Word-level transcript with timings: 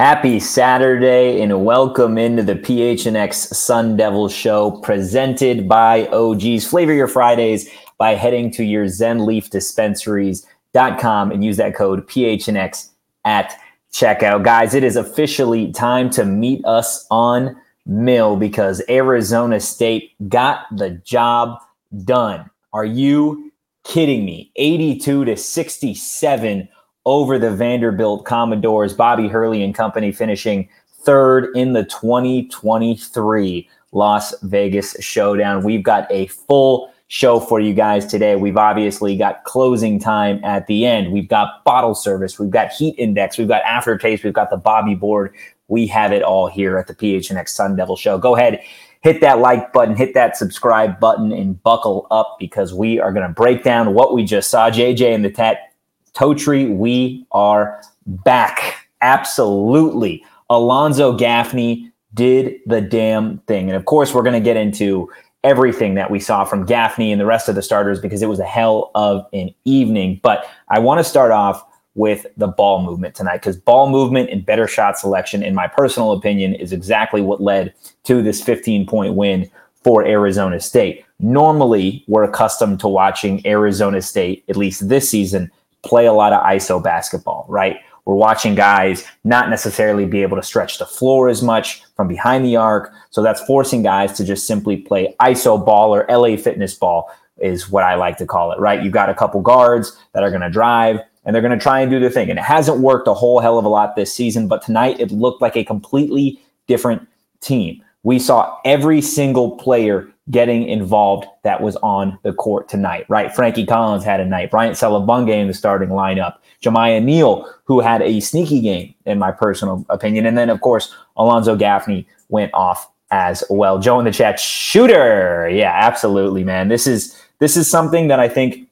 Happy 0.00 0.40
Saturday 0.40 1.42
and 1.42 1.62
welcome 1.62 2.16
into 2.16 2.42
the 2.42 2.54
PHNX 2.54 3.34
Sun 3.34 3.98
Devil 3.98 4.30
Show 4.30 4.80
presented 4.80 5.68
by 5.68 6.06
OGs. 6.06 6.66
Flavor 6.66 6.94
your 6.94 7.06
Fridays 7.06 7.68
by 7.98 8.14
heading 8.14 8.50
to 8.52 8.64
your 8.64 8.88
Zen 8.88 9.26
Leaf 9.26 9.50
Dispensaries.com 9.50 11.30
and 11.30 11.44
use 11.44 11.58
that 11.58 11.74
code 11.74 12.08
PHNX 12.08 12.88
at 13.26 13.60
checkout. 13.92 14.42
Guys, 14.42 14.72
it 14.72 14.84
is 14.84 14.96
officially 14.96 15.70
time 15.70 16.08
to 16.12 16.24
meet 16.24 16.64
us 16.64 17.06
on 17.10 17.54
Mill 17.84 18.36
because 18.36 18.80
Arizona 18.88 19.60
State 19.60 20.12
got 20.30 20.64
the 20.74 20.92
job 21.04 21.58
done. 22.04 22.48
Are 22.72 22.86
you 22.86 23.52
kidding 23.84 24.24
me? 24.24 24.50
82 24.56 25.26
to 25.26 25.36
67 25.36 26.70
over 27.06 27.38
the 27.38 27.50
Vanderbilt 27.50 28.24
Commodores. 28.24 28.92
Bobby 28.92 29.28
Hurley 29.28 29.62
and 29.62 29.74
company 29.74 30.12
finishing 30.12 30.68
third 31.02 31.48
in 31.56 31.72
the 31.72 31.84
2023 31.84 33.68
Las 33.92 34.34
Vegas 34.42 34.96
Showdown. 35.00 35.64
We've 35.64 35.82
got 35.82 36.10
a 36.10 36.26
full 36.26 36.92
show 37.08 37.40
for 37.40 37.58
you 37.58 37.74
guys 37.74 38.06
today. 38.06 38.36
We've 38.36 38.56
obviously 38.56 39.16
got 39.16 39.42
closing 39.42 39.98
time 39.98 40.40
at 40.44 40.68
the 40.68 40.86
end. 40.86 41.12
We've 41.12 41.28
got 41.28 41.64
bottle 41.64 41.94
service. 41.94 42.38
We've 42.38 42.50
got 42.50 42.70
heat 42.70 42.94
index. 42.98 43.36
We've 43.36 43.48
got 43.48 43.62
aftertaste. 43.62 44.22
We've 44.22 44.32
got 44.32 44.50
the 44.50 44.56
Bobby 44.56 44.94
board. 44.94 45.34
We 45.66 45.88
have 45.88 46.12
it 46.12 46.22
all 46.22 46.46
here 46.46 46.78
at 46.78 46.86
the 46.86 46.94
PHNX 46.94 47.48
Sun 47.48 47.76
Devil 47.76 47.96
Show. 47.96 48.18
Go 48.18 48.36
ahead, 48.36 48.60
hit 49.02 49.20
that 49.22 49.40
like 49.40 49.72
button, 49.72 49.96
hit 49.96 50.14
that 50.14 50.36
subscribe 50.36 51.00
button, 51.00 51.32
and 51.32 51.60
buckle 51.62 52.06
up 52.10 52.36
because 52.38 52.74
we 52.74 53.00
are 53.00 53.12
going 53.12 53.26
to 53.26 53.32
break 53.32 53.64
down 53.64 53.94
what 53.94 54.14
we 54.14 54.24
just 54.24 54.50
saw. 54.50 54.70
JJ 54.70 55.14
and 55.14 55.24
the 55.24 55.30
tat 55.30 55.69
Totri, 56.14 56.74
we 56.74 57.26
are 57.32 57.82
back. 58.06 58.88
Absolutely. 59.02 60.24
Alonzo 60.48 61.16
Gaffney 61.16 61.92
did 62.14 62.60
the 62.66 62.80
damn 62.80 63.38
thing. 63.40 63.68
And 63.68 63.76
of 63.76 63.84
course, 63.84 64.12
we're 64.12 64.22
going 64.22 64.34
to 64.34 64.40
get 64.40 64.56
into 64.56 65.10
everything 65.42 65.94
that 65.94 66.10
we 66.10 66.20
saw 66.20 66.44
from 66.44 66.66
Gaffney 66.66 67.12
and 67.12 67.20
the 67.20 67.26
rest 67.26 67.48
of 67.48 67.54
the 67.54 67.62
starters 67.62 68.00
because 68.00 68.22
it 68.22 68.28
was 68.28 68.40
a 68.40 68.44
hell 68.44 68.90
of 68.94 69.26
an 69.32 69.54
evening. 69.64 70.20
But 70.22 70.46
I 70.68 70.78
want 70.78 70.98
to 70.98 71.04
start 71.04 71.30
off 71.30 71.64
with 71.94 72.26
the 72.36 72.46
ball 72.46 72.82
movement 72.82 73.14
tonight 73.14 73.38
because 73.38 73.56
ball 73.56 73.88
movement 73.88 74.30
and 74.30 74.44
better 74.44 74.66
shot 74.66 74.98
selection, 74.98 75.42
in 75.42 75.54
my 75.54 75.66
personal 75.66 76.12
opinion, 76.12 76.54
is 76.54 76.72
exactly 76.72 77.20
what 77.20 77.40
led 77.40 77.74
to 78.04 78.22
this 78.22 78.42
15 78.42 78.86
point 78.86 79.14
win 79.14 79.50
for 79.82 80.04
Arizona 80.04 80.60
State. 80.60 81.04
Normally, 81.20 82.04
we're 82.06 82.24
accustomed 82.24 82.80
to 82.80 82.88
watching 82.88 83.46
Arizona 83.46 84.02
State, 84.02 84.44
at 84.48 84.56
least 84.56 84.88
this 84.88 85.08
season, 85.08 85.50
play 85.82 86.06
a 86.06 86.12
lot 86.12 86.32
of 86.32 86.42
ISO 86.42 86.82
basketball, 86.82 87.46
right? 87.48 87.78
We're 88.04 88.14
watching 88.14 88.54
guys 88.54 89.04
not 89.24 89.50
necessarily 89.50 90.06
be 90.06 90.22
able 90.22 90.36
to 90.36 90.42
stretch 90.42 90.78
the 90.78 90.86
floor 90.86 91.28
as 91.28 91.42
much 91.42 91.82
from 91.94 92.08
behind 92.08 92.44
the 92.44 92.56
arc. 92.56 92.92
So 93.10 93.22
that's 93.22 93.44
forcing 93.44 93.82
guys 93.82 94.12
to 94.14 94.24
just 94.24 94.46
simply 94.46 94.78
play 94.78 95.14
ISO 95.20 95.64
ball 95.64 95.94
or 95.94 96.06
LA 96.08 96.36
fitness 96.36 96.74
ball, 96.74 97.10
is 97.38 97.70
what 97.70 97.84
I 97.84 97.94
like 97.94 98.16
to 98.18 98.26
call 98.26 98.52
it, 98.52 98.58
right? 98.58 98.82
You've 98.82 98.92
got 98.92 99.10
a 99.10 99.14
couple 99.14 99.40
guards 99.40 99.96
that 100.12 100.22
are 100.22 100.30
going 100.30 100.42
to 100.42 100.50
drive 100.50 101.00
and 101.24 101.34
they're 101.34 101.42
going 101.42 101.58
to 101.58 101.62
try 101.62 101.80
and 101.80 101.90
do 101.90 102.00
their 102.00 102.10
thing. 102.10 102.30
And 102.30 102.38
it 102.38 102.44
hasn't 102.44 102.78
worked 102.78 103.08
a 103.08 103.14
whole 103.14 103.40
hell 103.40 103.58
of 103.58 103.64
a 103.64 103.68
lot 103.68 103.96
this 103.96 104.12
season, 104.12 104.48
but 104.48 104.62
tonight 104.62 104.98
it 104.98 105.10
looked 105.10 105.42
like 105.42 105.56
a 105.56 105.64
completely 105.64 106.40
different 106.66 107.06
team. 107.40 107.82
We 108.02 108.18
saw 108.18 108.58
every 108.64 109.02
single 109.02 109.56
player 109.56 110.08
getting 110.30 110.68
involved 110.68 111.26
that 111.42 111.60
was 111.60 111.76
on 111.76 112.18
the 112.22 112.32
court 112.32 112.68
tonight, 112.68 113.04
right? 113.08 113.34
Frankie 113.34 113.66
Collins 113.66 114.04
had 114.04 114.20
a 114.20 114.24
night. 114.24 114.50
Bryant 114.50 114.76
Selebangue 114.76 115.30
in 115.30 115.48
the 115.48 115.54
starting 115.54 115.88
lineup. 115.88 116.36
Jamiya 116.62 117.02
Neal, 117.02 117.50
who 117.64 117.80
had 117.80 118.02
a 118.02 118.20
sneaky 118.20 118.60
game, 118.60 118.94
in 119.06 119.18
my 119.18 119.32
personal 119.32 119.84
opinion. 119.88 120.26
And 120.26 120.36
then, 120.36 120.50
of 120.50 120.60
course, 120.60 120.94
Alonzo 121.16 121.56
Gaffney 121.56 122.06
went 122.28 122.52
off 122.54 122.90
as 123.10 123.42
well. 123.50 123.78
Joe 123.78 123.98
in 123.98 124.04
the 124.04 124.12
chat, 124.12 124.38
shooter. 124.38 125.48
Yeah, 125.48 125.72
absolutely, 125.74 126.44
man. 126.44 126.68
This 126.68 126.86
is 126.86 127.20
this 127.38 127.56
is 127.56 127.68
something 127.68 128.08
that 128.08 128.20
I 128.20 128.28
think 128.28 128.68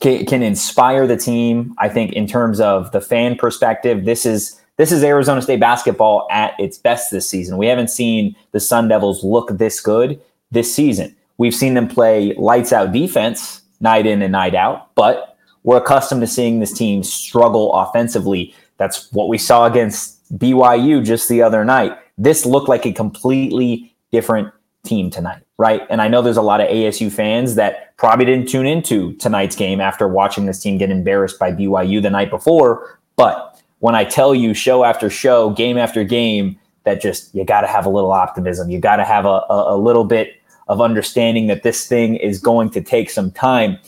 can, 0.00 0.26
can 0.26 0.42
inspire 0.42 1.06
the 1.06 1.16
team. 1.16 1.74
I 1.78 1.88
think 1.88 2.12
in 2.12 2.26
terms 2.26 2.60
of 2.60 2.92
the 2.92 3.00
fan 3.00 3.36
perspective, 3.36 4.04
this 4.04 4.26
is 4.26 4.60
this 4.76 4.92
is 4.92 5.02
Arizona 5.02 5.40
State 5.40 5.58
basketball 5.58 6.28
at 6.30 6.52
its 6.60 6.76
best 6.76 7.10
this 7.10 7.28
season. 7.28 7.56
We 7.56 7.66
haven't 7.66 7.88
seen 7.88 8.36
the 8.52 8.60
Sun 8.60 8.88
Devils 8.88 9.24
look 9.24 9.56
this 9.56 9.80
good 9.80 10.20
this 10.56 10.74
season. 10.74 11.14
We've 11.38 11.54
seen 11.54 11.74
them 11.74 11.86
play 11.86 12.34
lights 12.34 12.72
out 12.72 12.90
defense 12.90 13.60
night 13.78 14.06
in 14.06 14.22
and 14.22 14.32
night 14.32 14.54
out, 14.54 14.94
but 14.94 15.36
we're 15.64 15.76
accustomed 15.76 16.22
to 16.22 16.26
seeing 16.26 16.60
this 16.60 16.72
team 16.72 17.02
struggle 17.02 17.74
offensively. 17.74 18.54
That's 18.78 19.12
what 19.12 19.28
we 19.28 19.36
saw 19.36 19.66
against 19.66 20.16
BYU 20.38 21.04
just 21.04 21.28
the 21.28 21.42
other 21.42 21.64
night. 21.64 21.96
This 22.16 22.46
looked 22.46 22.68
like 22.68 22.86
a 22.86 22.92
completely 22.92 23.94
different 24.10 24.50
team 24.82 25.10
tonight, 25.10 25.42
right? 25.58 25.82
And 25.90 26.00
I 26.00 26.08
know 26.08 26.22
there's 26.22 26.38
a 26.38 26.42
lot 26.42 26.62
of 26.62 26.68
ASU 26.68 27.12
fans 27.12 27.54
that 27.56 27.94
probably 27.98 28.24
didn't 28.24 28.48
tune 28.48 28.66
into 28.66 29.12
tonight's 29.14 29.56
game 29.56 29.80
after 29.80 30.08
watching 30.08 30.46
this 30.46 30.62
team 30.62 30.78
get 30.78 30.90
embarrassed 30.90 31.38
by 31.38 31.52
BYU 31.52 32.00
the 32.00 32.10
night 32.10 32.30
before. 32.30 32.98
But 33.16 33.60
when 33.80 33.94
I 33.94 34.04
tell 34.04 34.34
you 34.34 34.54
show 34.54 34.84
after 34.84 35.10
show, 35.10 35.50
game 35.50 35.76
after 35.76 36.02
game, 36.02 36.58
that 36.84 37.02
just 37.02 37.34
you 37.34 37.44
got 37.44 37.62
to 37.62 37.66
have 37.66 37.84
a 37.84 37.90
little 37.90 38.12
optimism. 38.12 38.70
You 38.70 38.78
got 38.78 38.96
to 38.96 39.04
have 39.04 39.26
a, 39.26 39.44
a, 39.50 39.74
a 39.74 39.76
little 39.76 40.04
bit 40.04 40.35
of 40.66 40.80
understanding 40.80 41.46
that 41.46 41.62
this 41.62 41.86
thing 41.86 42.16
is 42.16 42.40
going 42.40 42.70
to 42.70 42.80
take 42.80 43.10
some 43.10 43.30
time. 43.30 43.78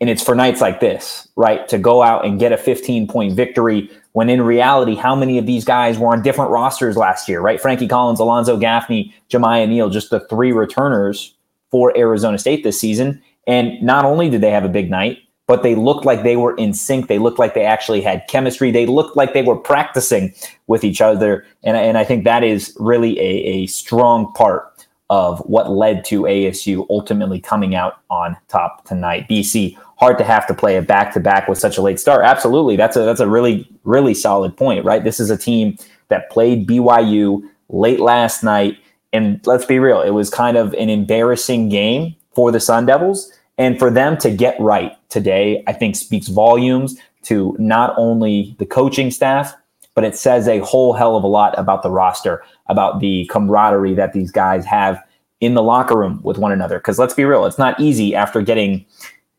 And 0.00 0.10
it's 0.10 0.22
for 0.22 0.34
nights 0.34 0.60
like 0.60 0.80
this, 0.80 1.28
right? 1.36 1.66
To 1.68 1.78
go 1.78 2.02
out 2.02 2.26
and 2.26 2.38
get 2.38 2.52
a 2.52 2.56
15 2.56 3.08
point 3.08 3.34
victory 3.34 3.90
when 4.12 4.28
in 4.28 4.42
reality, 4.42 4.94
how 4.94 5.14
many 5.14 5.38
of 5.38 5.46
these 5.46 5.64
guys 5.64 5.98
were 5.98 6.08
on 6.08 6.22
different 6.22 6.50
rosters 6.50 6.96
last 6.96 7.28
year, 7.28 7.40
right? 7.40 7.60
Frankie 7.60 7.88
Collins, 7.88 8.20
Alonzo 8.20 8.56
Gaffney, 8.56 9.14
Jamiya 9.30 9.68
Neal, 9.68 9.90
just 9.90 10.10
the 10.10 10.20
three 10.20 10.52
returners 10.52 11.34
for 11.70 11.96
Arizona 11.96 12.38
State 12.38 12.64
this 12.64 12.80
season. 12.80 13.22
And 13.46 13.80
not 13.82 14.04
only 14.04 14.28
did 14.28 14.40
they 14.40 14.50
have 14.50 14.64
a 14.64 14.70
big 14.70 14.90
night, 14.90 15.18
but 15.46 15.62
they 15.62 15.74
looked 15.74 16.04
like 16.04 16.22
they 16.22 16.36
were 16.36 16.56
in 16.56 16.74
sync. 16.74 17.06
They 17.06 17.18
looked 17.18 17.38
like 17.38 17.54
they 17.54 17.64
actually 17.64 18.00
had 18.00 18.26
chemistry. 18.28 18.70
They 18.70 18.86
looked 18.86 19.16
like 19.16 19.32
they 19.32 19.42
were 19.42 19.56
practicing 19.56 20.34
with 20.66 20.82
each 20.82 21.00
other. 21.00 21.46
And, 21.62 21.76
and 21.76 21.96
I 21.96 22.04
think 22.04 22.24
that 22.24 22.42
is 22.42 22.76
really 22.80 23.18
a, 23.20 23.22
a 23.22 23.66
strong 23.66 24.32
part 24.32 24.75
of 25.10 25.38
what 25.40 25.70
led 25.70 26.04
to 26.04 26.22
ASU 26.22 26.86
ultimately 26.90 27.40
coming 27.40 27.74
out 27.74 28.00
on 28.10 28.36
top 28.48 28.84
tonight. 28.84 29.28
BC 29.28 29.78
hard 29.96 30.18
to 30.18 30.24
have 30.24 30.46
to 30.46 30.54
play 30.54 30.76
a 30.76 30.82
back 30.82 31.12
to 31.14 31.20
back 31.20 31.48
with 31.48 31.58
such 31.58 31.78
a 31.78 31.82
late 31.82 32.00
start. 32.00 32.24
Absolutely, 32.24 32.76
that's 32.76 32.96
a 32.96 33.00
that's 33.00 33.20
a 33.20 33.28
really 33.28 33.68
really 33.84 34.14
solid 34.14 34.56
point, 34.56 34.84
right? 34.84 35.04
This 35.04 35.20
is 35.20 35.30
a 35.30 35.36
team 35.36 35.76
that 36.08 36.30
played 36.30 36.66
BYU 36.66 37.42
late 37.68 38.00
last 38.00 38.42
night, 38.42 38.78
and 39.12 39.40
let's 39.46 39.64
be 39.64 39.78
real, 39.78 40.02
it 40.02 40.10
was 40.10 40.30
kind 40.30 40.56
of 40.56 40.72
an 40.74 40.88
embarrassing 40.88 41.68
game 41.68 42.14
for 42.34 42.52
the 42.52 42.60
Sun 42.60 42.86
Devils, 42.86 43.32
and 43.58 43.78
for 43.78 43.90
them 43.90 44.16
to 44.18 44.30
get 44.30 44.58
right 44.60 44.92
today, 45.08 45.64
I 45.66 45.72
think 45.72 45.96
speaks 45.96 46.28
volumes 46.28 46.96
to 47.22 47.56
not 47.58 47.94
only 47.96 48.54
the 48.58 48.66
coaching 48.66 49.10
staff 49.10 49.54
but 49.96 50.04
it 50.04 50.14
says 50.14 50.46
a 50.46 50.60
whole 50.60 50.92
hell 50.92 51.16
of 51.16 51.24
a 51.24 51.26
lot 51.26 51.58
about 51.58 51.82
the 51.82 51.90
roster, 51.90 52.44
about 52.68 53.00
the 53.00 53.26
camaraderie 53.26 53.94
that 53.94 54.12
these 54.12 54.30
guys 54.30 54.64
have 54.64 55.02
in 55.40 55.54
the 55.54 55.62
locker 55.62 55.96
room 55.96 56.20
with 56.22 56.38
one 56.38 56.52
another. 56.52 56.78
Because 56.78 56.98
let's 56.98 57.14
be 57.14 57.24
real, 57.24 57.44
it's 57.46 57.58
not 57.58 57.78
easy 57.78 58.14
after 58.14 58.42
getting 58.42 58.84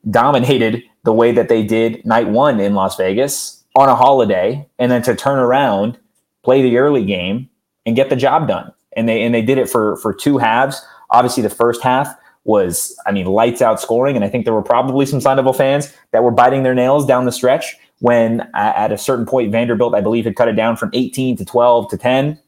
dominated 0.09 0.83
the 1.03 1.13
way 1.13 1.31
that 1.31 1.49
they 1.49 1.63
did 1.63 2.05
night 2.05 2.29
one 2.29 2.59
in 2.59 2.73
Las 2.73 2.95
Vegas 2.95 3.63
on 3.75 3.89
a 3.89 3.95
holiday, 3.95 4.67
and 4.79 4.91
then 4.91 5.01
to 5.03 5.15
turn 5.15 5.39
around, 5.39 5.97
play 6.43 6.61
the 6.61 6.77
early 6.77 7.05
game, 7.05 7.49
and 7.85 7.95
get 7.95 8.09
the 8.09 8.15
job 8.15 8.47
done. 8.47 8.71
And 8.95 9.07
they 9.07 9.23
and 9.23 9.33
they 9.33 9.41
did 9.41 9.57
it 9.57 9.69
for 9.69 9.97
for 9.97 10.13
two 10.13 10.37
halves. 10.37 10.83
Obviously, 11.11 11.43
the 11.43 11.49
first 11.49 11.81
half 11.83 12.13
was, 12.43 12.97
I 13.05 13.11
mean, 13.11 13.25
lights 13.27 13.61
out 13.61 13.79
scoring, 13.79 14.15
and 14.15 14.25
I 14.25 14.29
think 14.29 14.45
there 14.45 14.53
were 14.53 14.63
probably 14.63 15.05
some 15.05 15.21
Sun 15.21 15.37
Devil 15.37 15.53
fans 15.53 15.93
that 16.11 16.23
were 16.23 16.31
biting 16.31 16.63
their 16.63 16.73
nails 16.73 17.05
down 17.05 17.25
the 17.25 17.31
stretch 17.31 17.75
when 17.99 18.47
at 18.53 18.91
a 18.91 18.97
certain 18.97 19.25
point 19.25 19.51
Vanderbilt, 19.51 19.93
I 19.93 20.01
believe, 20.01 20.25
had 20.25 20.35
cut 20.35 20.47
it 20.47 20.55
down 20.55 20.77
from 20.77 20.89
18 20.93 21.37
to 21.37 21.45
12 21.45 21.89
to 21.89 21.97
10. 21.97 22.39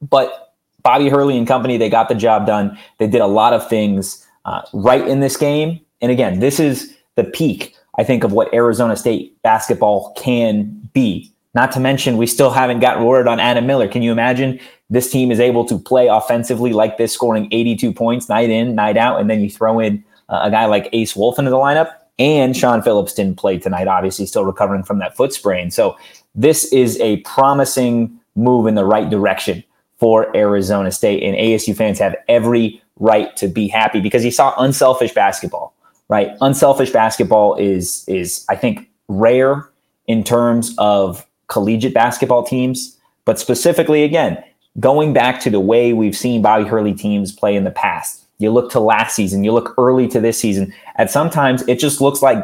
But 0.00 0.54
Bobby 0.82 1.08
Hurley 1.08 1.36
and 1.36 1.46
company, 1.46 1.76
they 1.76 1.90
got 1.90 2.08
the 2.08 2.14
job 2.14 2.46
done. 2.46 2.78
They 2.98 3.06
did 3.06 3.20
a 3.20 3.26
lot 3.26 3.52
of 3.52 3.68
things 3.68 4.26
uh, 4.44 4.62
right 4.72 5.06
in 5.06 5.20
this 5.20 5.36
game. 5.36 5.80
And 6.00 6.10
again, 6.10 6.40
this 6.40 6.58
is 6.58 6.96
the 7.16 7.24
peak, 7.24 7.74
I 7.98 8.04
think, 8.04 8.24
of 8.24 8.32
what 8.32 8.52
Arizona 8.54 8.96
State 8.96 9.40
basketball 9.42 10.12
can 10.14 10.88
be 10.92 11.32
Not 11.54 11.72
to 11.72 11.80
mention, 11.80 12.16
we 12.16 12.26
still 12.26 12.50
haven't 12.50 12.80
gotten 12.80 13.04
word 13.04 13.26
on 13.26 13.40
Adam 13.40 13.66
Miller. 13.66 13.88
Can 13.88 14.02
you 14.02 14.12
imagine 14.12 14.60
this 14.88 15.10
team 15.10 15.30
is 15.30 15.40
able 15.40 15.64
to 15.66 15.78
play 15.78 16.06
offensively 16.06 16.72
like 16.72 16.96
this, 16.96 17.12
scoring 17.12 17.48
82 17.50 17.92
points 17.92 18.28
night 18.28 18.50
in, 18.50 18.74
night 18.74 18.96
out, 18.96 19.20
and 19.20 19.28
then 19.28 19.40
you 19.40 19.50
throw 19.50 19.80
in 19.80 20.04
uh, 20.28 20.40
a 20.44 20.50
guy 20.50 20.66
like 20.66 20.88
Ace 20.92 21.16
Wolf 21.16 21.38
into 21.38 21.50
the 21.50 21.56
lineup? 21.56 21.92
And 22.18 22.56
Shawn 22.56 22.82
Phillips 22.82 23.14
didn't 23.14 23.36
play 23.36 23.58
tonight, 23.58 23.88
obviously, 23.88 24.26
still 24.26 24.44
recovering 24.44 24.84
from 24.84 24.98
that 25.00 25.16
foot 25.16 25.32
sprain. 25.32 25.70
So 25.70 25.96
this 26.34 26.72
is 26.72 27.00
a 27.00 27.16
promising 27.18 28.20
move 28.36 28.66
in 28.66 28.74
the 28.74 28.84
right 28.84 29.10
direction 29.10 29.64
for 30.00 30.34
Arizona 30.36 30.90
State. 30.90 31.22
And 31.22 31.36
ASU 31.36 31.76
fans 31.76 31.98
have 31.98 32.16
every 32.26 32.82
right 32.98 33.34
to 33.36 33.48
be 33.48 33.68
happy 33.68 34.00
because 34.00 34.22
he 34.22 34.30
saw 34.30 34.54
unselfish 34.58 35.12
basketball, 35.12 35.74
right? 36.08 36.36
Unselfish 36.40 36.90
basketball 36.90 37.54
is 37.56 38.04
is 38.08 38.44
I 38.48 38.56
think 38.56 38.88
rare 39.08 39.68
in 40.06 40.24
terms 40.24 40.74
of 40.78 41.26
collegiate 41.48 41.94
basketball 41.94 42.42
teams, 42.42 42.96
but 43.24 43.38
specifically 43.38 44.02
again, 44.02 44.42
going 44.78 45.12
back 45.12 45.40
to 45.40 45.50
the 45.50 45.60
way 45.60 45.92
we've 45.92 46.16
seen 46.16 46.42
Bobby 46.42 46.64
Hurley 46.64 46.94
teams 46.94 47.32
play 47.32 47.54
in 47.54 47.64
the 47.64 47.70
past. 47.70 48.24
You 48.38 48.50
look 48.50 48.70
to 48.72 48.80
last 48.80 49.14
season, 49.14 49.44
you 49.44 49.52
look 49.52 49.74
early 49.76 50.08
to 50.08 50.20
this 50.20 50.38
season, 50.38 50.72
and 50.96 51.10
sometimes 51.10 51.66
it 51.68 51.78
just 51.78 52.00
looks 52.00 52.22
like 52.22 52.42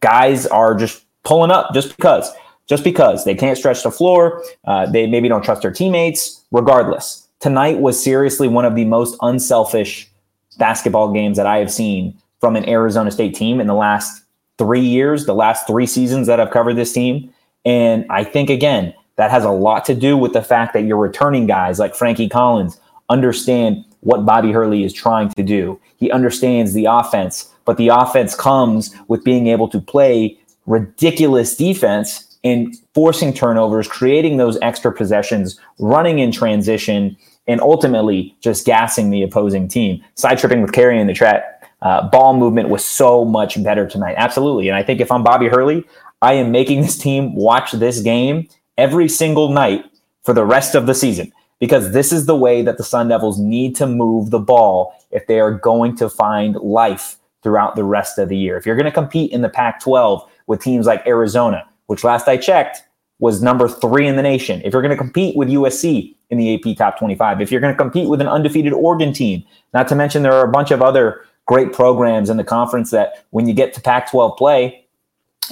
guys 0.00 0.46
are 0.46 0.74
just 0.74 1.02
pulling 1.24 1.50
up 1.50 1.72
just 1.72 1.96
because, 1.96 2.30
just 2.70 2.84
because 2.84 3.24
they 3.24 3.34
can't 3.34 3.58
stretch 3.58 3.82
the 3.82 3.90
floor, 3.90 4.44
uh, 4.64 4.86
they 4.86 5.08
maybe 5.08 5.26
don't 5.28 5.44
trust 5.44 5.62
their 5.62 5.72
teammates. 5.72 6.44
Regardless, 6.52 7.26
tonight 7.40 7.80
was 7.80 8.00
seriously 8.02 8.46
one 8.46 8.64
of 8.64 8.76
the 8.76 8.84
most 8.84 9.16
unselfish 9.22 10.08
basketball 10.56 11.12
games 11.12 11.36
that 11.36 11.46
I 11.46 11.58
have 11.58 11.72
seen 11.72 12.16
from 12.40 12.54
an 12.54 12.66
Arizona 12.68 13.10
State 13.10 13.34
team 13.34 13.60
in 13.60 13.66
the 13.66 13.74
last 13.74 14.22
three 14.56 14.80
years, 14.80 15.26
the 15.26 15.34
last 15.34 15.66
three 15.66 15.84
seasons 15.84 16.28
that 16.28 16.38
I've 16.38 16.52
covered 16.52 16.74
this 16.74 16.92
team. 16.92 17.34
And 17.64 18.06
I 18.08 18.22
think, 18.22 18.48
again, 18.50 18.94
that 19.16 19.32
has 19.32 19.44
a 19.44 19.50
lot 19.50 19.84
to 19.86 19.94
do 19.94 20.16
with 20.16 20.32
the 20.32 20.42
fact 20.42 20.72
that 20.74 20.82
your 20.82 20.96
returning 20.96 21.48
guys 21.48 21.80
like 21.80 21.96
Frankie 21.96 22.28
Collins 22.28 22.78
understand 23.08 23.84
what 24.00 24.24
Bobby 24.24 24.52
Hurley 24.52 24.84
is 24.84 24.92
trying 24.92 25.30
to 25.30 25.42
do. 25.42 25.78
He 25.96 26.10
understands 26.12 26.72
the 26.72 26.84
offense, 26.84 27.52
but 27.64 27.78
the 27.78 27.88
offense 27.88 28.36
comes 28.36 28.94
with 29.08 29.24
being 29.24 29.48
able 29.48 29.68
to 29.70 29.80
play 29.80 30.38
ridiculous 30.66 31.56
defense 31.56 32.29
and 32.42 32.74
forcing 32.94 33.32
turnovers, 33.32 33.86
creating 33.86 34.36
those 34.36 34.58
extra 34.62 34.92
possessions, 34.92 35.58
running 35.78 36.18
in 36.18 36.32
transition, 36.32 37.16
and 37.46 37.60
ultimately 37.60 38.36
just 38.40 38.64
gassing 38.64 39.10
the 39.10 39.22
opposing 39.22 39.68
team. 39.68 40.02
Side 40.14 40.38
tripping 40.38 40.62
with 40.62 40.72
Carrie 40.72 41.00
in 41.00 41.06
the 41.06 41.14
chat. 41.14 41.68
Uh, 41.82 42.08
ball 42.08 42.36
movement 42.36 42.68
was 42.68 42.84
so 42.84 43.24
much 43.24 43.62
better 43.62 43.86
tonight. 43.86 44.14
Absolutely. 44.16 44.68
And 44.68 44.76
I 44.76 44.82
think 44.82 45.00
if 45.00 45.10
I'm 45.10 45.22
Bobby 45.22 45.48
Hurley, 45.48 45.86
I 46.22 46.34
am 46.34 46.50
making 46.52 46.82
this 46.82 46.98
team 46.98 47.34
watch 47.34 47.72
this 47.72 48.00
game 48.00 48.48
every 48.76 49.08
single 49.08 49.50
night 49.50 49.84
for 50.22 50.34
the 50.34 50.44
rest 50.44 50.74
of 50.74 50.86
the 50.86 50.94
season 50.94 51.32
because 51.58 51.92
this 51.92 52.12
is 52.12 52.26
the 52.26 52.36
way 52.36 52.62
that 52.62 52.76
the 52.76 52.84
Sun 52.84 53.08
Devils 53.08 53.38
need 53.38 53.76
to 53.76 53.86
move 53.86 54.30
the 54.30 54.38
ball 54.38 54.94
if 55.10 55.26
they 55.26 55.40
are 55.40 55.52
going 55.52 55.96
to 55.96 56.08
find 56.08 56.56
life 56.56 57.16
throughout 57.42 57.76
the 57.76 57.84
rest 57.84 58.18
of 58.18 58.28
the 58.28 58.36
year. 58.36 58.56
If 58.56 58.66
you're 58.66 58.76
going 58.76 58.84
to 58.84 58.92
compete 58.92 59.32
in 59.32 59.42
the 59.42 59.48
Pac 59.48 59.80
12 59.80 60.28
with 60.46 60.62
teams 60.62 60.86
like 60.86 61.06
Arizona, 61.06 61.66
which 61.90 62.04
last 62.04 62.28
I 62.28 62.36
checked 62.36 62.84
was 63.18 63.42
number 63.42 63.66
three 63.66 64.06
in 64.06 64.14
the 64.14 64.22
nation, 64.22 64.62
if 64.64 64.72
you're 64.72 64.80
going 64.80 64.96
to 64.96 64.96
compete 64.96 65.34
with 65.36 65.48
USC 65.48 66.14
in 66.30 66.38
the 66.38 66.54
AP 66.54 66.76
Top 66.76 66.96
25, 67.00 67.40
if 67.40 67.50
you're 67.50 67.60
going 67.60 67.74
to 67.74 67.76
compete 67.76 68.08
with 68.08 68.20
an 68.20 68.28
undefeated 68.28 68.72
Oregon 68.72 69.12
team, 69.12 69.42
not 69.74 69.88
to 69.88 69.96
mention 69.96 70.22
there 70.22 70.32
are 70.32 70.44
a 70.44 70.52
bunch 70.52 70.70
of 70.70 70.82
other 70.82 71.24
great 71.46 71.72
programs 71.72 72.30
in 72.30 72.36
the 72.36 72.44
conference 72.44 72.92
that 72.92 73.24
when 73.30 73.48
you 73.48 73.54
get 73.54 73.74
to 73.74 73.80
Pac 73.80 74.08
12 74.08 74.38
play, 74.38 74.86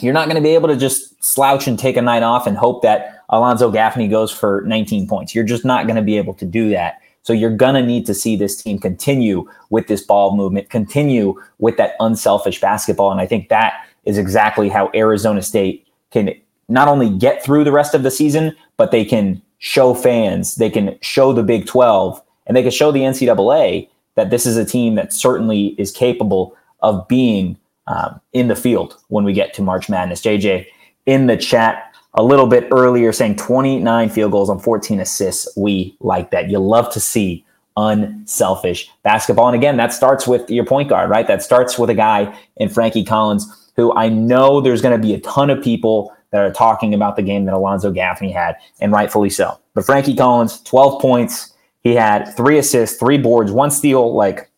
you're 0.00 0.12
not 0.12 0.26
going 0.26 0.36
to 0.36 0.40
be 0.40 0.54
able 0.54 0.68
to 0.68 0.76
just 0.76 1.12
slouch 1.24 1.66
and 1.66 1.76
take 1.76 1.96
a 1.96 2.02
night 2.02 2.22
off 2.22 2.46
and 2.46 2.56
hope 2.56 2.82
that 2.82 3.24
Alonzo 3.30 3.68
Gaffney 3.68 4.06
goes 4.06 4.30
for 4.30 4.62
19 4.64 5.08
points. 5.08 5.34
You're 5.34 5.42
just 5.42 5.64
not 5.64 5.88
going 5.88 5.96
to 5.96 6.02
be 6.02 6.18
able 6.18 6.34
to 6.34 6.44
do 6.44 6.70
that. 6.70 7.00
So 7.22 7.32
you're 7.32 7.50
going 7.50 7.74
to 7.74 7.82
need 7.82 8.06
to 8.06 8.14
see 8.14 8.36
this 8.36 8.62
team 8.62 8.78
continue 8.78 9.50
with 9.70 9.88
this 9.88 10.02
ball 10.02 10.36
movement, 10.36 10.70
continue 10.70 11.34
with 11.58 11.78
that 11.78 11.96
unselfish 11.98 12.60
basketball. 12.60 13.10
And 13.10 13.20
I 13.20 13.26
think 13.26 13.48
that 13.48 13.84
is 14.04 14.18
exactly 14.18 14.68
how 14.68 14.92
Arizona 14.94 15.42
State 15.42 15.87
can 16.10 16.32
not 16.68 16.88
only 16.88 17.10
get 17.10 17.42
through 17.42 17.64
the 17.64 17.72
rest 17.72 17.94
of 17.94 18.02
the 18.02 18.10
season, 18.10 18.54
but 18.76 18.90
they 18.90 19.04
can 19.04 19.40
show 19.58 19.94
fans, 19.94 20.56
they 20.56 20.70
can 20.70 20.98
show 21.00 21.32
the 21.32 21.42
Big 21.42 21.66
12, 21.66 22.22
and 22.46 22.56
they 22.56 22.62
can 22.62 22.70
show 22.70 22.92
the 22.92 23.00
NCAA 23.00 23.88
that 24.14 24.30
this 24.30 24.46
is 24.46 24.56
a 24.56 24.64
team 24.64 24.94
that 24.96 25.12
certainly 25.12 25.68
is 25.78 25.90
capable 25.90 26.56
of 26.80 27.06
being 27.08 27.56
um, 27.86 28.20
in 28.32 28.48
the 28.48 28.56
field 28.56 28.96
when 29.08 29.24
we 29.24 29.32
get 29.32 29.54
to 29.54 29.62
March 29.62 29.88
Madness. 29.88 30.20
JJ 30.20 30.66
in 31.06 31.26
the 31.26 31.36
chat 31.36 31.94
a 32.14 32.22
little 32.22 32.46
bit 32.46 32.68
earlier 32.72 33.12
saying 33.12 33.36
29 33.36 34.10
field 34.10 34.32
goals 34.32 34.50
on 34.50 34.58
14 34.58 35.00
assists. 35.00 35.48
We 35.56 35.96
like 36.00 36.30
that. 36.30 36.50
You 36.50 36.58
love 36.58 36.92
to 36.92 37.00
see 37.00 37.44
unselfish 37.76 38.90
basketball. 39.04 39.46
And 39.46 39.54
again, 39.54 39.76
that 39.76 39.92
starts 39.92 40.26
with 40.26 40.50
your 40.50 40.64
point 40.64 40.88
guard, 40.88 41.10
right? 41.10 41.26
That 41.26 41.42
starts 41.42 41.78
with 41.78 41.90
a 41.90 41.94
guy 41.94 42.36
in 42.56 42.68
Frankie 42.68 43.04
Collins, 43.04 43.67
who 43.78 43.94
I 43.94 44.08
know 44.08 44.60
there's 44.60 44.82
going 44.82 45.00
to 45.00 45.06
be 45.06 45.14
a 45.14 45.20
ton 45.20 45.48
of 45.48 45.62
people 45.62 46.12
that 46.32 46.42
are 46.42 46.52
talking 46.52 46.92
about 46.92 47.14
the 47.14 47.22
game 47.22 47.44
that 47.46 47.54
Alonzo 47.54 47.92
Gaffney 47.92 48.32
had, 48.32 48.56
and 48.80 48.92
rightfully 48.92 49.30
so. 49.30 49.58
But 49.72 49.86
Frankie 49.86 50.16
Collins, 50.16 50.60
12 50.64 51.00
points. 51.00 51.54
He 51.82 51.94
had 51.94 52.24
three 52.36 52.58
assists, 52.58 52.98
three 52.98 53.16
boards, 53.18 53.52
one 53.52 53.70
steal. 53.70 54.14
Like 54.14 54.50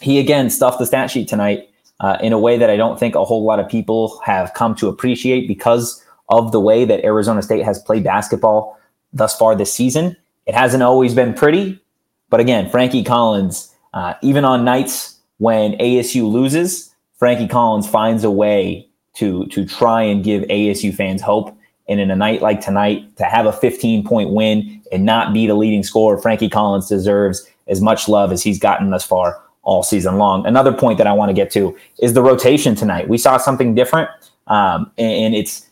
he 0.00 0.20
again 0.20 0.50
stuffed 0.50 0.78
the 0.78 0.86
stat 0.86 1.10
sheet 1.10 1.26
tonight 1.26 1.70
uh, 2.00 2.18
in 2.20 2.34
a 2.34 2.38
way 2.38 2.58
that 2.58 2.68
I 2.68 2.76
don't 2.76 3.00
think 3.00 3.14
a 3.14 3.24
whole 3.24 3.42
lot 3.42 3.58
of 3.58 3.68
people 3.68 4.20
have 4.24 4.52
come 4.52 4.74
to 4.76 4.88
appreciate 4.88 5.48
because 5.48 6.04
of 6.28 6.52
the 6.52 6.60
way 6.60 6.84
that 6.84 7.02
Arizona 7.04 7.40
State 7.40 7.64
has 7.64 7.80
played 7.80 8.04
basketball 8.04 8.78
thus 9.14 9.36
far 9.36 9.56
this 9.56 9.72
season. 9.72 10.14
It 10.44 10.54
hasn't 10.54 10.82
always 10.82 11.14
been 11.14 11.32
pretty, 11.32 11.80
but 12.28 12.38
again, 12.38 12.68
Frankie 12.68 13.02
Collins, 13.02 13.74
uh, 13.94 14.14
even 14.22 14.44
on 14.44 14.64
nights 14.64 15.18
when 15.38 15.72
ASU 15.78 16.30
loses, 16.30 16.91
Frankie 17.22 17.46
Collins 17.46 17.88
finds 17.88 18.24
a 18.24 18.32
way 18.32 18.88
to 19.14 19.46
to 19.46 19.64
try 19.64 20.02
and 20.02 20.24
give 20.24 20.42
ASU 20.48 20.92
fans 20.92 21.22
hope. 21.22 21.56
And 21.88 22.00
in 22.00 22.10
a 22.10 22.16
night 22.16 22.42
like 22.42 22.60
tonight, 22.60 23.16
to 23.16 23.22
have 23.22 23.46
a 23.46 23.52
15 23.52 24.04
point 24.04 24.30
win 24.30 24.82
and 24.90 25.04
not 25.04 25.32
be 25.32 25.46
the 25.46 25.54
leading 25.54 25.84
scorer, 25.84 26.18
Frankie 26.18 26.48
Collins 26.48 26.88
deserves 26.88 27.48
as 27.68 27.80
much 27.80 28.08
love 28.08 28.32
as 28.32 28.42
he's 28.42 28.58
gotten 28.58 28.90
thus 28.90 29.04
far 29.04 29.40
all 29.62 29.84
season 29.84 30.18
long. 30.18 30.44
Another 30.44 30.72
point 30.72 30.98
that 30.98 31.06
I 31.06 31.12
want 31.12 31.28
to 31.28 31.32
get 31.32 31.52
to 31.52 31.78
is 32.00 32.14
the 32.14 32.22
rotation 32.22 32.74
tonight. 32.74 33.08
We 33.08 33.18
saw 33.18 33.36
something 33.36 33.76
different, 33.76 34.10
um, 34.48 34.90
and, 34.98 35.32
it's. 35.32 35.70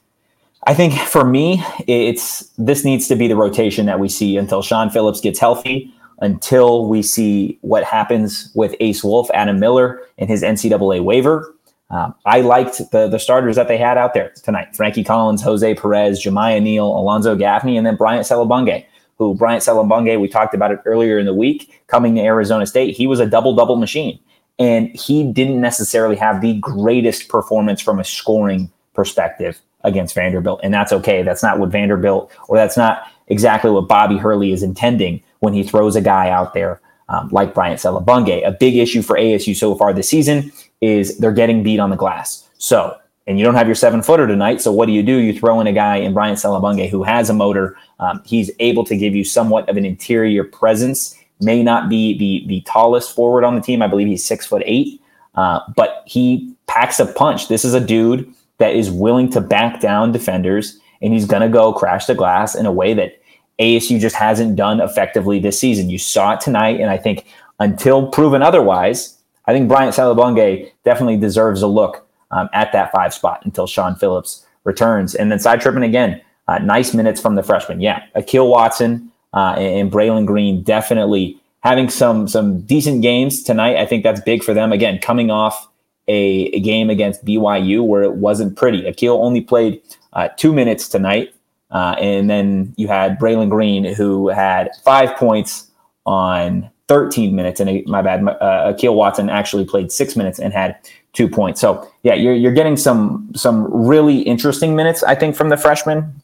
I 0.69 0.75
think 0.75 0.93
for 0.93 1.25
me, 1.25 1.64
it's 1.88 2.49
this 2.58 2.85
needs 2.85 3.08
to 3.08 3.17
be 3.17 3.26
the 3.26 3.35
rotation 3.35 3.87
that 3.87 3.99
we 3.99 4.08
see 4.08 4.37
until 4.37 4.62
Shawn 4.62 4.88
Phillips 4.88 5.20
gets 5.20 5.41
healthy, 5.41 5.93
until 6.20 6.86
we 6.86 7.03
see 7.03 7.58
what 7.62 7.84
happens 7.84 8.50
with 8.55 8.74
Ace 8.81 9.03
Wolf, 9.03 9.31
Adam 9.32 9.58
Miller, 9.58 10.00
and 10.19 10.29
his 10.29 10.43
NCAA 10.43 11.03
waiver. 11.03 11.55
Um, 11.91 12.15
I 12.24 12.41
liked 12.41 12.79
the 12.93 13.08
the 13.08 13.19
starters 13.19 13.56
that 13.56 13.67
they 13.67 13.79
had 13.79 13.98
out 13.98 14.15
there 14.15 14.32
tonight: 14.44 14.77
Frankie 14.77 15.05
Collins, 15.05 15.43
Jose 15.43 15.74
Perez, 15.74 16.22
Jamiya 16.22 16.62
Neal, 16.62 16.86
Alonzo 16.86 17.34
Gaffney, 17.34 17.77
and 17.77 17.86
then 17.86 17.96
Bryant 17.96 18.27
Selebangue 18.27 18.84
who 19.20 19.34
Bryant 19.34 19.62
Selebangue, 19.62 20.19
we 20.19 20.29
talked 20.29 20.55
about 20.55 20.72
it 20.72 20.81
earlier 20.86 21.19
in 21.19 21.27
the 21.27 21.34
week, 21.34 21.82
coming 21.89 22.15
to 22.15 22.22
Arizona 22.22 22.65
State, 22.67 22.96
he 22.96 23.06
was 23.06 23.20
a 23.20 23.27
double 23.27 23.55
double 23.55 23.77
machine. 23.77 24.19
And 24.58 24.89
he 24.98 25.31
didn't 25.31 25.60
necessarily 25.60 26.17
have 26.17 26.41
the 26.41 26.55
greatest 26.55 27.29
performance 27.29 27.82
from 27.82 28.00
a 28.00 28.05
scoring 28.05 28.72
perspective 28.94 29.60
against 29.84 30.15
Vanderbilt. 30.15 30.60
And 30.62 30.72
that's 30.72 30.91
okay. 30.93 31.22
That's 31.22 31.43
not 31.43 31.58
what 31.58 31.69
Vanderbilt, 31.69 32.32
or 32.48 32.56
that's 32.56 32.79
not 32.79 33.03
exactly 33.29 33.70
what 33.70 33.89
Bobby 33.89 34.17
Hurley 34.17 34.53
is 34.53 34.62
intending 34.62 35.22
when 35.41 35.53
he 35.53 35.63
throws 35.63 35.97
a 35.97 36.01
guy 36.01 36.31
out 36.31 36.55
there 36.55 36.81
um, 37.09 37.29
like 37.31 37.55
Bryant 37.55 37.81
Selebangue. 37.81 38.47
A 38.47 38.53
big 38.53 38.77
issue 38.77 39.03
for 39.03 39.17
ASU 39.17 39.55
so 39.55 39.75
far 39.75 39.93
this 39.93 40.09
season 40.09 40.53
is 40.81 41.19
they're 41.19 41.32
getting 41.32 41.63
beat 41.63 41.81
on 41.81 41.91
the 41.91 41.97
glass. 41.97 42.49
So 42.59 42.97
and 43.27 43.39
you 43.39 43.44
don't 43.44 43.55
have 43.55 43.69
your 43.69 43.77
seven 43.77 44.03
footer 44.03 44.27
tonight. 44.27 44.61
So 44.61 44.73
what 44.73 44.87
do 44.87 44.93
you 44.93 45.05
do? 45.05 45.19
You 45.19 45.39
throw 45.39 45.61
in 45.61 45.67
a 45.69 45.73
guy 45.73 45.97
in 45.97 46.13
Bryant 46.13 46.39
Selebangue 46.39 46.91
who 46.91 47.05
has 47.05 47.31
a 47.31 47.32
motor. 47.32 47.77
Um, 48.01 48.20
he's 48.25 48.51
able 48.59 48.85
to 48.87 48.97
give 48.97 49.15
you 49.15 49.23
somewhat 49.23 49.69
of 49.69 49.77
an 49.77 49.85
interior 49.85 50.43
presence. 50.43 51.17
May 51.41 51.63
not 51.63 51.89
be 51.89 52.19
the 52.19 52.47
the 52.49 52.61
tallest 52.63 53.15
forward 53.15 53.44
on 53.44 53.55
the 53.55 53.61
team. 53.61 53.82
I 53.82 53.87
believe 53.87 54.09
he's 54.09 54.25
six 54.27 54.47
foot 54.47 54.63
eight, 54.67 55.01
uh, 55.37 55.61
but 55.77 56.03
he 56.06 56.55
packs 56.67 56.99
a 56.99 57.06
punch. 57.06 57.47
This 57.47 57.65
is 57.65 57.73
a 57.73 57.81
dude 57.81 58.29
that 58.59 58.75
is 58.75 58.91
willing 58.91 59.31
to 59.31 59.41
back 59.41 59.81
down 59.81 60.13
defenders, 60.13 60.79
and 61.01 61.13
he's 61.13 61.25
going 61.25 61.43
to 61.43 61.49
go 61.49 61.73
crash 61.73 62.06
the 62.06 62.17
glass 62.17 62.55
in 62.55 62.67
a 62.67 62.73
way 62.73 62.94
that 62.94 63.19
ASU 63.60 64.00
just 64.00 64.17
hasn't 64.17 64.56
done 64.56 64.81
effectively 64.81 65.38
this 65.38 65.58
season. 65.58 65.90
You 65.90 65.98
saw 65.98 66.34
it 66.34 66.40
tonight, 66.40 66.81
and 66.81 66.90
I 66.90 66.96
think 66.96 67.26
until 67.58 68.08
proven 68.08 68.43
otherwise, 68.43 69.19
I 69.46 69.52
think 69.52 69.69
Bryant 69.69 69.94
Selebangue 69.94 70.70
definitely 70.84 71.19
deserves 71.19 71.62
a 71.62 71.67
look 71.67 72.06
um, 72.31 72.48
at 72.52 72.72
that 72.72 72.93
five 72.93 73.12
spot 73.12 73.43
until 73.44 73.67
Shawn 73.67 73.96
Phillips 73.96 74.46
returns. 74.64 75.14
And 75.14 75.31
then 75.31 75.38
side 75.38 75.60
tripping 75.60 75.82
again, 75.82 76.20
uh, 76.48 76.58
nice 76.58 76.94
minutes 76.94 77.20
from 77.20 77.34
the 77.34 77.43
freshman. 77.43 77.81
Yeah, 77.81 78.02
Akil 78.14 78.48
Watson 78.48 79.10
uh, 79.34 79.55
and 79.58 79.90
Braelon 79.90 80.26
Green 80.26 80.62
definitely 80.62 81.40
having 81.62 81.90
some 81.90 82.26
some 82.26 82.62
decent 82.62 83.02
games 83.02 83.43
tonight. 83.43 83.76
I 83.76 83.86
think 83.86 84.02
that's 84.02 84.20
big 84.20 84.43
for 84.43 84.55
them. 84.55 84.72
Again, 84.72 84.98
coming 84.98 85.31
off 85.31 85.69
a, 86.08 86.46
a 86.52 86.60
game 86.60 86.90
against 86.90 87.24
BYU 87.24 87.86
where 87.86 88.02
it 88.02 88.14
wasn't 88.14 88.56
pretty. 88.56 88.86
Akil 88.86 89.22
only 89.22 89.40
played 89.40 89.81
uh, 90.12 90.29
two 90.36 90.52
minutes 90.52 90.88
tonight, 90.88 91.34
Uh, 91.70 91.94
and 91.98 92.29
then 92.29 92.74
you 92.77 92.89
had 92.89 93.19
Braelon 93.19 93.48
Green, 93.48 93.84
who 93.84 94.29
had 94.29 94.70
five 94.84 95.17
points 95.17 95.70
on 96.05 96.69
13 96.89 97.36
minutes. 97.36 97.60
And 97.60 97.86
my 97.86 98.03
bad, 98.03 98.27
uh, 98.27 98.72
Akil 98.74 98.94
Watson 98.94 99.31
actually 99.31 99.65
played 99.65 99.93
six 99.93 100.17
minutes 100.17 100.41
and 100.41 100.53
had 100.53 100.77
two 101.12 101.29
points. 101.29 101.60
So 101.60 101.89
yeah, 102.03 102.15
you're, 102.15 102.34
you're 102.34 102.53
getting 102.53 102.77
some 102.77 103.31
some 103.34 103.72
really 103.72 104.20
interesting 104.22 104.74
minutes, 104.74 105.03
I 105.03 105.15
think, 105.15 105.36
from 105.36 105.48
the 105.48 105.56
freshmen. 105.56 106.22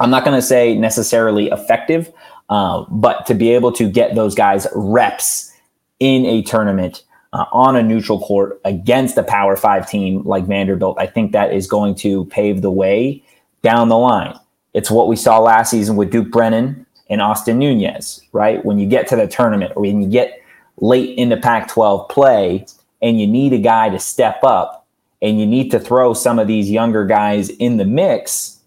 I'm 0.00 0.10
not 0.10 0.24
going 0.24 0.36
to 0.36 0.42
say 0.42 0.76
necessarily 0.76 1.48
effective, 1.48 2.12
uh, 2.50 2.84
but 2.90 3.26
to 3.26 3.34
be 3.34 3.50
able 3.50 3.72
to 3.72 3.88
get 3.88 4.14
those 4.14 4.34
guys 4.34 4.66
reps 4.74 5.52
in 6.00 6.26
a 6.26 6.42
tournament 6.42 7.04
uh, 7.32 7.44
on 7.52 7.76
a 7.76 7.82
neutral 7.82 8.20
court 8.20 8.60
against 8.64 9.16
a 9.16 9.22
Power 9.22 9.56
Five 9.56 9.88
team 9.88 10.22
like 10.24 10.46
Vanderbilt, 10.46 10.98
I 10.98 11.06
think 11.06 11.32
that 11.32 11.52
is 11.52 11.66
going 11.66 11.94
to 11.96 12.24
pave 12.26 12.60
the 12.60 12.70
way 12.70 13.22
down 13.62 13.88
the 13.88 13.98
line. 13.98 14.38
It's 14.74 14.90
what 14.90 15.08
we 15.08 15.16
saw 15.16 15.38
last 15.38 15.70
season 15.70 15.96
with 15.96 16.10
Duke 16.10 16.30
Brennan 16.30 16.84
and 17.08 17.22
Austin 17.22 17.58
Nunez, 17.58 18.20
right? 18.32 18.64
When 18.64 18.78
you 18.78 18.86
get 18.86 19.06
to 19.08 19.16
the 19.16 19.26
tournament 19.26 19.72
or 19.76 19.82
when 19.82 20.02
you 20.02 20.08
get 20.08 20.42
late 20.78 21.16
into 21.16 21.36
Pac 21.36 21.68
12 21.68 22.08
play 22.08 22.66
and 23.00 23.20
you 23.20 23.26
need 23.26 23.52
a 23.52 23.58
guy 23.58 23.88
to 23.88 23.98
step 23.98 24.42
up 24.42 24.86
and 25.22 25.38
you 25.38 25.46
need 25.46 25.70
to 25.70 25.78
throw 25.78 26.12
some 26.12 26.38
of 26.38 26.48
these 26.48 26.70
younger 26.70 27.06
guys 27.06 27.50
in 27.50 27.76
the 27.76 27.84
mix, 27.84 28.58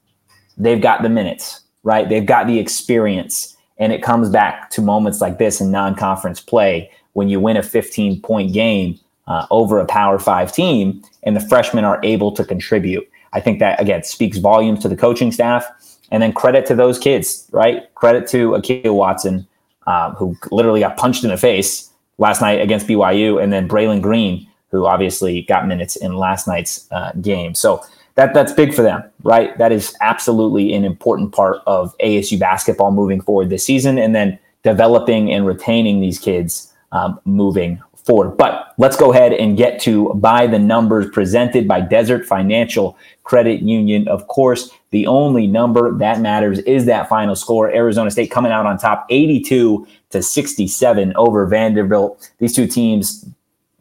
they've 0.57 0.81
got 0.81 1.03
the 1.03 1.09
minutes, 1.09 1.61
right? 1.83 2.07
They've 2.07 2.25
got 2.25 2.47
the 2.47 2.57
experience. 2.57 3.55
And 3.77 3.93
it 3.93 4.01
comes 4.01 4.29
back 4.29 4.71
to 4.71 4.81
moments 4.81 5.21
like 5.21 5.37
this 5.37 5.61
in 5.61 5.71
non 5.71 5.93
conference 5.95 6.39
play 6.39 6.89
when 7.13 7.29
you 7.29 7.39
win 7.39 7.57
a 7.57 7.63
15 7.63 8.21
point 8.21 8.53
game 8.53 8.99
uh, 9.27 9.45
over 9.51 9.79
a 9.79 9.85
Power 9.85 10.17
Five 10.17 10.51
team 10.51 11.03
and 11.23 11.35
the 11.35 11.41
freshmen 11.41 11.83
are 11.83 11.99
able 12.03 12.31
to 12.31 12.45
contribute. 12.45 13.07
I 13.33 13.39
think 13.39 13.59
that, 13.59 13.79
again, 13.79 14.03
speaks 14.03 14.37
volumes 14.37 14.79
to 14.79 14.87
the 14.87 14.95
coaching 14.95 15.31
staff. 15.31 15.65
And 16.11 16.23
then 16.23 16.33
credit 16.33 16.65
to 16.67 16.75
those 16.75 16.97
kids, 16.97 17.47
right? 17.51 17.93
Credit 17.95 18.27
to 18.29 18.55
Akil 18.55 18.95
Watson, 18.95 19.47
uh, 19.85 20.13
who 20.15 20.35
literally 20.51 20.79
got 20.79 20.97
punched 20.97 21.23
in 21.23 21.29
the 21.29 21.37
face 21.37 21.89
last 22.17 22.41
night 22.41 22.61
against 22.61 22.87
BYU, 22.87 23.41
and 23.41 23.51
then 23.51 23.67
Braelon 23.67 24.01
Green, 24.01 24.47
who 24.71 24.85
obviously 24.85 25.43
got 25.43 25.67
minutes 25.67 25.95
in 25.95 26.15
last 26.15 26.47
night's 26.47 26.89
uh, 26.91 27.11
game. 27.21 27.53
So 27.55 27.83
that 28.15 28.33
that's 28.33 28.51
big 28.51 28.73
for 28.73 28.81
them, 28.81 29.03
right? 29.23 29.57
That 29.57 29.71
is 29.71 29.95
absolutely 30.01 30.73
an 30.73 30.83
important 30.83 31.33
part 31.33 31.61
of 31.67 31.95
ASU 31.99 32.39
basketball 32.39 32.91
moving 32.91 33.21
forward 33.21 33.49
this 33.49 33.63
season, 33.63 33.97
and 33.97 34.15
then 34.15 34.39
developing 34.63 35.31
and 35.31 35.45
retaining 35.45 36.01
these 36.01 36.19
kids 36.19 36.73
um, 36.91 37.19
moving 37.25 37.81
forward. 38.07 38.35
But 38.37 38.73
let's 38.79 38.95
go 38.95 39.11
ahead 39.11 39.33
and 39.33 39.57
get 39.57 39.79
to 39.81 40.11
by 40.15 40.47
the 40.47 40.57
numbers 40.57 41.07
presented 41.11 41.67
by 41.67 41.81
Desert 41.81 42.25
Financial 42.25 42.97
Credit 43.23 43.61
Union. 43.61 44.07
Of 44.07 44.27
course, 44.27 44.71
the 44.91 45.05
only 45.05 45.45
number 45.45 45.95
that 45.97 46.21
matters 46.21 46.57
is 46.59 46.85
that 46.85 47.09
final 47.09 47.35
score. 47.35 47.69
Arizona 47.69 48.09
State 48.09 48.31
coming 48.31 48.51
out 48.51 48.65
on 48.65 48.77
top 48.77 49.05
82 49.09 49.85
to 50.09 50.23
67 50.23 51.13
over 51.15 51.45
Vanderbilt. 51.45 52.31
These 52.39 52.55
two 52.55 52.65
teams 52.65 53.25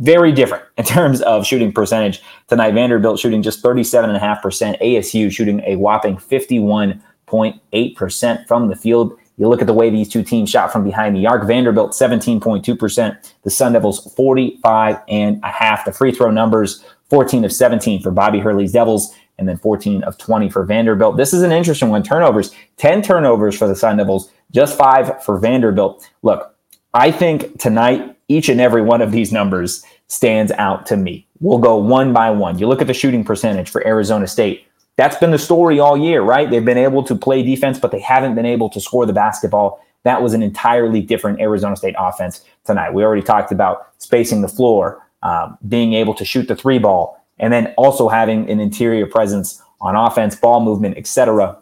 very 0.00 0.33
different 0.33 0.64
in 0.76 0.85
terms 0.85 1.23
of 1.23 1.47
shooting 1.47 1.73
percentage 1.73 2.21
tonight. 2.49 2.75
Vanderbilt 2.75 3.18
shooting 3.18 3.42
just 3.42 3.62
37.5%, 3.62 4.83
ASU 4.83 5.33
shooting 5.33 5.62
a 5.64 5.76
whopping 5.76 6.16
51.8% 6.16 8.47
from 8.47 8.68
the 8.68 8.76
field. 8.76 9.18
You 9.37 9.49
look 9.49 9.61
at 9.61 9.66
the 9.66 9.75
way 9.75 9.90
these 9.90 10.09
two 10.09 10.23
teams 10.23 10.50
shot 10.50 10.73
from 10.73 10.85
behind 10.85 11.14
the 11.14 11.26
arc. 11.26 11.47
Vanderbilt 11.47 11.93
17.2%, 11.93 13.33
the 13.43 13.50
Sun 13.50 13.73
Devils 13.75 14.12
45 14.14 14.99
and 15.09 15.40
a 15.43 15.50
half. 15.50 15.85
The 15.85 15.93
free 15.93 16.12
throw 16.12 16.31
numbers 16.31 16.85
14 17.11 17.45
of 17.45 17.52
17 17.52 18.02
for 18.02 18.11
Bobby 18.11 18.38
Hurley's 18.38 18.73
Devils 18.73 19.14
and 19.38 19.49
then 19.49 19.59
14 19.59 20.02
of 20.05 20.16
20 20.16 20.49
for 20.49 20.64
Vanderbilt. 20.64 21.16
This 21.16 21.35
is 21.35 21.43
an 21.43 21.52
interesting 21.52 21.90
one. 21.90 22.02
Turnovers, 22.02 22.55
10 22.78 23.02
turnovers 23.02 23.57
for 23.57 23.69
the 23.69 23.76
Sun 23.76 23.99
Devils, 23.99 24.31
just 24.52 24.78
five 24.78 25.23
for 25.23 25.38
Vanderbilt. 25.38 26.09
Look, 26.23 26.55
I 26.95 27.11
think 27.11 27.61
tonight, 27.61 28.16
each 28.28 28.49
and 28.49 28.61
every 28.61 28.83
one 28.83 29.02
of 29.02 29.12
these 29.12 29.33
numbers 29.33 29.85
stands 30.09 30.50
out 30.52 30.87
to 30.87 30.97
me. 30.97 31.26
We'll 31.40 31.59
go 31.59 31.76
one 31.76 32.12
by 32.12 32.31
one. 32.31 32.59
You 32.59 32.66
look 32.66 32.81
at 32.81 32.87
the 32.87 32.95
shooting 32.95 33.25
percentage 33.25 33.69
for 33.69 33.87
Arizona 33.87 34.26
State. 34.26 34.65
That's 34.97 35.17
been 35.17 35.31
the 35.31 35.38
story 35.38 35.79
all 35.79 35.97
year, 35.97 36.23
right? 36.23 36.50
They've 36.50 36.65
been 36.65 36.79
able 36.79 37.03
to 37.05 37.15
play 37.15 37.43
defense, 37.43 37.79
but 37.79 37.91
they 37.91 38.00
haven't 38.00 38.35
been 38.35 38.47
able 38.47 38.71
to 38.71 38.81
score 38.81 39.05
the 39.05 39.12
basketball. 39.12 39.85
That 40.05 40.23
was 40.23 40.33
an 40.33 40.43
entirely 40.43 41.03
different 41.03 41.41
Arizona 41.41 41.76
State 41.76 41.95
offense 41.99 42.45
tonight. 42.65 42.95
We 42.95 43.05
already 43.05 43.23
talked 43.23 43.53
about 43.53 43.88
spacing 43.99 44.41
the 44.41 44.49
floor, 44.49 45.03
um, 45.23 45.59
being 45.69 45.93
able 45.93 46.15
to 46.15 46.25
shoot 46.25 46.49
the 46.49 46.57
three 46.57 46.79
ball, 46.79 47.23
and 47.38 47.53
then 47.53 47.75
also 47.76 48.09
having 48.09 48.49
an 48.49 48.59
interior 48.59 49.07
presence 49.07 49.62
on 49.81 49.97
offense, 49.97 50.35
ball 50.35 50.61
movement, 50.61 50.97
etc. 50.97 51.59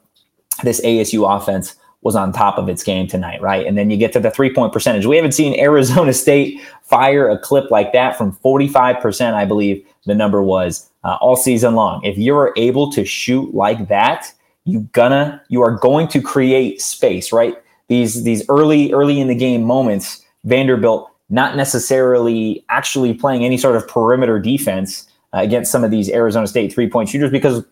This 0.63 0.81
ASU 0.83 1.29
offense 1.37 1.75
was 2.03 2.15
on 2.15 2.33
top 2.33 2.59
of 2.59 2.69
its 2.69 2.85
game 2.85 3.09
tonight, 3.09 3.41
right? 3.41 3.67
And 3.67 3.77
then 3.77 3.91
you 3.91 3.97
get 3.97 4.13
to 4.13 4.21
the 4.21 4.31
three 4.31 4.53
point 4.53 4.73
percentage. 4.73 5.07
We 5.07 5.17
haven't 5.17 5.33
seen 5.33 5.59
Arizona 5.59 6.13
State 6.13 6.61
fire 6.83 7.29
a 7.29 7.39
clip 7.39 7.71
like 7.71 7.93
that 7.95 8.17
from 8.17 8.37
45%, 8.45 9.35
I 9.35 9.45
believe 9.45 9.85
the 10.07 10.15
number 10.15 10.43
was 10.43 10.91
uh, 11.05 11.19
all 11.21 11.37
season 11.37 11.75
long. 11.75 12.03
If 12.05 12.19
you're 12.19 12.53
able 12.57 12.91
to 12.93 13.05
shoot 13.05 13.55
like 13.55 13.89
that, 13.89 14.33
you 14.65 14.81
gonna 14.93 15.43
you 15.49 15.63
are 15.63 15.73
going 15.73 16.09
to 16.09 16.21
create 16.21 16.81
space, 16.81 17.33
right? 17.33 17.55
These 17.89 18.25
these 18.25 18.43
early 18.49 18.93
early 18.93 19.21
in 19.21 19.29
the 19.29 19.35
game 19.35 19.63
moments, 19.63 20.25
Vanderbilt 20.45 21.11
not 21.31 21.57
necessarily 21.57 22.65
actually 22.69 23.15
playing 23.15 23.45
any 23.45 23.57
sort 23.57 23.77
of 23.77 23.87
perimeter 23.89 24.39
defense 24.39 25.07
uh, 25.33 25.39
against 25.39 25.71
some 25.71 25.85
of 25.85 25.91
these 25.91 26.11
Arizona 26.11 26.47
State 26.47 26.73
three 26.73 26.89
point 26.89 27.09
shooters 27.09 27.31
because 27.31 27.65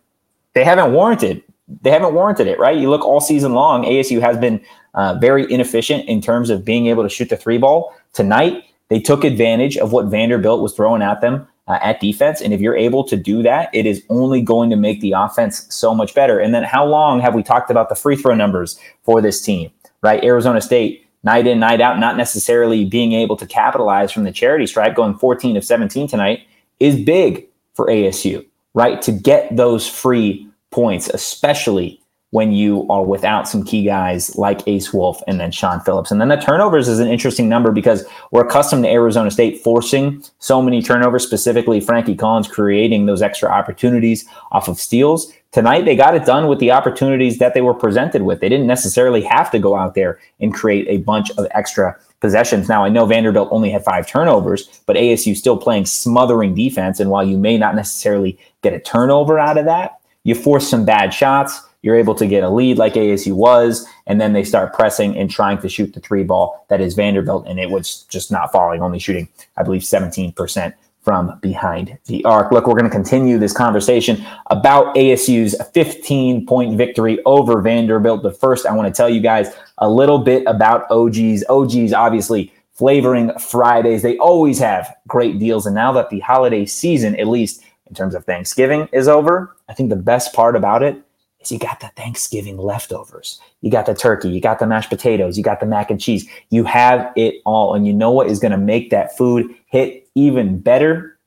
they 0.55 0.65
haven't 0.65 0.93
warranted 0.93 1.43
they 1.81 1.91
haven't 1.91 2.15
warranted 2.15 2.47
it, 2.47 2.59
right? 2.59 2.77
You 2.77 2.91
look 2.91 3.03
all 3.03 3.21
season 3.21 3.55
long, 3.55 3.85
ASU 3.85 4.21
has 4.21 4.37
been 4.37 4.61
uh, 4.95 5.15
very 5.21 5.51
inefficient 5.51 6.07
in 6.07 6.21
terms 6.21 6.51
of 6.51 6.65
being 6.65 6.87
able 6.87 7.03
to 7.03 7.09
shoot 7.09 7.31
the 7.31 7.37
three 7.37 7.59
ball. 7.59 7.95
Tonight, 8.13 8.65
they 8.89 9.01
took 9.01 9.25
advantage 9.25 9.79
of 9.79 9.93
what 9.93 10.07
Vanderbilt 10.07 10.61
was 10.61 10.75
throwing 10.75 11.03
at 11.03 11.21
them 11.21 11.47
uh, 11.69 11.79
at 11.81 12.01
defense. 12.01 12.41
And 12.41 12.53
if 12.53 12.61
you're 12.61 12.77
able 12.77 13.05
to 13.05 13.17
do 13.17 13.43
that, 13.43 13.71
it 13.73 13.87
is 13.87 14.03
only 14.09 14.43
going 14.43 14.71
to 14.71 14.77
make 14.77 15.01
the 15.01 15.13
offense 15.13 15.67
so 15.71 15.95
much 15.95 16.15
better. 16.15 16.39
And 16.39 16.55
then 16.55 16.65
how 16.65 16.85
long 16.85 17.21
have 17.21 17.35
we 17.35 17.43
talked 17.43 17.71
about 17.71 17.89
the 17.89 17.95
free 17.95 18.17
throw 18.17 18.35
numbers 18.35 18.79
for 19.03 19.21
this 19.21 19.41
team, 19.41 19.71
right? 20.03 20.23
Arizona 20.25 20.61
State, 20.61 21.07
night 21.23 21.47
in, 21.47 21.61
night 21.61 21.81
out, 21.81 21.99
not 21.99 22.17
necessarily 22.17 22.85
being 22.85 23.13
able 23.13 23.37
to 23.37 23.47
capitalize 23.47 24.11
from 24.11 24.25
the 24.25 24.33
charity 24.33 24.67
stripe, 24.67 24.95
going 24.97 25.17
14 25.17 25.57
of 25.57 25.65
17 25.65 26.09
tonight 26.09 26.41
is 26.81 27.01
big 27.01 27.47
for 27.75 27.87
ASU, 27.87 28.45
right? 28.75 29.01
To 29.03 29.13
get 29.13 29.57
those 29.57 29.89
free 29.89 30.49
points, 30.73 31.09
especially 31.09 32.02
when 32.33 32.51
you 32.51 32.87
are 32.89 33.05
without 33.05 33.47
some 33.47 33.63
key 33.63 33.85
guys 33.85 34.37
like 34.37 34.67
Ace 34.67 34.91
Wolf 34.93 35.23
and 35.27 35.39
then 35.39 35.51
Shawn 35.51 35.81
Phillips. 35.81 36.11
And 36.11 36.19
then 36.19 36.29
the 36.29 36.37
turnovers 36.37 36.89
is 36.89 36.99
an 36.99 37.09
interesting 37.09 37.47
number 37.47 37.71
because 37.73 38.05
we're 38.31 38.47
accustomed 38.47 38.85
to 38.85 38.91
Arizona 38.91 39.31
State 39.31 39.63
forcing 39.63 40.25
so 40.39 40.63
many 40.63 40.83
turnovers, 40.83 41.25
specifically 41.25 41.79
Frankie 41.79 42.17
Collins 42.17 42.49
creating 42.49 43.05
those 43.05 43.21
extra 43.21 43.51
opportunities 43.51 44.27
off 44.51 44.67
of 44.67 44.79
steals. 44.79 45.31
Tonight, 45.53 45.85
they 45.85 45.95
got 45.95 46.15
it 46.15 46.25
done 46.25 46.49
with 46.49 46.59
the 46.59 46.71
opportunities 46.71 47.37
that 47.37 47.53
they 47.53 47.61
were 47.61 47.75
presented 47.75 48.23
with. 48.23 48.41
They 48.41 48.49
didn't 48.49 48.67
necessarily 48.67 49.21
have 49.21 49.51
to 49.51 49.59
go 49.59 49.77
out 49.77 49.95
there 49.95 50.19
and 50.41 50.55
create 50.55 50.87
a 50.89 51.05
bunch 51.05 51.31
of 51.33 51.47
extra 51.51 51.95
possessions. 52.21 52.67
Now, 52.67 52.83
I 52.83 52.89
know 52.89 53.05
Vanderbilt 53.05 53.51
only 53.51 53.69
had 53.69 53.85
five 53.85 54.07
turnovers, 54.07 54.81
but 54.87 54.97
ASU 54.97 55.37
still 55.37 55.59
playing 55.59 55.85
smothering 55.85 56.55
defense. 56.55 56.99
And 56.99 57.11
while 57.11 57.29
you 57.29 57.37
may 57.37 57.59
not 57.59 57.75
necessarily 57.75 58.39
get 58.63 58.73
a 58.73 58.81
turnover 58.81 59.39
out 59.39 59.59
of 59.59 59.67
that, 59.67 59.99
you 60.25 60.35
force 60.35 60.67
some 60.67 60.87
bad 60.87 61.13
shots, 61.13 61.61
you're 61.83 61.97
able 61.97 62.15
to 62.15 62.27
get 62.27 62.45
a 62.45 62.49
lead 62.49 62.79
like 62.79 62.95
ASU 62.95 63.33
was, 63.33 63.87
and 64.07 64.21
then 64.21 64.33
they 64.33 64.45
start 64.45 64.73
pressing 64.73 65.17
and 65.17 65.31
trying 65.31 65.59
to 65.59 65.69
shoot 65.69 65.93
the 65.93 66.01
three 66.01 66.25
ball 66.25 66.65
that 66.69 66.81
is 66.81 66.95
Vanderbilt, 66.95 67.47
and 67.47 67.59
it 67.59 67.71
was 67.71 68.05
just 68.05 68.31
not 68.31 68.53
falling, 68.53 68.81
only 68.81 68.99
shooting, 68.99 69.29
I 69.57 69.63
believe, 69.63 69.83
17% 69.83 70.73
from 71.03 71.37
behind 71.41 71.99
the 72.07 72.25
arc. 72.25 72.53
Look, 72.53 72.67
we're 72.67 72.75
going 72.75 72.85
to 72.85 72.91
continue 72.91 73.37
this 73.37 73.53
conversation 73.53 74.25
about 74.47 74.95
ASU's 74.95 75.57
15 75.75 76.47
point 76.47 76.79
victory 76.79 77.19
over 77.27 77.61
Vanderbilt. 77.61 78.23
But 78.23 78.39
first, 78.39 78.67
I 78.67 78.73
want 78.73 78.87
to 78.87 78.97
tell 78.97 79.11
you 79.11 79.21
guys 79.21 79.49
a 79.79 79.91
little 79.91 80.19
bit 80.19 80.45
about 80.47 80.89
OGs. 80.91 81.45
OGs, 81.49 81.93
obviously, 81.93 82.53
flavoring 82.73 83.37
Fridays. 83.39 84.03
They 84.03 84.17
always 84.19 84.61
have 84.61 84.95
great 85.09 85.41
deals. 85.41 85.67
And 85.67 85.75
now 85.75 85.93
that 85.93 86.09
the 86.09 86.21
holiday 86.21 86.65
season, 86.67 87.19
at 87.19 87.27
least 87.27 87.65
in 87.89 87.95
terms 87.95 88.15
of 88.15 88.25
Thanksgiving, 88.25 88.89
is 88.93 89.09
over, 89.09 89.57
I 89.69 89.75
think 89.75 89.91
the 89.91 89.97
best 89.97 90.33
part 90.33 90.55
about 90.55 90.85
it 90.85 91.03
is 91.43 91.53
you 91.53 91.59
got 91.59 91.81
the 91.81 91.89
Thanksgiving 91.97 92.57
leftovers. 92.57 93.41
You 93.61 93.71
got 93.71 93.87
the 93.87 93.95
turkey, 93.95 94.29
you 94.29 94.41
got 94.41 94.59
the 94.59 94.67
mashed 94.67 94.91
potatoes, 94.91 95.37
you 95.37 95.45
got 95.45 95.61
the 95.61 95.67
mac 95.67 95.91
and 95.91 96.01
cheese. 96.01 96.29
You 96.51 96.65
have 96.65 97.13
it 97.17 97.37
all. 97.45 97.75
And 97.75 97.87
you 97.87 97.93
know 97.93 98.11
what 98.11 98.27
is 98.27 98.39
going 98.39 98.53
to 98.53 98.59
make 98.59 98.91
that 98.91 99.17
food 99.17 99.55
hit 99.67 100.09
even 100.15 100.59
better? 100.59 101.19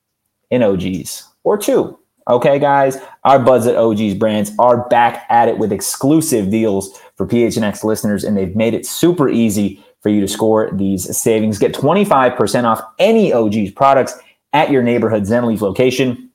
In 0.52 0.62
OGs 0.62 1.28
or 1.44 1.58
two. 1.58 1.98
Okay, 2.28 2.60
guys, 2.60 2.98
our 3.24 3.40
buds 3.40 3.68
at 3.68 3.76
OG's 3.76 4.14
brands 4.14 4.52
are 4.58 4.88
back 4.90 5.26
at 5.30 5.48
it 5.48 5.58
with 5.58 5.72
exclusive 5.72 6.50
deals 6.50 6.98
for 7.16 7.28
PHNX 7.28 7.84
listeners, 7.84 8.24
and 8.24 8.38
they've 8.38 8.56
made 8.56 8.74
it 8.74 8.86
super 8.86 9.28
easy 9.28 9.84
for 10.02 10.10
you 10.10 10.22
to 10.22 10.28
score 10.28 10.70
these 10.72 11.18
savings. 11.18 11.60
Get 11.60 11.74
25% 11.74 12.64
off 12.64 12.82
any 13.00 13.34
OG's 13.34 13.72
products 13.72 14.18
at 14.54 14.70
your 14.72 14.84
neighborhood 14.84 15.24
Zenleaf 15.24 15.62
location 15.62 16.30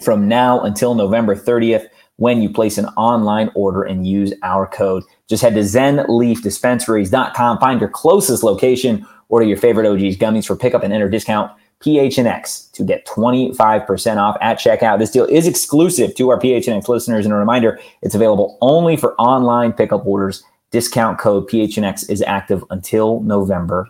from 0.00 0.28
now 0.28 0.60
until 0.60 0.94
November 0.94 1.34
30th. 1.34 1.86
When 2.16 2.40
you 2.40 2.48
place 2.48 2.78
an 2.78 2.86
online 2.96 3.50
order 3.54 3.82
and 3.82 4.06
use 4.06 4.32
our 4.42 4.66
code. 4.66 5.02
Just 5.28 5.42
head 5.42 5.54
to 5.54 5.60
zenleafdispensaries.com, 5.60 7.58
find 7.58 7.80
your 7.80 7.88
closest 7.88 8.42
location, 8.42 9.06
order 9.28 9.46
your 9.46 9.56
favorite 9.56 9.86
OG's 9.86 10.16
gummies 10.16 10.46
for 10.46 10.56
pickup 10.56 10.82
and 10.82 10.92
enter 10.92 11.08
discount 11.08 11.50
PHNX 11.80 12.70
to 12.72 12.84
get 12.84 13.06
25% 13.06 14.16
off 14.16 14.36
at 14.40 14.58
checkout. 14.58 14.98
This 14.98 15.10
deal 15.10 15.26
is 15.26 15.46
exclusive 15.46 16.14
to 16.14 16.30
our 16.30 16.38
PHNX 16.38 16.88
listeners. 16.88 17.26
And 17.26 17.34
a 17.34 17.36
reminder, 17.36 17.78
it's 18.00 18.14
available 18.14 18.56
only 18.60 18.96
for 18.96 19.14
online 19.16 19.72
pickup 19.72 20.06
orders. 20.06 20.44
Discount 20.70 21.18
code 21.18 21.48
PHNX 21.48 22.08
is 22.10 22.22
active 22.22 22.64
until 22.70 23.20
November 23.20 23.88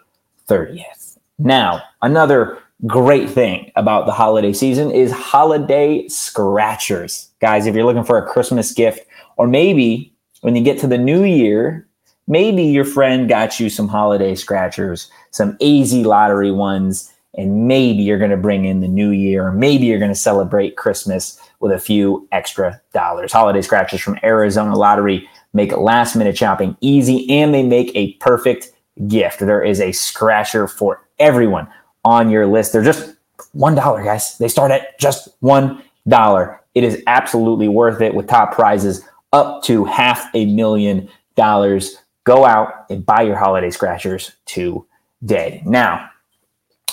30th. 0.48 1.18
Now, 1.38 1.82
another 2.02 2.58
great 2.86 3.30
thing 3.30 3.70
about 3.76 4.06
the 4.06 4.12
holiday 4.12 4.52
season 4.52 4.90
is 4.90 5.10
holiday 5.10 6.06
scratchers. 6.08 7.30
Guys, 7.40 7.66
if 7.66 7.74
you're 7.74 7.84
looking 7.84 8.04
for 8.04 8.18
a 8.18 8.26
Christmas 8.26 8.72
gift, 8.72 9.06
or 9.36 9.46
maybe 9.46 10.12
when 10.42 10.54
you 10.54 10.62
get 10.62 10.78
to 10.80 10.86
the 10.86 10.98
new 10.98 11.24
year, 11.24 11.86
maybe 12.26 12.62
your 12.62 12.84
friend 12.84 13.28
got 13.28 13.58
you 13.58 13.70
some 13.70 13.88
holiday 13.88 14.34
scratchers, 14.34 15.10
some 15.30 15.56
AZ 15.60 15.94
lottery 15.94 16.50
ones, 16.50 17.12
and 17.36 17.66
maybe 17.66 18.02
you're 18.02 18.18
going 18.18 18.30
to 18.30 18.36
bring 18.36 18.64
in 18.64 18.80
the 18.80 18.88
new 18.88 19.10
year, 19.10 19.46
or 19.48 19.52
maybe 19.52 19.86
you're 19.86 19.98
going 19.98 20.10
to 20.10 20.14
celebrate 20.14 20.76
Christmas 20.76 21.40
with 21.60 21.72
a 21.72 21.78
few 21.78 22.28
extra 22.32 22.80
dollars. 22.92 23.32
Holiday 23.32 23.62
scratchers 23.62 24.00
from 24.00 24.18
Arizona 24.22 24.76
Lottery 24.76 25.28
make 25.52 25.72
last 25.72 26.14
minute 26.14 26.36
shopping 26.36 26.76
easy 26.80 27.28
and 27.30 27.54
they 27.54 27.62
make 27.62 27.90
a 27.94 28.12
perfect 28.14 28.70
gift. 29.08 29.40
There 29.40 29.62
is 29.62 29.80
a 29.80 29.92
scratcher 29.92 30.68
for 30.68 31.02
everyone 31.18 31.68
on 32.04 32.30
your 32.30 32.46
list. 32.46 32.72
They're 32.72 32.82
just 32.82 33.14
$1, 33.56 34.04
guys. 34.04 34.38
They 34.38 34.48
start 34.48 34.70
at 34.70 34.98
just 34.98 35.40
$1. 35.42 36.58
It 36.74 36.84
is 36.84 37.02
absolutely 37.06 37.68
worth 37.68 38.00
it 38.00 38.14
with 38.14 38.26
top 38.26 38.54
prizes 38.54 39.06
up 39.32 39.62
to 39.64 39.84
half 39.84 40.28
a 40.34 40.46
million 40.46 41.08
dollars. 41.36 41.96
Go 42.24 42.44
out 42.44 42.86
and 42.90 43.04
buy 43.04 43.22
your 43.22 43.36
holiday 43.36 43.70
scratchers 43.70 44.32
today. 44.46 45.62
Now, 45.66 46.10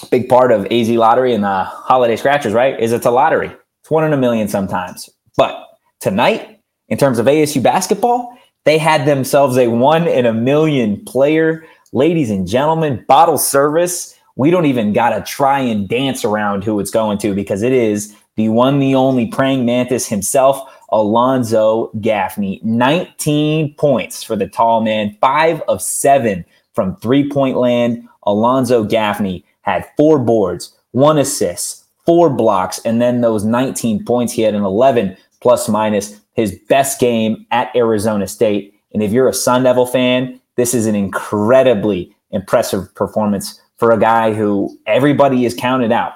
big 0.10 0.27
part 0.27 0.51
of 0.51 0.65
AZ 0.72 0.89
Lottery 0.89 1.34
and 1.34 1.44
the 1.44 1.63
holiday 1.63 2.15
scratchers, 2.15 2.53
right, 2.53 2.80
is 2.80 2.91
it's 2.91 3.06
a 3.06 3.12
lottery. 3.12 3.51
It's 3.82 3.91
one 3.91 4.03
in 4.03 4.13
a 4.13 4.18
million 4.18 4.48
sometimes. 4.48 5.10
But 5.38 5.77
tonight, 6.00 6.60
in 6.89 6.98
terms 6.98 7.20
of 7.20 7.25
ASU 7.25 7.63
basketball, 7.63 8.38
they 8.65 8.77
had 8.77 9.06
themselves 9.06 9.58
a 9.58 9.68
one 9.68 10.08
in 10.08 10.25
a 10.25 10.34
million 10.34 11.03
player. 11.06 11.65
Ladies 11.94 12.30
and 12.30 12.48
gentlemen, 12.48 13.03
bottle 13.08 13.38
service 13.38 14.15
we 14.41 14.50
don't 14.50 14.65
even 14.65 14.91
got 14.91 15.12
to 15.12 15.21
try 15.21 15.60
and 15.60 15.88
dance 15.88 16.25
around 16.25 16.63
who 16.63 16.79
it's 16.79 16.89
going 16.89 17.19
to 17.19 17.36
because 17.36 17.62
it 17.62 17.71
is 17.71 18.15
the 18.38 18.50
one, 18.50 18.79
the 18.79 18.95
only 18.95 19.27
praying 19.27 19.67
mantis 19.67 20.07
himself, 20.07 20.67
Alonzo 20.89 21.91
Gaffney. 22.01 22.60
19 22.63 23.75
points 23.75 24.24
for 24.24 24.36
the 24.36 24.48
tall 24.48 24.81
man, 24.81 25.15
five 25.21 25.62
of 25.67 25.79
seven 25.79 26.43
from 26.74 26.95
three 26.95 27.29
point 27.29 27.55
land. 27.55 28.10
Alonzo 28.24 28.83
Gaffney 28.83 29.45
had 29.62 29.88
four 29.95 30.17
boards, 30.17 30.75
one 30.89 31.19
assist, 31.19 31.86
four 32.07 32.27
blocks, 32.27 32.79
and 32.83 33.00
then 33.00 33.21
those 33.21 33.45
19 33.45 34.05
points. 34.05 34.33
He 34.33 34.41
had 34.41 34.55
an 34.55 34.63
11 34.63 35.17
plus 35.39 35.69
minus, 35.69 36.19
his 36.33 36.57
best 36.67 37.00
game 37.00 37.45
at 37.51 37.69
Arizona 37.75 38.25
State. 38.25 38.74
And 38.91 39.03
if 39.03 39.12
you're 39.12 39.29
a 39.29 39.36
Sun 39.36 39.65
Devil 39.65 39.86
fan, 39.86 40.41
this 40.55 40.74
is 40.74 40.88
an 40.88 40.95
incredibly 40.95 42.15
impressive 42.31 42.91
performance 42.95 43.62
for 43.82 43.90
a 43.90 44.00
guy 44.00 44.32
who 44.32 44.78
everybody 44.86 45.44
is 45.44 45.56
counted 45.56 45.92
out. 45.92 46.14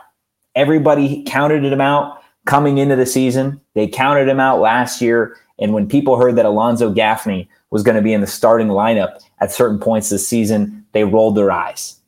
Everybody 0.54 1.24
counted 1.24 1.64
him 1.64 1.82
out 1.82 2.22
coming 2.46 2.78
into 2.78 2.96
the 2.96 3.08
season. 3.08 3.60
They 3.74 3.88
counted 3.88 4.28
him 4.28 4.40
out 4.40 4.60
last 4.60 5.02
year. 5.02 5.36
And 5.58 5.74
when 5.74 5.88
people 5.88 6.16
heard 6.16 6.36
that 6.36 6.46
Alonzo 6.46 6.92
Gaffney 6.92 7.50
was 7.72 7.82
going 7.82 7.96
to 7.96 8.04
be 8.04 8.14
in 8.14 8.22
the 8.22 8.28
starting 8.28 8.68
lineup 8.68 9.20
at 9.42 9.52
certain 9.52 9.80
points 9.80 10.12
this 10.12 10.28
season, 10.28 10.86
they 10.92 11.06
rolled 11.06 11.36
their 11.36 11.52
eyes. 11.52 12.00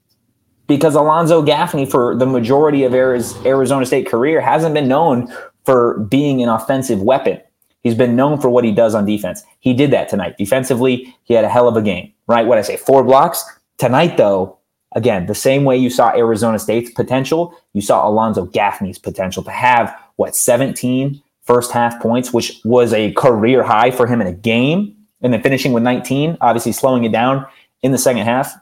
Because 0.68 0.94
Alonzo 0.94 1.42
Gaffney, 1.42 1.88
for 1.88 2.16
the 2.16 2.28
majority 2.28 2.84
of 2.84 2.94
Arizona 2.94 3.84
State 3.84 4.08
career, 4.08 4.40
hasn't 4.40 4.76
been 4.76 4.88
known 4.88 5.28
for 5.66 5.98
being 6.02 6.44
an 6.44 6.50
offensive 6.50 7.02
weapon. 7.02 7.42
He's 7.82 7.96
been 7.96 8.16
known 8.16 8.40
for 8.40 8.52
what 8.52 8.64
he 8.64 8.72
does 8.72 8.94
on 8.94 9.08
defense. 9.08 9.42
He 9.60 9.74
did 9.74 9.90
that 9.90 10.08
tonight. 10.08 10.38
Defensively, 10.38 11.16
he 11.24 11.34
had 11.34 11.46
a 11.46 11.50
hell 11.50 11.68
of 11.68 11.76
a 11.76 11.82
game, 11.82 12.14
right? 12.28 12.46
What 12.46 12.60
I 12.60 12.62
say, 12.62 12.78
four 12.78 13.04
blocks. 13.04 13.44
Tonight, 13.80 14.18
though, 14.18 14.57
Again, 14.94 15.26
the 15.26 15.36
same 15.36 15.64
way 15.64 15.78
you 15.78 15.90
saw 15.90 16.16
Arizona 16.16 16.60
State's 16.60 16.92
potential, 16.92 17.54
you 17.74 17.82
saw 17.82 18.08
Alonzo 18.08 18.46
Gaffney's 18.46 18.98
potential 18.98 19.44
to 19.44 19.52
have 19.52 19.96
what 20.16 20.36
17 20.36 21.22
first 21.44 21.72
half 21.72 22.00
points, 22.02 22.34
which 22.34 22.60
was 22.64 22.94
a 22.94 23.12
career 23.14 23.64
high 23.64 23.92
for 23.92 24.08
him 24.08 24.22
in 24.22 24.28
a 24.28 24.34
game, 24.34 24.96
and 25.22 25.34
then 25.34 25.42
finishing 25.42 25.74
with 25.74 25.84
19, 25.84 26.38
obviously 26.42 26.72
slowing 26.72 27.04
it 27.04 27.12
down 27.12 27.46
in 27.82 27.92
the 27.92 27.98
second 27.98 28.24
half. 28.24 28.54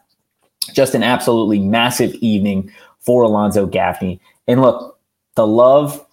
Just 0.73 0.95
an 0.95 1.03
absolutely 1.03 1.59
massive 1.59 2.13
evening 2.15 2.71
for 2.99 3.23
Alonzo 3.23 3.65
Gaffney. 3.65 4.19
And 4.47 4.61
look, 4.61 4.99
the 5.35 5.45
love 5.45 6.03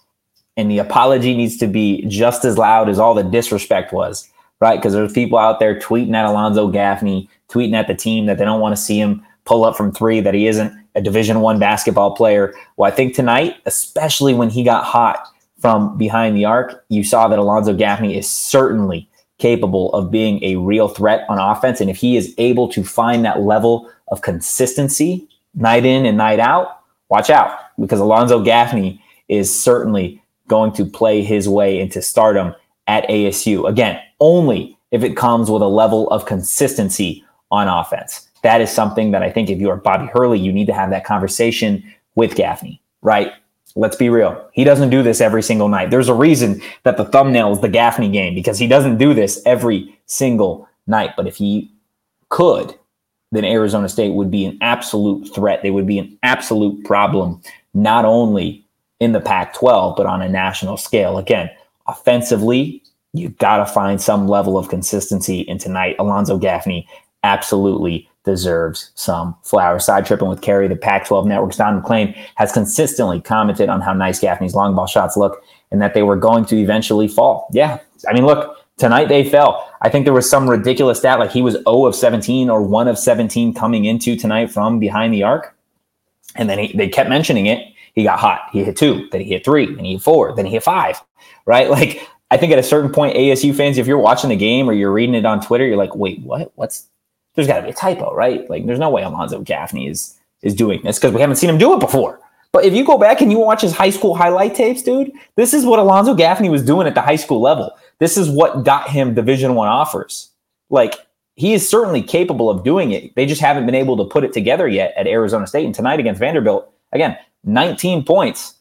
and 0.57 0.69
the 0.69 0.79
apology 0.79 1.35
needs 1.35 1.57
to 1.57 1.67
be 1.67 2.05
just 2.07 2.45
as 2.45 2.57
loud 2.57 2.89
as 2.89 2.99
all 2.99 3.15
the 3.15 3.23
disrespect 3.23 3.93
was, 3.93 4.29
right? 4.59 4.75
Because 4.75 4.93
there's 4.93 5.13
people 5.13 5.39
out 5.39 5.59
there 5.59 5.79
tweeting 5.79 6.13
at 6.13 6.25
Alonzo 6.25 6.67
Gaffney, 6.67 7.29
tweeting 7.49 7.73
at 7.73 7.87
the 7.87 7.95
team 7.95 8.27
that 8.27 8.37
they 8.37 8.45
don't 8.45 8.61
want 8.61 8.75
to 8.75 8.81
see 8.81 8.99
him 8.99 9.25
pull 9.45 9.65
up 9.65 9.75
from 9.75 9.91
three, 9.91 10.19
that 10.21 10.33
he 10.33 10.47
isn't 10.47 10.73
a 10.95 11.01
Division 11.01 11.41
One 11.41 11.59
basketball 11.59 12.15
player. 12.15 12.53
Well, 12.77 12.91
I 12.91 12.95
think 12.95 13.15
tonight, 13.15 13.55
especially 13.65 14.33
when 14.33 14.49
he 14.49 14.63
got 14.63 14.83
hot 14.83 15.27
from 15.59 15.97
behind 15.97 16.35
the 16.35 16.45
arc, 16.45 16.83
you 16.89 17.03
saw 17.03 17.27
that 17.27 17.39
Alonzo 17.39 17.73
Gaffney 17.73 18.17
is 18.17 18.29
certainly 18.29 19.09
capable 19.39 19.91
of 19.93 20.11
being 20.11 20.43
a 20.43 20.57
real 20.57 20.87
threat 20.87 21.25
on 21.29 21.39
offense. 21.39 21.81
And 21.81 21.89
if 21.89 21.97
he 21.97 22.15
is 22.15 22.33
able 22.37 22.67
to 22.69 22.83
find 22.83 23.25
that 23.25 23.41
level 23.41 23.89
of 24.09 24.21
consistency 24.21 25.27
night 25.55 25.85
in 25.85 26.05
and 26.05 26.17
night 26.17 26.39
out, 26.39 26.81
watch 27.09 27.29
out 27.29 27.57
because 27.79 27.99
Alonzo 27.99 28.41
Gaffney 28.41 29.01
is 29.29 29.53
certainly 29.53 30.21
going 30.47 30.71
to 30.73 30.85
play 30.85 31.23
his 31.23 31.49
way 31.49 31.79
into 31.79 32.01
stardom 32.01 32.53
at 32.87 33.07
ASU. 33.07 33.67
Again, 33.67 33.99
only 34.19 34.77
if 34.91 35.03
it 35.03 35.17
comes 35.17 35.49
with 35.49 35.61
a 35.61 35.67
level 35.67 36.09
of 36.09 36.25
consistency 36.25 37.23
on 37.51 37.67
offense 37.67 38.29
that 38.43 38.61
is 38.61 38.71
something 38.71 39.11
that 39.11 39.23
I 39.23 39.31
think 39.31 39.49
if 39.49 39.59
you 39.59 39.69
are 39.69 39.77
Bobby 39.77 40.07
Hurley, 40.13 40.39
you 40.39 40.53
need 40.53 40.67
to 40.67 40.73
have 40.73 40.89
that 40.91 41.05
conversation 41.05 41.83
with 42.15 42.35
Gaffney, 42.35 42.81
right? 43.01 43.31
Let's 43.75 43.95
be 43.95 44.09
real. 44.09 44.47
He 44.53 44.63
doesn't 44.63 44.91
do 44.91 45.01
this 45.01 45.19
every 45.19 45.41
single 45.41 45.67
night. 45.67 45.89
There's 45.89 46.09
a 46.09 46.13
reason 46.13 46.61
that 46.83 46.97
the 46.97 47.05
thumbnail 47.05 47.53
is 47.53 47.61
the 47.61 47.69
Gaffney 47.69 48.09
game 48.09 48.35
because 48.35 48.59
he 48.59 48.67
doesn't 48.67 48.97
do 48.97 49.13
this 49.13 49.41
every 49.45 49.97
single 50.05 50.69
night. 50.85 51.11
But 51.17 51.25
if 51.25 51.37
he 51.37 51.71
could, 52.29 52.75
then 53.31 53.45
Arizona 53.45 53.89
State 53.89 54.13
would 54.13 54.29
be 54.29 54.45
an 54.45 54.59
absolute 54.61 55.33
threat. 55.33 55.63
They 55.63 55.71
would 55.71 55.87
be 55.87 55.97
an 55.97 56.19
absolute 56.21 56.83
problem, 56.85 57.41
not 57.73 58.05
only 58.05 58.63
in 58.99 59.11
the 59.11 59.21
Pac 59.21 59.55
12, 59.55 59.95
but 59.97 60.05
on 60.05 60.21
a 60.21 60.29
national 60.29 60.77
scale. 60.77 61.17
Again, 61.17 61.49
offensively, 61.87 62.83
you've 63.13 63.37
got 63.37 63.57
to 63.57 63.65
find 63.65 63.99
some 63.99 64.27
level 64.27 64.57
of 64.57 64.69
consistency. 64.69 65.47
And 65.49 65.59
tonight, 65.59 65.95
Alonzo 65.97 66.37
Gaffney 66.37 66.87
absolutely 67.23 68.07
deserves 68.23 68.91
some 68.95 69.35
flowers. 69.43 69.85
Side 69.85 70.05
tripping 70.05 70.29
with 70.29 70.41
Kerry, 70.41 70.67
the 70.67 70.75
Pac 70.75 71.05
12 71.07 71.27
Network's 71.27 71.57
Don 71.57 71.77
MacLean 71.77 72.13
has 72.35 72.51
consistently 72.51 73.19
commented 73.21 73.69
on 73.69 73.81
how 73.81 73.93
nice 73.93 74.19
Gaffney's 74.19 74.55
long 74.55 74.75
ball 74.75 74.87
shots 74.87 75.17
look 75.17 75.43
and 75.71 75.81
that 75.81 75.93
they 75.93 76.03
were 76.03 76.15
going 76.15 76.45
to 76.45 76.57
eventually 76.57 77.07
fall. 77.07 77.47
Yeah. 77.51 77.79
I 78.07 78.13
mean, 78.13 78.25
look, 78.25 78.57
tonight 78.77 79.09
they 79.09 79.29
fell. 79.29 79.69
I 79.81 79.89
think 79.89 80.05
there 80.05 80.13
was 80.13 80.29
some 80.29 80.49
ridiculous 80.49 80.99
stat 80.99 81.19
like 81.19 81.31
he 81.31 81.41
was 81.41 81.55
0 81.55 81.85
of 81.85 81.95
17 81.95 82.49
or 82.49 82.61
1 82.61 82.87
of 82.87 82.97
17 82.97 83.53
coming 83.53 83.85
into 83.85 84.15
tonight 84.15 84.51
from 84.51 84.79
behind 84.79 85.13
the 85.13 85.23
arc. 85.23 85.55
And 86.35 86.49
then 86.49 86.59
he, 86.59 86.75
they 86.75 86.87
kept 86.87 87.09
mentioning 87.09 87.47
it. 87.47 87.73
He 87.93 88.03
got 88.03 88.19
hot. 88.19 88.49
He 88.51 88.63
hit 88.63 88.75
two, 88.75 89.07
then 89.11 89.21
he 89.21 89.29
hit 89.29 89.45
three, 89.45 89.67
then 89.67 89.85
he 89.85 89.93
hit 89.93 90.01
four, 90.01 90.35
then 90.35 90.45
he 90.45 90.53
hit 90.53 90.63
five, 90.63 90.99
right? 91.45 91.69
Like, 91.73 92.07
I 92.31 92.37
think 92.37 92.51
at 92.51 92.57
a 92.57 92.63
certain 92.63 92.91
point, 92.91 93.15
ASU 93.15 93.53
fans, 93.55 93.77
if 93.77 93.85
you're 93.85 93.99
watching 93.99 94.31
the 94.31 94.35
game 94.35 94.67
or 94.67 94.73
you're 94.73 94.91
reading 94.91 95.13
it 95.13 95.23
on 95.23 95.39
Twitter, 95.39 95.67
you're 95.67 95.77
like, 95.77 95.95
wait, 95.95 96.19
what? 96.21 96.51
What's 96.55 96.87
there's 97.35 97.47
got 97.47 97.57
to 97.57 97.63
be 97.63 97.69
a 97.69 97.73
typo, 97.73 98.13
right? 98.13 98.49
Like, 98.49 98.65
there's 98.65 98.79
no 98.79 98.89
way 98.89 99.03
Alonzo 99.03 99.41
Gaffney 99.41 99.87
is 99.87 100.19
is 100.43 100.53
doing 100.53 100.81
this 100.83 100.99
because 100.99 101.13
we 101.13 101.21
haven't 101.21 101.37
seen 101.37 101.49
him 101.49 101.57
do 101.57 101.73
it 101.73 101.79
before. 101.79 102.19
But 102.51 102.65
if 102.65 102.73
you 102.73 102.85
go 102.85 102.99
back 102.99 103.21
and 103.21 103.31
you 103.31 103.39
watch 103.39 103.61
his 103.61 103.73
high 103.73 103.89
school 103.89 104.13
highlight 104.13 104.53
tapes, 104.53 104.83
dude, 104.83 105.11
this 105.35 105.53
is 105.53 105.65
what 105.65 105.79
Alonzo 105.79 106.13
Gaffney 106.13 106.49
was 106.49 106.63
doing 106.63 106.85
at 106.85 106.93
the 106.93 107.01
high 107.01 107.15
school 107.15 107.41
level. 107.41 107.71
This 107.97 108.15
is 108.15 108.29
what 108.29 108.63
got 108.63 108.89
him 108.89 109.15
Division 109.15 109.55
One 109.55 109.67
offers. 109.67 110.29
Like, 110.69 110.95
he 111.35 111.53
is 111.53 111.67
certainly 111.67 112.03
capable 112.03 112.49
of 112.49 112.63
doing 112.63 112.91
it. 112.91 113.15
They 113.15 113.25
just 113.25 113.41
haven't 113.41 113.65
been 113.65 113.73
able 113.73 113.97
to 113.97 114.05
put 114.05 114.23
it 114.23 114.33
together 114.33 114.67
yet 114.67 114.93
at 114.95 115.07
Arizona 115.07 115.47
State. 115.47 115.65
And 115.65 115.73
tonight 115.73 115.99
against 115.99 116.19
Vanderbilt, 116.19 116.71
again, 116.91 117.17
19 117.43 118.03
points. 118.03 118.55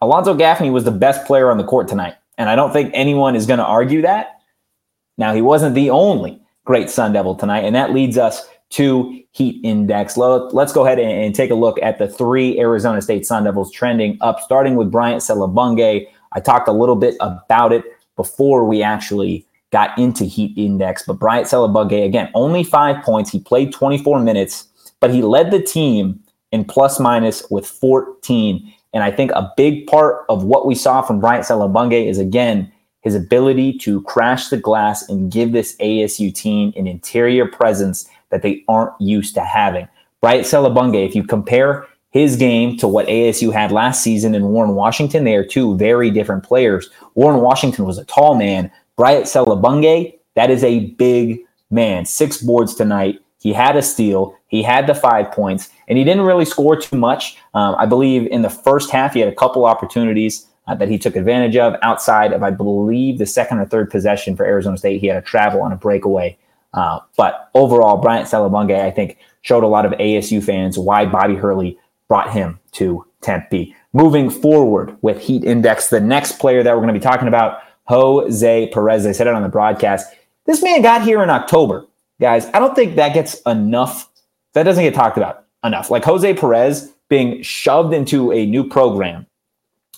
Alonzo 0.00 0.32
Gaffney 0.32 0.70
was 0.70 0.84
the 0.84 0.90
best 0.90 1.26
player 1.26 1.50
on 1.50 1.58
the 1.58 1.64
court 1.64 1.88
tonight. 1.88 2.14
And 2.38 2.48
I 2.48 2.56
don't 2.56 2.72
think 2.72 2.90
anyone 2.94 3.36
is 3.36 3.46
going 3.46 3.58
to 3.58 3.66
argue 3.66 4.02
that. 4.02 4.40
Now, 5.18 5.34
he 5.34 5.42
wasn't 5.42 5.74
the 5.74 5.90
only 5.90 6.40
great 6.64 6.90
Sun 6.90 7.12
Devil 7.12 7.34
tonight. 7.34 7.64
And 7.64 7.74
that 7.74 7.92
leads 7.92 8.18
us 8.18 8.46
to 8.70 9.22
Heat 9.32 9.60
Index. 9.64 10.16
Let's 10.16 10.72
go 10.72 10.84
ahead 10.84 10.98
and 10.98 11.34
take 11.34 11.50
a 11.50 11.54
look 11.54 11.80
at 11.82 11.98
the 11.98 12.08
three 12.08 12.58
Arizona 12.58 13.00
State 13.00 13.26
Sun 13.26 13.44
Devils 13.44 13.70
trending 13.70 14.18
up, 14.20 14.40
starting 14.40 14.76
with 14.76 14.90
Bryant 14.90 15.22
Selebangue. 15.22 16.06
I 16.32 16.40
talked 16.40 16.68
a 16.68 16.72
little 16.72 16.96
bit 16.96 17.16
about 17.20 17.72
it 17.72 17.84
before 18.16 18.64
we 18.64 18.82
actually 18.82 19.46
got 19.70 19.96
into 19.98 20.24
Heat 20.24 20.56
Index. 20.56 21.04
But 21.06 21.14
Bryant 21.14 21.46
Selebangue, 21.46 22.04
again, 22.04 22.30
only 22.34 22.64
five 22.64 23.02
points. 23.04 23.30
He 23.30 23.40
played 23.40 23.72
24 23.72 24.20
minutes, 24.20 24.68
but 25.00 25.10
he 25.10 25.22
led 25.22 25.50
the 25.50 25.60
team 25.60 26.20
in 26.52 26.64
plus 26.64 26.98
minus 27.00 27.44
with 27.50 27.66
14. 27.66 28.72
And 28.92 29.02
I 29.02 29.10
think 29.10 29.32
a 29.32 29.52
big 29.56 29.86
part 29.88 30.24
of 30.28 30.44
what 30.44 30.66
we 30.66 30.76
saw 30.76 31.02
from 31.02 31.20
Bryant 31.20 31.44
Selebangue 31.44 32.08
is, 32.08 32.18
again, 32.18 32.72
his 33.04 33.14
ability 33.14 33.76
to 33.78 34.02
crash 34.02 34.48
the 34.48 34.56
glass 34.56 35.08
and 35.08 35.30
give 35.30 35.52
this 35.52 35.76
ASU 35.76 36.34
team 36.34 36.72
an 36.74 36.86
interior 36.86 37.46
presence 37.46 38.08
that 38.30 38.42
they 38.42 38.64
aren't 38.66 38.98
used 38.98 39.34
to 39.34 39.42
having. 39.42 39.86
Bryant 40.22 40.46
Selebangue, 40.46 41.06
if 41.06 41.14
you 41.14 41.22
compare 41.22 41.86
his 42.10 42.36
game 42.36 42.78
to 42.78 42.88
what 42.88 43.06
ASU 43.06 43.52
had 43.52 43.70
last 43.70 44.02
season 44.02 44.34
in 44.34 44.48
Warren 44.48 44.74
Washington, 44.74 45.24
they 45.24 45.36
are 45.36 45.44
two 45.44 45.76
very 45.76 46.10
different 46.10 46.44
players. 46.44 46.88
Warren 47.14 47.40
Washington 47.40 47.84
was 47.84 47.98
a 47.98 48.06
tall 48.06 48.36
man. 48.36 48.72
Bryant 48.96 49.26
Selebangue, 49.26 50.18
that 50.34 50.50
is 50.50 50.64
a 50.64 50.86
big 50.92 51.40
man. 51.70 52.06
Six 52.06 52.38
boards 52.38 52.74
tonight. 52.74 53.20
He 53.38 53.52
had 53.52 53.76
a 53.76 53.82
steal. 53.82 54.34
He 54.46 54.62
had 54.62 54.86
the 54.86 54.94
five 54.94 55.30
points, 55.30 55.68
and 55.88 55.98
he 55.98 56.04
didn't 56.04 56.24
really 56.24 56.46
score 56.46 56.76
too 56.76 56.96
much. 56.96 57.36
Um, 57.52 57.74
I 57.78 57.84
believe 57.84 58.26
in 58.28 58.40
the 58.40 58.48
first 58.48 58.90
half, 58.90 59.12
he 59.12 59.20
had 59.20 59.28
a 59.28 59.34
couple 59.34 59.66
opportunities 59.66 60.46
uh, 60.66 60.74
that 60.74 60.88
he 60.88 60.98
took 60.98 61.16
advantage 61.16 61.56
of 61.56 61.76
outside 61.82 62.32
of, 62.32 62.42
I 62.42 62.50
believe, 62.50 63.18
the 63.18 63.26
second 63.26 63.58
or 63.58 63.66
third 63.66 63.90
possession 63.90 64.36
for 64.36 64.44
Arizona 64.44 64.76
State. 64.76 65.00
He 65.00 65.06
had 65.06 65.16
a 65.16 65.22
travel 65.22 65.62
on 65.62 65.72
a 65.72 65.76
breakaway. 65.76 66.38
Uh, 66.72 67.00
but 67.16 67.50
overall, 67.54 67.98
Bryant 67.98 68.28
Selebangue, 68.28 68.80
I 68.80 68.90
think, 68.90 69.18
showed 69.42 69.62
a 69.62 69.68
lot 69.68 69.86
of 69.86 69.92
ASU 69.92 70.42
fans 70.42 70.78
why 70.78 71.06
Bobby 71.06 71.36
Hurley 71.36 71.78
brought 72.08 72.32
him 72.32 72.58
to 72.72 73.06
Tempe. 73.20 73.74
Moving 73.92 74.28
forward 74.28 74.96
with 75.02 75.20
Heat 75.20 75.44
Index, 75.44 75.88
the 75.88 76.00
next 76.00 76.38
player 76.38 76.62
that 76.62 76.74
we're 76.74 76.82
going 76.82 76.92
to 76.92 76.98
be 76.98 77.04
talking 77.04 77.28
about, 77.28 77.60
Jose 77.84 78.70
Perez. 78.72 79.06
I 79.06 79.12
said 79.12 79.26
it 79.26 79.34
on 79.34 79.42
the 79.42 79.48
broadcast. 79.48 80.12
This 80.46 80.62
man 80.62 80.82
got 80.82 81.02
here 81.02 81.22
in 81.22 81.30
October, 81.30 81.86
guys. 82.20 82.46
I 82.46 82.58
don't 82.58 82.74
think 82.74 82.96
that 82.96 83.14
gets 83.14 83.40
enough. 83.42 84.10
That 84.54 84.64
doesn't 84.64 84.82
get 84.82 84.94
talked 84.94 85.16
about 85.16 85.44
enough. 85.64 85.90
Like 85.90 86.04
Jose 86.04 86.34
Perez 86.34 86.92
being 87.08 87.42
shoved 87.42 87.94
into 87.94 88.32
a 88.32 88.46
new 88.46 88.68
program, 88.68 89.26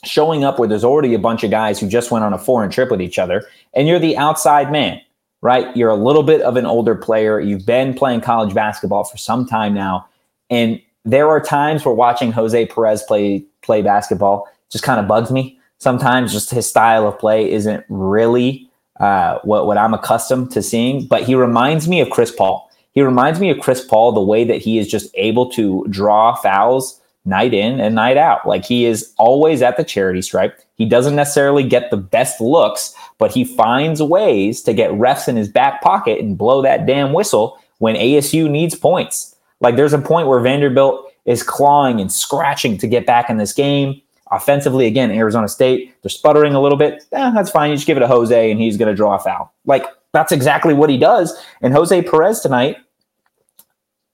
showing 0.05 0.45
up 0.45 0.59
where 0.59 0.69
there's 0.69 0.85
already 0.85 1.15
a 1.15 1.19
bunch 1.19 1.45
of 1.45 1.51
guys 1.51 1.79
who 1.81 1.89
just 1.89 2.11
went 2.11 2.25
on 2.25 2.33
a 2.33 2.39
foreign 2.39 2.71
trip 2.71 2.91
with 2.91 3.01
each 3.01 3.19
other, 3.19 3.47
and 3.75 3.89
you're 3.89 3.99
the 3.99 4.17
outside 4.17 4.71
man, 4.71 5.01
right? 5.43 5.75
You're 5.77 5.91
a 5.91 5.97
little 5.97 6.23
bit 6.23 6.41
of 6.43 6.57
an 6.57 6.67
older 6.67 6.95
player. 6.95 7.41
You've 7.41 7.67
been 7.67 7.95
playing 7.95 8.21
college 8.21 8.55
basketball 8.55 9.05
for 9.05 9.17
some 9.17 9.47
time 9.47 9.75
now, 9.75 10.09
and 10.51 10.81
there 11.05 11.29
are 11.29 11.41
times 11.41 11.85
where 11.85 11.95
watching 11.95 12.33
Jose 12.33 12.67
Perez 12.67 13.03
play 13.05 13.45
play 13.63 13.83
basketball 13.83 14.49
just 14.71 14.85
kind 14.85 15.01
of 15.01 15.09
bugs 15.09 15.31
me. 15.31 15.59
Sometimes 15.79 16.33
just 16.33 16.51
his 16.51 16.69
style 16.69 17.07
of 17.07 17.19
play 17.19 17.51
isn't 17.51 17.85
really 17.89 18.69
uh, 19.01 19.39
what 19.45 19.67
what 19.67 19.79
I'm 19.79 19.95
accustomed 19.95 20.51
to 20.53 20.63
seeing. 20.63 21.07
But 21.07 21.23
he 21.23 21.35
reminds 21.35 21.89
me 21.89 22.01
of 22.01 22.11
Chris 22.11 22.31
Paul. 22.31 22.71
He 22.93 23.03
reminds 23.03 23.41
me 23.41 23.51
of 23.51 23.61
Chris 23.61 23.85
Paul 23.85 24.13
the 24.13 24.21
way 24.21 24.45
that 24.45 24.57
he 24.57 24.79
is 24.79 24.89
just 24.89 25.11
able 25.15 25.51
to 25.51 25.87
draw 25.91 26.35
fouls 26.35 27.01
night 27.27 27.53
in 27.53 27.81
and 27.81 27.95
night 27.95 28.17
out. 28.17 28.47
Like 28.47 28.65
he 28.65 28.85
is 28.85 29.13
always 29.19 29.63
at 29.63 29.77
the 29.77 29.85
charity 29.85 30.23
stripe. 30.23 30.59
He 30.77 30.87
doesn't 30.87 31.17
necessarily 31.17 31.63
get 31.63 31.91
the 31.91 31.97
best 31.97 32.41
looks, 32.41 32.95
but 33.19 33.33
he 33.33 33.45
finds 33.45 34.03
ways 34.03 34.63
to 34.63 34.73
get 34.73 34.91
refs 34.93 35.29
in 35.29 35.37
his 35.37 35.49
back 35.49 35.83
pocket 35.83 36.21
and 36.21 36.39
blow 36.39 36.63
that 36.63 36.87
damn 36.87 37.13
whistle 37.13 37.59
when 37.79 37.97
ASU 37.97 38.49
needs 38.49 38.75
points. 38.75 39.35
Like 39.61 39.77
there's 39.77 39.93
a 39.93 39.99
point 39.99 40.29
where 40.29 40.41
Vanderbilt 40.41 41.13
is 41.25 41.43
clawing 41.43 42.01
and 42.01 42.13
scratching 42.13 42.79
to 42.79 42.87
get 42.87 43.07
back 43.07 43.29
in 43.29 43.37
this 43.37 43.53
game. 43.53 44.01
Offensively, 44.31 44.87
again, 44.87 45.11
Arizona 45.11 45.49
State, 45.49 45.95
they're 46.03 46.11
sputtering 46.11 46.55
a 46.55 46.61
little 46.61 46.79
bit. 46.79 47.05
Eh, 47.13 47.31
that's 47.35 47.51
fine. 47.51 47.71
You 47.71 47.77
just 47.77 47.87
give 47.87 47.97
it 47.97 48.01
to 48.01 48.07
Jose 48.07 48.51
and 48.51 48.61
he's 48.61 48.77
going 48.77 48.89
to 48.89 48.95
draw 48.95 49.15
a 49.15 49.19
foul. 49.19 49.53
Like 49.65 49.87
that's 50.13 50.33
exactly 50.33 50.75
what 50.75 50.91
he 50.91 50.99
does. 50.99 51.37
And 51.63 51.73
Jose 51.73 52.03
Perez 52.03 52.41
tonight 52.41 52.77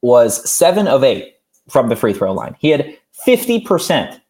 was 0.01 0.48
seven 0.51 0.87
of 0.87 1.05
eight 1.05 1.37
from 1.68 1.88
the 1.88 1.96
free 1.96 2.12
throw 2.12 2.33
line. 2.33 2.57
He 2.59 2.70
had 2.70 2.96
50% 3.27 4.20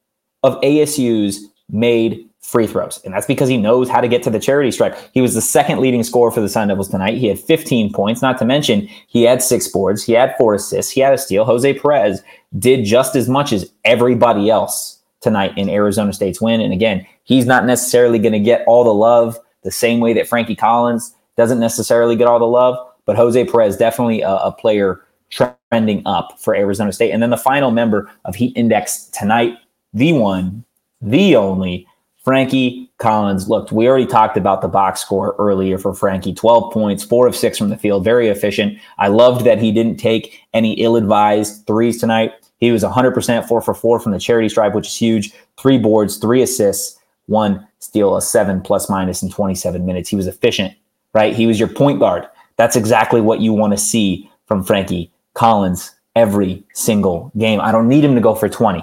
of 0.43 0.61
ASU's 0.61 1.47
made 1.71 2.29
free 2.41 2.67
throws. 2.67 3.01
And 3.05 3.15
that's 3.15 3.27
because 3.27 3.49
he 3.49 3.57
knows 3.57 3.89
how 3.89 4.01
to 4.01 4.09
get 4.09 4.23
to 4.25 4.31
the 4.31 4.41
charity 4.41 4.71
stripe. 4.73 4.99
He 5.15 5.21
was 5.21 5.35
the 5.35 5.41
second 5.41 5.81
leading 5.81 6.03
scorer 6.03 6.31
for 6.31 6.41
the 6.41 6.49
Sun 6.49 6.69
Devils 6.69 6.89
tonight. 6.89 7.17
He 7.17 7.29
had 7.29 7.39
15 7.39 7.93
points, 7.93 8.21
not 8.21 8.37
to 8.39 8.45
mention 8.45 8.89
he 9.07 9.23
had 9.23 9.43
six 9.43 9.69
boards, 9.69 10.03
he 10.03 10.13
had 10.13 10.35
four 10.37 10.55
assists, 10.55 10.93
he 10.93 11.01
had 11.01 11.15
a 11.15 11.19
steal. 11.19 11.45
Jose 11.45 11.79
Perez 11.79 12.23
did 12.59 12.85
just 12.85 13.15
as 13.15 13.29
much 13.29 13.53
as 13.53 13.73
everybody 13.85 14.51
else 14.51 15.01
tonight 15.21 15.57
in 15.57 15.71
Arizona 15.71 16.13
State's 16.13 16.41
win. 16.41 16.61
And 16.61 16.73
again, 16.73 17.07
he's 17.23 17.47
not 17.47 17.65
necessarily 17.65 18.19
going 18.19 18.33
to 18.33 18.41
get 18.41 18.65
all 18.67 18.83
the 18.83 18.93
love 18.93 19.39
the 19.63 19.71
same 19.71 20.01
way 20.01 20.13
that 20.13 20.29
Frankie 20.29 20.57
Collins 20.57 21.15
doesn't 21.37 21.61
necessarily 21.61 22.17
get 22.17 22.27
all 22.27 22.41
the 22.41 22.45
love, 22.45 22.77
but 23.07 23.17
Jose 23.17 23.45
Perez 23.45 23.77
definitely 23.77 24.21
a, 24.21 24.35
a 24.35 24.53
player 24.53 25.01
trending 25.33 26.03
up 26.07 26.39
for 26.39 26.55
Arizona 26.55 26.93
State. 26.93 27.11
And 27.11 27.23
then 27.23 27.31
the 27.31 27.37
final 27.37 27.71
member 27.71 28.11
of 28.25 28.35
Heat 28.35 28.57
Index 28.57 29.07
tonight, 29.07 29.59
the 29.93 30.13
one, 30.13 30.65
the 31.01 31.35
only 31.37 31.87
Frankie 32.23 32.91
Collins 32.99 33.49
looked, 33.49 33.73
we 33.73 33.89
already 33.89 34.07
talked 34.07 34.37
about 34.37 34.63
the 34.63 34.69
box 34.69 35.01
score 35.01 35.35
earlier 35.39 35.77
for 35.77 35.93
Frankie 35.93 36.33
12 36.33 36.73
points, 36.73 37.03
four 37.03 37.27
of 37.27 37.35
six 37.35 37.59
from 37.59 37.71
the 37.71 37.77
field, 37.77 38.05
very 38.05 38.29
efficient. 38.29 38.79
I 38.99 39.09
loved 39.09 39.45
that 39.45 39.59
he 39.59 39.73
didn't 39.73 39.97
take 39.97 40.39
any 40.55 40.75
ill 40.75 40.97
advised 40.97 41.67
threes 41.67 41.99
tonight. 41.99 42.33
He 42.59 42.71
was 42.71 42.85
100% 42.85 43.49
four 43.49 43.61
for 43.61 43.75
four 43.75 43.99
from 43.99 44.13
the 44.13 44.21
charity 44.21 44.49
stripe, 44.49 44.75
which 44.75 44.87
is 44.87 44.97
huge. 44.97 45.33
Three 45.59 45.79
boards, 45.79 46.19
three 46.19 46.43
assists, 46.43 47.01
one 47.27 47.67
steal, 47.81 48.17
a 48.17 48.23
seven 48.23 48.61
plus 48.61 48.89
minus 48.89 49.23
in 49.23 49.31
27 49.31 49.85
minutes. 49.85 50.09
He 50.09 50.17
was 50.17 50.29
efficient, 50.29 50.75
right? 51.13 51.35
He 51.35 51.49
was 51.49 51.59
your 51.59 51.69
point 51.69 51.99
guard. 51.99 52.29
That's 52.57 52.77
exactly 52.77 53.21
what 53.21 53.41
you 53.41 53.53
want 53.53 53.73
to 53.73 53.79
see 53.79 54.31
from 54.47 54.63
Frankie 54.63 55.12
Collins 55.35 55.95
every 56.15 56.65
single 56.75 57.33
game. 57.37 57.61
I 57.61 57.73
don't 57.73 57.89
need 57.89 58.05
him 58.05 58.15
to 58.15 58.21
go 58.21 58.35
for 58.35 58.49
20. 58.49 58.83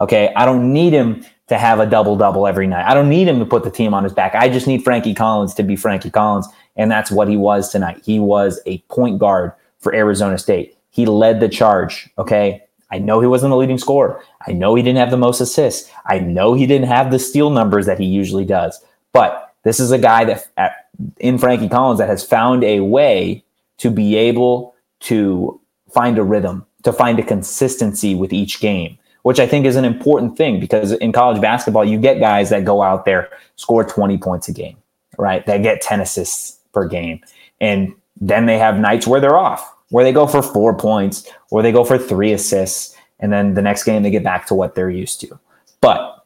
Okay. 0.00 0.32
I 0.36 0.44
don't 0.44 0.72
need 0.72 0.92
him 0.92 1.24
to 1.48 1.58
have 1.58 1.80
a 1.80 1.86
double 1.86 2.16
double 2.16 2.46
every 2.46 2.66
night. 2.66 2.86
I 2.86 2.94
don't 2.94 3.08
need 3.08 3.26
him 3.26 3.38
to 3.38 3.46
put 3.46 3.64
the 3.64 3.70
team 3.70 3.94
on 3.94 4.04
his 4.04 4.12
back. 4.12 4.34
I 4.34 4.48
just 4.48 4.66
need 4.66 4.84
Frankie 4.84 5.14
Collins 5.14 5.54
to 5.54 5.62
be 5.62 5.76
Frankie 5.76 6.10
Collins. 6.10 6.46
And 6.76 6.90
that's 6.90 7.10
what 7.10 7.28
he 7.28 7.36
was 7.36 7.70
tonight. 7.70 8.02
He 8.04 8.20
was 8.20 8.60
a 8.66 8.78
point 8.88 9.18
guard 9.18 9.52
for 9.78 9.94
Arizona 9.94 10.38
State. 10.38 10.76
He 10.90 11.06
led 11.06 11.40
the 11.40 11.48
charge. 11.48 12.08
Okay. 12.18 12.62
I 12.90 12.98
know 12.98 13.20
he 13.20 13.26
wasn't 13.26 13.50
the 13.50 13.56
leading 13.56 13.78
scorer. 13.78 14.22
I 14.46 14.52
know 14.52 14.74
he 14.74 14.82
didn't 14.82 14.98
have 14.98 15.10
the 15.10 15.16
most 15.16 15.40
assists. 15.40 15.90
I 16.06 16.20
know 16.20 16.54
he 16.54 16.66
didn't 16.66 16.88
have 16.88 17.10
the 17.10 17.18
steal 17.18 17.50
numbers 17.50 17.86
that 17.86 17.98
he 17.98 18.06
usually 18.06 18.44
does. 18.44 18.80
But 19.12 19.52
this 19.62 19.80
is 19.80 19.90
a 19.90 19.98
guy 19.98 20.24
that 20.24 20.46
at, 20.56 20.88
in 21.18 21.38
Frankie 21.38 21.68
Collins 21.68 21.98
that 21.98 22.08
has 22.08 22.24
found 22.24 22.64
a 22.64 22.80
way 22.80 23.44
to 23.78 23.90
be 23.90 24.16
able 24.16 24.74
to 25.00 25.60
find 25.92 26.18
a 26.18 26.22
rhythm, 26.22 26.66
to 26.82 26.92
find 26.92 27.18
a 27.18 27.22
consistency 27.22 28.14
with 28.14 28.32
each 28.32 28.60
game 28.60 28.98
which 29.22 29.40
I 29.40 29.46
think 29.46 29.66
is 29.66 29.76
an 29.76 29.84
important 29.84 30.38
thing 30.38 30.58
because 30.58 30.92
in 30.92 31.12
college 31.12 31.38
basketball, 31.40 31.84
you 31.84 31.98
get 31.98 32.18
guys 32.18 32.48
that 32.48 32.64
go 32.64 32.82
out 32.82 33.04
there, 33.04 33.28
score 33.56 33.84
20 33.84 34.16
points 34.16 34.48
a 34.48 34.52
game, 34.52 34.78
right? 35.18 35.44
They 35.44 35.58
get 35.58 35.82
10 35.82 36.00
assists 36.00 36.60
per 36.72 36.88
game. 36.88 37.20
And 37.60 37.94
then 38.20 38.46
they 38.46 38.58
have 38.58 38.78
nights 38.78 39.06
where 39.06 39.20
they're 39.20 39.36
off, 39.36 39.70
where 39.90 40.02
they 40.02 40.12
go 40.12 40.26
for 40.26 40.42
four 40.42 40.74
points 40.74 41.28
or 41.50 41.62
they 41.62 41.72
go 41.72 41.84
for 41.84 41.98
three 41.98 42.32
assists. 42.32 42.96
And 43.20 43.32
then 43.32 43.54
the 43.54 43.60
next 43.60 43.84
game, 43.84 44.02
they 44.02 44.10
get 44.10 44.24
back 44.24 44.46
to 44.46 44.54
what 44.54 44.74
they're 44.74 44.88
used 44.88 45.20
to. 45.20 45.38
But 45.80 46.24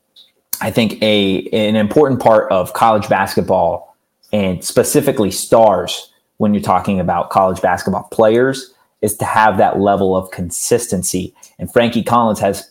I 0.60 0.70
think 0.70 1.02
a 1.02 1.48
an 1.48 1.74
important 1.74 2.20
part 2.20 2.52
of 2.52 2.72
college 2.72 3.08
basketball 3.08 3.96
and 4.32 4.64
specifically 4.64 5.30
stars 5.30 6.12
when 6.36 6.54
you're 6.54 6.62
talking 6.62 7.00
about 7.00 7.30
college 7.30 7.60
basketball 7.60 8.04
players 8.12 8.71
is 9.02 9.16
to 9.16 9.24
have 9.24 9.58
that 9.58 9.80
level 9.80 10.16
of 10.16 10.30
consistency. 10.30 11.34
And 11.58 11.70
Frankie 11.70 12.04
Collins 12.04 12.38
has 12.40 12.70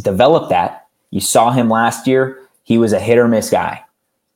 developed 0.00 0.48
that. 0.50 0.86
You 1.10 1.20
saw 1.20 1.50
him 1.50 1.68
last 1.68 2.06
year. 2.06 2.38
He 2.62 2.78
was 2.78 2.92
a 2.92 3.00
hit 3.00 3.18
or 3.18 3.28
miss 3.28 3.50
guy. 3.50 3.84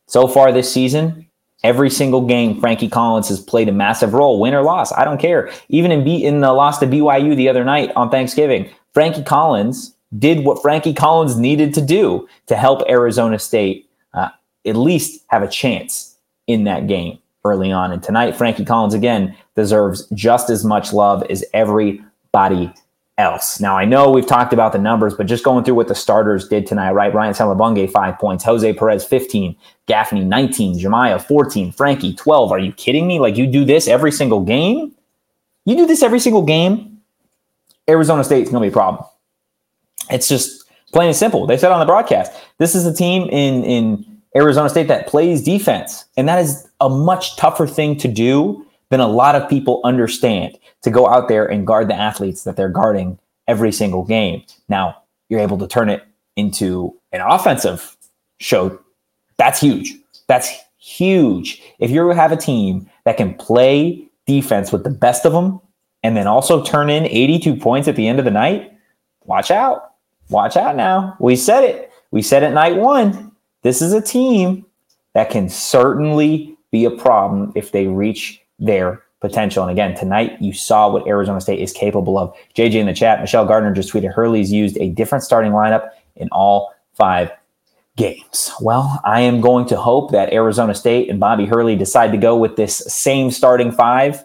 So 0.06 0.28
far 0.28 0.52
this 0.52 0.70
season, 0.70 1.26
every 1.64 1.88
single 1.88 2.26
game, 2.26 2.60
Frankie 2.60 2.88
Collins 2.88 3.28
has 3.28 3.40
played 3.40 3.68
a 3.68 3.72
massive 3.72 4.12
role, 4.12 4.40
win 4.40 4.54
or 4.54 4.62
loss. 4.62 4.92
I 4.92 5.04
don't 5.04 5.20
care. 5.20 5.50
Even 5.68 5.92
in, 5.92 6.04
B, 6.04 6.22
in 6.22 6.40
the 6.40 6.52
loss 6.52 6.78
to 6.78 6.86
BYU 6.86 7.34
the 7.36 7.48
other 7.48 7.64
night 7.64 7.92
on 7.96 8.10
Thanksgiving, 8.10 8.68
Frankie 8.92 9.22
Collins 9.22 9.94
did 10.18 10.44
what 10.44 10.62
Frankie 10.62 10.94
Collins 10.94 11.36
needed 11.36 11.74
to 11.74 11.80
do 11.80 12.28
to 12.46 12.56
help 12.56 12.88
Arizona 12.88 13.38
State 13.38 13.88
uh, 14.14 14.28
at 14.64 14.76
least 14.76 15.24
have 15.28 15.42
a 15.42 15.48
chance 15.48 16.16
in 16.46 16.64
that 16.64 16.86
game 16.86 17.18
early 17.46 17.72
on. 17.72 17.92
And 17.92 18.02
tonight, 18.02 18.36
Frankie 18.36 18.64
Collins 18.64 18.94
again 18.94 19.36
deserves 19.54 20.06
just 20.14 20.50
as 20.50 20.64
much 20.64 20.92
love 20.92 21.22
as 21.30 21.44
everybody 21.54 22.72
else. 23.18 23.60
Now, 23.60 23.76
I 23.76 23.84
know 23.84 24.10
we've 24.10 24.26
talked 24.26 24.52
about 24.52 24.72
the 24.72 24.78
numbers, 24.78 25.14
but 25.14 25.26
just 25.26 25.44
going 25.44 25.64
through 25.64 25.74
what 25.74 25.88
the 25.88 25.94
starters 25.94 26.48
did 26.48 26.66
tonight, 26.66 26.92
right? 26.92 27.12
Ryan 27.12 27.32
Selebangue, 27.32 27.90
five 27.90 28.18
points. 28.18 28.44
Jose 28.44 28.72
Perez, 28.74 29.04
15. 29.04 29.56
Gaffney, 29.86 30.24
19. 30.24 30.78
Jamiya, 30.78 31.22
14. 31.22 31.72
Frankie, 31.72 32.14
12. 32.14 32.52
Are 32.52 32.58
you 32.58 32.72
kidding 32.72 33.06
me? 33.06 33.18
Like, 33.18 33.36
you 33.36 33.46
do 33.46 33.64
this 33.64 33.88
every 33.88 34.12
single 34.12 34.40
game? 34.40 34.92
You 35.64 35.76
do 35.76 35.86
this 35.86 36.02
every 36.02 36.20
single 36.20 36.42
game? 36.42 37.00
Arizona 37.88 38.22
State's 38.24 38.50
going 38.50 38.62
to 38.62 38.68
be 38.68 38.72
a 38.72 38.72
problem. 38.72 39.04
It's 40.10 40.28
just 40.28 40.64
plain 40.92 41.08
and 41.08 41.16
simple. 41.16 41.46
They 41.46 41.56
said 41.56 41.72
on 41.72 41.80
the 41.80 41.86
broadcast, 41.86 42.32
this 42.58 42.74
is 42.74 42.86
a 42.86 42.94
team 42.94 43.28
in, 43.30 43.64
in 43.64 44.15
Arizona 44.36 44.68
State 44.68 44.88
that 44.88 45.06
plays 45.06 45.42
defense. 45.42 46.04
And 46.16 46.28
that 46.28 46.38
is 46.38 46.68
a 46.80 46.88
much 46.88 47.36
tougher 47.36 47.66
thing 47.66 47.96
to 47.96 48.08
do 48.08 48.64
than 48.90 49.00
a 49.00 49.08
lot 49.08 49.34
of 49.34 49.48
people 49.48 49.80
understand 49.82 50.56
to 50.82 50.90
go 50.90 51.08
out 51.08 51.28
there 51.28 51.46
and 51.46 51.66
guard 51.66 51.88
the 51.88 51.94
athletes 51.94 52.44
that 52.44 52.56
they're 52.56 52.68
guarding 52.68 53.18
every 53.48 53.72
single 53.72 54.04
game. 54.04 54.42
Now, 54.68 55.02
you're 55.28 55.40
able 55.40 55.58
to 55.58 55.66
turn 55.66 55.88
it 55.88 56.04
into 56.36 56.94
an 57.12 57.20
offensive 57.20 57.96
show. 58.38 58.78
That's 59.38 59.60
huge. 59.60 59.94
That's 60.28 60.52
huge. 60.78 61.62
If 61.78 61.90
you 61.90 62.08
have 62.10 62.30
a 62.30 62.36
team 62.36 62.88
that 63.04 63.16
can 63.16 63.34
play 63.34 64.06
defense 64.26 64.70
with 64.70 64.84
the 64.84 64.90
best 64.90 65.24
of 65.24 65.32
them 65.32 65.60
and 66.02 66.16
then 66.16 66.26
also 66.26 66.62
turn 66.62 66.90
in 66.90 67.06
82 67.06 67.56
points 67.56 67.88
at 67.88 67.96
the 67.96 68.06
end 68.06 68.18
of 68.18 68.24
the 68.24 68.30
night, 68.30 68.72
watch 69.24 69.50
out. 69.50 69.94
Watch 70.28 70.56
out 70.56 70.76
now. 70.76 71.16
We 71.20 71.36
said 71.36 71.64
it. 71.64 71.90
We 72.10 72.22
said 72.22 72.42
it 72.42 72.50
night 72.50 72.76
one. 72.76 73.32
This 73.62 73.82
is 73.82 73.92
a 73.92 74.00
team 74.00 74.66
that 75.14 75.30
can 75.30 75.48
certainly 75.48 76.56
be 76.70 76.84
a 76.84 76.90
problem 76.90 77.52
if 77.54 77.72
they 77.72 77.86
reach 77.86 78.40
their 78.58 79.02
potential. 79.20 79.62
And 79.62 79.72
again, 79.72 79.94
tonight 79.94 80.40
you 80.40 80.52
saw 80.52 80.90
what 80.90 81.06
Arizona 81.06 81.40
State 81.40 81.60
is 81.60 81.72
capable 81.72 82.18
of. 82.18 82.34
JJ 82.54 82.74
in 82.74 82.86
the 82.86 82.92
chat, 82.92 83.20
Michelle 83.20 83.46
Gardner 83.46 83.72
just 83.72 83.92
tweeted 83.92 84.12
Hurley's 84.12 84.52
used 84.52 84.76
a 84.78 84.90
different 84.90 85.24
starting 85.24 85.52
lineup 85.52 85.90
in 86.16 86.28
all 86.30 86.74
five 86.94 87.30
games. 87.96 88.52
Well, 88.60 89.00
I 89.04 89.22
am 89.22 89.40
going 89.40 89.66
to 89.66 89.76
hope 89.76 90.12
that 90.12 90.32
Arizona 90.32 90.74
State 90.74 91.08
and 91.08 91.18
Bobby 91.18 91.46
Hurley 91.46 91.76
decide 91.76 92.12
to 92.12 92.18
go 92.18 92.36
with 92.36 92.56
this 92.56 92.76
same 92.76 93.30
starting 93.30 93.72
five 93.72 94.24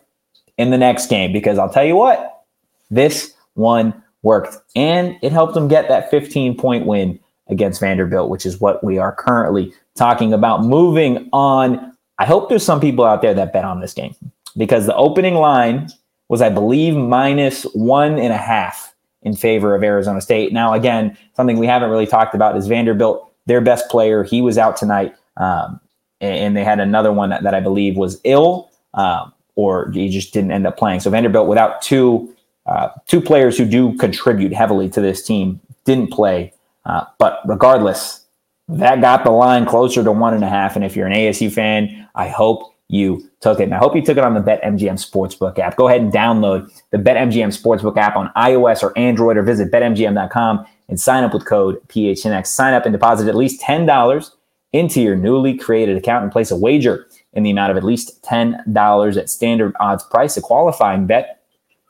in 0.58 0.70
the 0.70 0.78
next 0.78 1.08
game 1.08 1.32
because 1.32 1.58
I'll 1.58 1.72
tell 1.72 1.86
you 1.86 1.96
what, 1.96 2.44
this 2.90 3.34
one 3.54 4.04
worked 4.24 4.58
and 4.76 5.18
it 5.22 5.32
helped 5.32 5.54
them 5.54 5.68
get 5.68 5.88
that 5.88 6.12
15 6.12 6.58
point 6.58 6.86
win 6.86 7.20
against 7.52 7.80
Vanderbilt, 7.80 8.30
which 8.30 8.46
is 8.46 8.60
what 8.60 8.84
we 8.84 8.98
are 8.98 9.14
currently 9.14 9.74
talking 9.96 10.34
about. 10.34 10.64
Moving 10.64 11.30
on, 11.34 11.96
I 12.18 12.26
hope 12.26 12.50
there's 12.50 12.66
some 12.66 12.80
people 12.80 13.06
out 13.06 13.22
there 13.22 13.34
that 13.34 13.54
bet 13.54 13.66
on 13.66 13.82
this 13.82 13.94
game 13.94 14.16
because 14.58 14.86
the 14.86 14.96
opening 14.96 15.36
line 15.36 15.90
was, 16.30 16.42
I 16.42 16.50
believe, 16.50 16.96
minus 16.96 17.64
one 17.74 18.18
and 18.18 18.34
a 18.34 18.38
half 18.38 18.96
in 19.22 19.36
favor 19.36 19.76
of 19.76 19.84
Arizona 19.84 20.22
State. 20.22 20.54
Now, 20.54 20.74
again, 20.74 21.16
something 21.36 21.58
we 21.58 21.68
haven't 21.68 21.90
really 21.90 22.08
talked 22.08 22.34
about 22.34 22.58
is 22.58 22.68
Vanderbilt, 22.68 23.32
their 23.46 23.62
best 23.62 23.90
player. 23.90 24.24
He 24.24 24.42
was 24.42 24.58
out 24.58 24.78
tonight, 24.78 25.14
um, 25.38 25.80
and 26.22 26.56
they 26.56 26.64
had 26.64 26.80
another 26.80 27.12
one 27.12 27.30
that, 27.30 27.44
that 27.44 27.54
I 27.54 27.60
believe 27.60 27.98
was 27.98 28.20
ill, 28.24 28.72
um, 28.94 29.34
or 29.56 29.92
he 29.92 30.10
just 30.10 30.34
didn't 30.34 30.52
end 30.52 30.66
up 30.66 30.78
playing. 30.78 31.02
So 31.02 31.10
Vanderbilt, 31.10 31.48
without 31.48 31.82
two 31.82 32.34
uh, 32.68 32.90
two 33.08 33.20
players 33.20 33.58
who 33.58 33.66
do 33.66 33.98
contribute 33.98 34.54
heavily 34.54 34.88
to 34.90 35.02
this 35.02 35.26
team, 35.26 35.60
didn't 35.84 36.12
play. 36.12 36.54
Uh, 36.86 37.06
but 37.20 37.40
regardless, 37.46 38.26
that 38.68 39.02
got 39.02 39.24
the 39.24 39.32
line 39.32 39.66
closer 39.66 40.04
to 40.04 40.12
one 40.12 40.34
and 40.34 40.44
a 40.44 40.50
half. 40.50 40.76
And 40.76 40.86
if 40.86 40.96
you're 40.96 41.08
an 41.08 41.14
ASU 41.14 41.52
fan, 41.52 42.08
I 42.16 42.28
hope 42.28 42.74
you 42.88 43.30
took 43.40 43.60
it. 43.60 43.64
And 43.64 43.74
I 43.74 43.78
hope 43.78 43.96
you 43.96 44.02
took 44.02 44.18
it 44.18 44.24
on 44.24 44.34
the 44.34 44.42
BetMGM 44.42 45.00
Sportsbook 45.00 45.58
app. 45.60 45.78
Go 45.78 45.88
ahead 45.88 46.02
and 46.02 46.12
download 46.12 46.70
the 46.92 46.98
BetMGM 46.98 47.58
Sportsbook 47.58 47.98
app 47.98 48.16
on 48.16 48.32
iOS 48.36 48.84
or 48.84 48.98
Android 48.98 49.38
or 49.38 49.44
visit 49.44 49.72
betmgm.com 49.72 50.66
and 50.90 51.00
sign 51.00 51.24
up 51.24 51.34
with 51.34 51.46
code 51.46 51.82
PHNX. 51.88 52.48
Sign 52.48 52.74
up 52.74 52.86
and 52.86 52.94
deposit 52.94 53.28
at 53.28 53.36
least 53.36 53.62
$10 53.62 54.32
into 54.74 55.02
your 55.02 55.16
newly 55.16 55.58
created 55.58 55.98
account 55.98 56.24
and 56.24 56.32
place 56.32 56.52
a 56.52 56.56
wager 56.56 57.08
in 57.34 57.44
the 57.44 57.52
amount 57.52 57.72
of 57.72 57.78
at 57.78 57.84
least 57.84 58.22
$10 58.24 59.18
at 59.18 59.30
standard 59.30 59.74
odds 59.80 60.04
price. 60.04 60.38
A 60.38 60.42
qualifying 60.42 61.08
bet. 61.08 61.41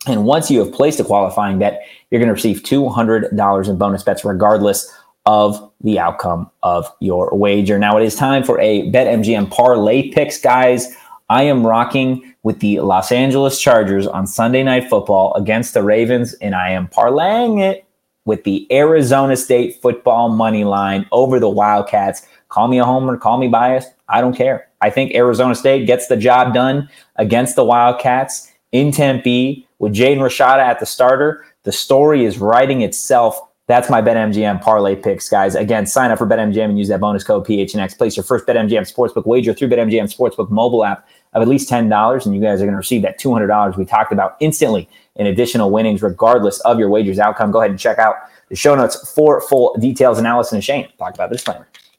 And 0.07 0.25
once 0.25 0.49
you 0.49 0.59
have 0.59 0.71
placed 0.73 0.99
a 0.99 1.03
qualifying 1.03 1.59
bet, 1.59 1.85
you're 2.09 2.19
going 2.19 2.27
to 2.27 2.33
receive 2.33 2.63
$200 2.63 3.69
in 3.69 3.77
bonus 3.77 4.03
bets 4.03 4.25
regardless 4.25 4.91
of 5.25 5.71
the 5.81 5.99
outcome 5.99 6.49
of 6.63 6.91
your 6.99 7.29
wager. 7.33 7.77
Now 7.77 7.97
it 7.97 8.03
is 8.03 8.15
time 8.15 8.43
for 8.43 8.59
a 8.59 8.89
BetMGM 8.91 9.51
parlay 9.51 10.11
picks, 10.11 10.39
guys. 10.41 10.95
I 11.29 11.43
am 11.43 11.65
rocking 11.65 12.33
with 12.43 12.59
the 12.59 12.79
Los 12.79 13.11
Angeles 13.11 13.61
Chargers 13.61 14.07
on 14.07 14.25
Sunday 14.25 14.63
Night 14.63 14.89
Football 14.89 15.33
against 15.35 15.75
the 15.75 15.83
Ravens, 15.83 16.33
and 16.35 16.55
I 16.55 16.71
am 16.71 16.87
parlaying 16.87 17.61
it 17.61 17.85
with 18.25 18.43
the 18.43 18.67
Arizona 18.71 19.37
State 19.37 19.81
football 19.81 20.29
money 20.29 20.63
line 20.63 21.05
over 21.11 21.39
the 21.39 21.49
Wildcats. 21.49 22.27
Call 22.49 22.67
me 22.67 22.79
a 22.79 22.83
homer, 22.83 23.17
call 23.17 23.37
me 23.37 23.47
biased. 23.47 23.91
I 24.09 24.21
don't 24.21 24.35
care. 24.35 24.67
I 24.81 24.89
think 24.89 25.13
Arizona 25.13 25.55
State 25.55 25.85
gets 25.85 26.07
the 26.07 26.17
job 26.17 26.53
done 26.53 26.89
against 27.15 27.55
the 27.55 27.63
Wildcats 27.63 28.51
in 28.71 28.91
Tempe 28.91 29.67
with 29.79 29.93
Jaden 29.93 30.17
Rashada 30.17 30.59
at 30.59 30.79
the 30.79 30.85
starter. 30.85 31.45
The 31.63 31.71
story 31.71 32.25
is 32.25 32.39
writing 32.39 32.81
itself 32.81 33.39
that's 33.71 33.89
my 33.89 34.01
BetMGM 34.01 34.61
parlay 34.61 34.97
picks, 34.97 35.29
guys. 35.29 35.55
Again, 35.55 35.85
sign 35.85 36.11
up 36.11 36.17
for 36.17 36.27
BetMGM 36.27 36.65
and 36.65 36.77
use 36.77 36.89
that 36.89 36.99
bonus 36.99 37.23
code 37.23 37.45
PHNX. 37.45 37.97
Place 37.97 38.17
your 38.17 38.25
first 38.25 38.45
BetMGM 38.45 38.91
Sportsbook 38.91 39.25
wager 39.25 39.53
through 39.53 39.69
BetMGM 39.69 40.13
Sportsbook 40.13 40.49
mobile 40.49 40.83
app 40.83 41.07
of 41.31 41.41
at 41.41 41.47
least 41.47 41.69
$10, 41.69 42.25
and 42.25 42.35
you 42.35 42.41
guys 42.41 42.61
are 42.61 42.65
going 42.65 42.73
to 42.73 42.77
receive 42.77 43.01
that 43.03 43.17
$200 43.17 43.77
we 43.77 43.85
talked 43.85 44.11
about 44.11 44.35
instantly 44.41 44.89
in 45.15 45.27
additional 45.27 45.71
winnings, 45.71 46.01
regardless 46.01 46.59
of 46.61 46.79
your 46.79 46.89
wager's 46.89 47.17
outcome. 47.17 47.49
Go 47.49 47.59
ahead 47.59 47.71
and 47.71 47.79
check 47.79 47.97
out 47.97 48.15
the 48.49 48.57
show 48.57 48.75
notes 48.75 49.13
for 49.13 49.39
full 49.39 49.73
details. 49.79 50.17
And 50.17 50.27
Allison 50.27 50.57
and 50.57 50.63
Shane 50.65 50.89
talk 50.97 51.13
about 51.13 51.29
the 51.29 51.37
disclaimer. 51.37 51.65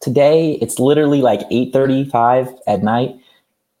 today 0.00 0.52
it's 0.54 0.78
literally 0.78 1.22
like 1.22 1.40
8.35 1.50 2.58
at 2.66 2.82
night. 2.82 3.16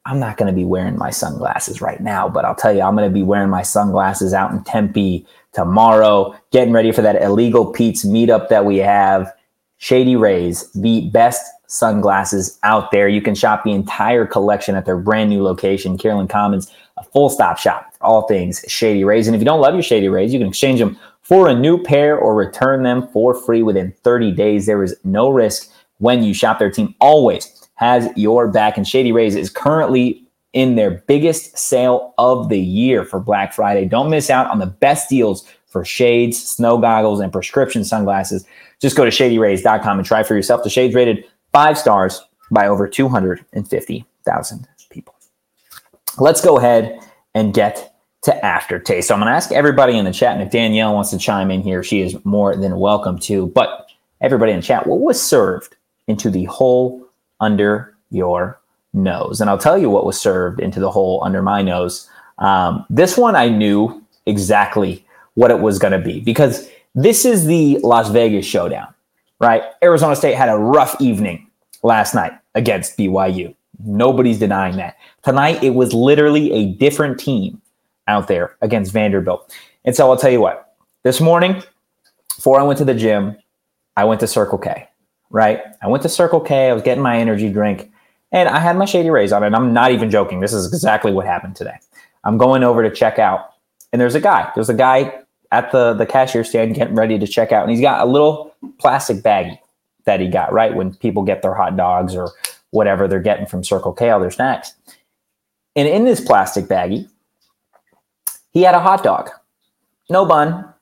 I'm 0.04 0.20
not 0.20 0.36
going 0.36 0.52
to 0.52 0.56
be 0.56 0.64
wearing 0.64 0.96
my 0.96 1.10
sunglasses 1.10 1.80
right 1.80 2.00
now 2.00 2.28
but 2.28 2.44
i'll 2.44 2.54
tell 2.54 2.72
you 2.72 2.80
i'm 2.80 2.94
going 2.94 3.10
to 3.10 3.12
be 3.12 3.24
wearing 3.24 3.50
my 3.50 3.62
sunglasses 3.62 4.32
out 4.32 4.52
in 4.52 4.62
tempe 4.62 5.26
tomorrow 5.56 6.36
getting 6.50 6.74
ready 6.74 6.92
for 6.92 7.00
that 7.00 7.20
illegal 7.22 7.72
pete's 7.72 8.04
meetup 8.04 8.50
that 8.50 8.66
we 8.66 8.76
have. 8.76 9.32
Shady 9.78 10.14
rays 10.14 10.70
the 10.72 11.08
best 11.08 11.50
sunglasses 11.66 12.58
out 12.62 12.90
there. 12.90 13.08
You 13.08 13.22
can 13.22 13.34
shop 13.34 13.64
the 13.64 13.72
entire 13.72 14.26
collection 14.26 14.74
at 14.74 14.84
their 14.84 14.98
brand 14.98 15.30
new 15.30 15.42
location. 15.42 15.96
Carolyn 15.96 16.28
Commons 16.28 16.70
a 16.98 17.02
full 17.02 17.30
stop 17.30 17.58
shop 17.58 17.92
for 17.94 18.04
all 18.04 18.28
things 18.28 18.64
shady 18.68 19.02
rays. 19.02 19.26
And 19.26 19.34
if 19.34 19.40
you 19.40 19.46
don't 19.46 19.60
love 19.60 19.74
your 19.74 19.82
shady 19.82 20.08
rays 20.08 20.32
you 20.32 20.38
can 20.38 20.48
exchange 20.48 20.78
them 20.78 20.98
for 21.22 21.48
a 21.48 21.54
new 21.54 21.82
pair 21.82 22.18
or 22.18 22.34
return 22.34 22.82
them 22.82 23.08
for 23.08 23.34
free 23.34 23.62
within 23.62 23.92
30 24.04 24.32
days. 24.32 24.66
There 24.66 24.82
is 24.82 24.94
no 25.04 25.30
risk 25.30 25.72
when 25.98 26.22
you 26.22 26.34
shop. 26.34 26.58
Their 26.58 26.70
team 26.70 26.94
always 27.00 27.68
has 27.74 28.08
your 28.16 28.48
back. 28.48 28.76
And 28.76 28.86
Shady 28.86 29.12
Rays 29.12 29.36
is 29.36 29.50
currently 29.50 30.22
in 30.52 30.74
their 30.74 31.02
biggest 31.06 31.58
sale 31.58 32.14
of 32.18 32.48
the 32.48 32.58
year 32.58 33.04
for 33.04 33.20
Black 33.20 33.52
Friday. 33.52 33.84
Don't 33.84 34.10
miss 34.10 34.30
out 34.30 34.50
on 34.50 34.58
the 34.58 34.66
best 34.66 35.08
deals 35.08 35.46
for 35.66 35.84
shades, 35.84 36.42
snow 36.42 36.78
goggles, 36.78 37.20
and 37.20 37.30
prescription 37.32 37.84
sunglasses. 37.84 38.46
Just 38.80 38.96
go 38.96 39.04
to 39.04 39.10
shadyrays.com 39.10 39.98
and 39.98 40.06
try 40.06 40.22
for 40.22 40.34
yourself. 40.34 40.62
The 40.62 40.70
shades 40.70 40.94
rated 40.94 41.24
five 41.52 41.76
stars 41.76 42.22
by 42.50 42.68
over 42.68 42.88
250,000 42.88 44.68
people. 44.88 45.14
Let's 46.18 46.40
go 46.40 46.56
ahead 46.56 47.00
and 47.34 47.52
get 47.52 47.94
to 48.22 48.44
aftertaste. 48.44 49.08
So 49.08 49.14
I'm 49.14 49.20
going 49.20 49.30
to 49.30 49.36
ask 49.36 49.52
everybody 49.52 49.98
in 49.98 50.04
the 50.04 50.12
chat, 50.12 50.32
and 50.32 50.42
if 50.42 50.50
Danielle 50.50 50.94
wants 50.94 51.10
to 51.10 51.18
chime 51.18 51.50
in 51.50 51.60
here, 51.60 51.82
she 51.82 52.00
is 52.00 52.16
more 52.24 52.56
than 52.56 52.78
welcome 52.78 53.18
to. 53.20 53.48
But 53.48 53.88
everybody 54.22 54.52
in 54.52 54.60
the 54.60 54.66
chat, 54.66 54.86
what 54.86 55.00
was 55.00 55.22
served 55.22 55.76
into 56.06 56.30
the 56.30 56.44
hole 56.44 57.06
under 57.40 57.94
your 58.10 58.60
nose. 58.92 59.40
And 59.40 59.50
I'll 59.50 59.58
tell 59.58 59.78
you 59.78 59.90
what 59.90 60.06
was 60.06 60.20
served 60.20 60.60
into 60.60 60.80
the 60.80 60.90
hole 60.90 61.22
under 61.24 61.42
my 61.42 61.62
nose. 61.62 62.08
Um, 62.38 62.84
this 62.90 63.16
one 63.16 63.36
I 63.36 63.48
knew 63.48 64.04
exactly 64.26 65.04
what 65.34 65.50
it 65.50 65.60
was 65.60 65.78
going 65.78 65.92
to 65.92 65.98
be 65.98 66.20
because 66.20 66.68
this 66.94 67.24
is 67.24 67.46
the 67.46 67.78
Las 67.82 68.08
Vegas 68.08 68.46
showdown, 68.46 68.88
right? 69.40 69.62
Arizona 69.82 70.16
State 70.16 70.34
had 70.34 70.48
a 70.48 70.56
rough 70.56 70.98
evening 71.00 71.50
last 71.82 72.14
night 72.14 72.32
against 72.54 72.96
BYU. 72.96 73.54
Nobody's 73.84 74.38
denying 74.38 74.76
that. 74.76 74.96
Tonight, 75.22 75.62
it 75.62 75.74
was 75.74 75.92
literally 75.92 76.50
a 76.52 76.72
different 76.72 77.20
team 77.20 77.60
out 78.08 78.28
there 78.28 78.56
against 78.62 78.92
Vanderbilt. 78.92 79.54
And 79.84 79.94
so 79.94 80.08
I'll 80.08 80.16
tell 80.16 80.30
you 80.30 80.40
what, 80.40 80.74
this 81.02 81.20
morning, 81.20 81.62
before 82.34 82.58
I 82.58 82.62
went 82.62 82.78
to 82.78 82.84
the 82.84 82.94
gym, 82.94 83.36
I 83.96 84.04
went 84.04 84.20
to 84.20 84.26
Circle 84.26 84.58
K 84.58 84.88
right? 85.30 85.62
I 85.82 85.88
went 85.88 86.02
to 86.02 86.08
Circle 86.08 86.40
K, 86.40 86.70
I 86.70 86.72
was 86.72 86.82
getting 86.82 87.02
my 87.02 87.18
energy 87.18 87.50
drink, 87.50 87.90
and 88.32 88.48
I 88.48 88.58
had 88.58 88.76
my 88.76 88.84
Shady 88.84 89.10
Rays 89.10 89.32
on, 89.32 89.42
and 89.42 89.54
I'm 89.54 89.72
not 89.72 89.92
even 89.92 90.10
joking. 90.10 90.40
This 90.40 90.52
is 90.52 90.66
exactly 90.66 91.12
what 91.12 91.26
happened 91.26 91.56
today. 91.56 91.78
I'm 92.24 92.38
going 92.38 92.64
over 92.64 92.82
to 92.82 92.94
check 92.94 93.18
out, 93.18 93.50
and 93.92 94.00
there's 94.00 94.14
a 94.14 94.20
guy. 94.20 94.50
There's 94.54 94.68
a 94.68 94.74
guy 94.74 95.20
at 95.52 95.70
the, 95.70 95.94
the 95.94 96.06
cashier 96.06 96.44
stand 96.44 96.74
getting 96.74 96.94
ready 96.94 97.18
to 97.18 97.26
check 97.26 97.52
out, 97.52 97.62
and 97.62 97.70
he's 97.70 97.80
got 97.80 98.00
a 98.00 98.10
little 98.10 98.54
plastic 98.78 99.18
baggie 99.18 99.58
that 100.04 100.20
he 100.20 100.28
got, 100.28 100.52
right? 100.52 100.74
When 100.74 100.94
people 100.94 101.22
get 101.22 101.42
their 101.42 101.54
hot 101.54 101.76
dogs 101.76 102.14
or 102.14 102.30
whatever 102.70 103.06
they're 103.06 103.20
getting 103.20 103.46
from 103.46 103.62
Circle 103.64 103.92
K, 103.92 104.10
all 104.10 104.20
their 104.20 104.30
snacks. 104.30 104.74
And 105.74 105.86
in 105.86 106.04
this 106.04 106.20
plastic 106.20 106.66
baggie, 106.66 107.08
he 108.52 108.62
had 108.62 108.74
a 108.74 108.80
hot 108.80 109.02
dog, 109.02 109.30
no 110.08 110.24
bun, 110.24 110.72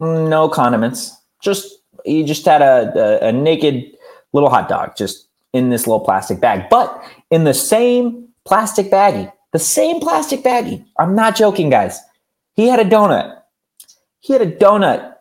no 0.00 0.48
condiments, 0.48 1.16
just 1.42 1.80
he 2.04 2.22
just 2.22 2.44
had 2.44 2.62
a, 2.62 2.92
a, 3.24 3.28
a 3.28 3.32
naked 3.32 3.84
little 4.32 4.50
hot 4.50 4.68
dog, 4.68 4.96
just 4.96 5.26
in 5.52 5.70
this 5.70 5.86
little 5.86 6.04
plastic 6.04 6.40
bag. 6.40 6.68
But 6.70 7.02
in 7.30 7.44
the 7.44 7.54
same 7.54 8.28
plastic 8.44 8.90
baggie, 8.90 9.32
the 9.52 9.58
same 9.58 10.00
plastic 10.00 10.42
baggie. 10.42 10.84
I'm 10.98 11.14
not 11.14 11.36
joking, 11.36 11.70
guys. 11.70 12.00
He 12.54 12.68
had 12.68 12.80
a 12.80 12.84
donut. 12.84 13.40
He 14.20 14.32
had 14.32 14.42
a 14.42 14.50
donut 14.50 15.14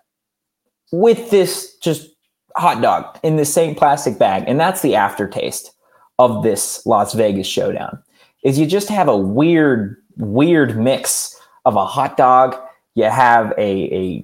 with 0.92 1.30
this 1.30 1.76
just 1.78 2.10
hot 2.56 2.82
dog 2.82 3.20
in 3.24 3.36
the 3.36 3.46
same 3.46 3.76
plastic 3.76 4.18
bag. 4.20 4.44
And 4.48 4.60
that's 4.60 4.82
the 4.82 4.96
aftertaste 4.96 5.72
of 6.20 6.44
this 6.44 6.86
Las 6.86 7.14
Vegas 7.14 7.48
showdown. 7.48 8.02
Is 8.44 8.60
you 8.60 8.66
just 8.66 8.90
have 8.90 9.08
a 9.08 9.18
weird, 9.18 9.98
weird 10.18 10.78
mix 10.78 11.40
of 11.66 11.76
a 11.76 11.86
hot 11.86 12.18
dog. 12.18 12.56
You 12.96 13.06
have 13.06 13.54
a, 13.58 13.96
a 13.96 14.24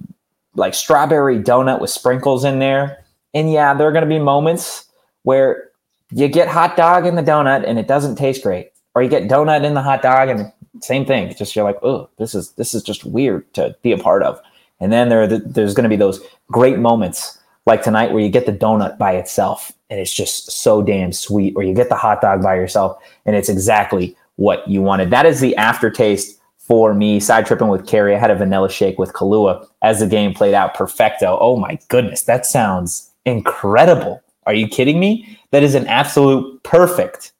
like 0.54 0.74
strawberry 0.74 1.38
donut 1.38 1.80
with 1.80 1.90
sprinkles 1.90 2.44
in 2.44 2.58
there. 2.58 3.04
And 3.34 3.52
yeah, 3.52 3.74
there 3.74 3.86
are 3.88 3.92
going 3.92 4.04
to 4.04 4.08
be 4.08 4.18
moments 4.18 4.86
where 5.22 5.70
you 6.10 6.28
get 6.28 6.48
hot 6.48 6.76
dog 6.76 7.06
in 7.06 7.14
the 7.14 7.22
donut 7.22 7.64
and 7.66 7.78
it 7.78 7.86
doesn't 7.86 8.16
taste 8.16 8.42
great, 8.42 8.72
or 8.94 9.02
you 9.02 9.08
get 9.08 9.28
donut 9.28 9.64
in 9.64 9.74
the 9.74 9.82
hot 9.82 10.02
dog 10.02 10.28
and 10.28 10.52
same 10.80 11.04
thing. 11.04 11.32
Just 11.34 11.54
you're 11.54 11.64
like, 11.64 11.78
oh, 11.82 12.08
this 12.18 12.34
is 12.34 12.52
this 12.52 12.74
is 12.74 12.82
just 12.82 13.04
weird 13.04 13.52
to 13.54 13.76
be 13.82 13.92
a 13.92 13.98
part 13.98 14.22
of. 14.22 14.40
And 14.80 14.92
then 14.92 15.08
there 15.08 15.26
the, 15.26 15.38
there's 15.38 15.74
going 15.74 15.84
to 15.84 15.90
be 15.90 15.96
those 15.96 16.20
great 16.48 16.78
moments 16.78 17.38
like 17.66 17.82
tonight 17.82 18.10
where 18.10 18.22
you 18.22 18.30
get 18.30 18.46
the 18.46 18.52
donut 18.52 18.98
by 18.98 19.12
itself 19.12 19.70
and 19.90 20.00
it's 20.00 20.14
just 20.14 20.50
so 20.50 20.82
damn 20.82 21.12
sweet, 21.12 21.52
or 21.56 21.62
you 21.62 21.74
get 21.74 21.88
the 21.88 21.96
hot 21.96 22.20
dog 22.20 22.42
by 22.42 22.54
yourself 22.54 23.00
and 23.26 23.36
it's 23.36 23.48
exactly 23.48 24.16
what 24.36 24.66
you 24.66 24.82
wanted. 24.82 25.10
That 25.10 25.26
is 25.26 25.40
the 25.40 25.54
aftertaste 25.56 26.39
for 26.70 26.94
me. 26.94 27.18
Side 27.18 27.46
tripping 27.46 27.66
with 27.66 27.84
Carrie, 27.84 28.14
I 28.14 28.18
had 28.20 28.30
a 28.30 28.36
vanilla 28.36 28.70
shake 28.70 28.96
with 28.96 29.12
Kahlua 29.12 29.66
as 29.82 29.98
the 29.98 30.06
game 30.06 30.32
played 30.32 30.54
out. 30.54 30.72
Perfecto. 30.72 31.36
Oh 31.40 31.56
my 31.56 31.80
goodness, 31.88 32.22
that 32.22 32.46
sounds 32.46 33.10
incredible. 33.26 34.22
Are 34.46 34.54
you 34.54 34.68
kidding 34.68 35.00
me? 35.00 35.36
That 35.50 35.64
is 35.64 35.74
an 35.74 35.88
absolute 35.88 36.62
perfect, 36.62 37.32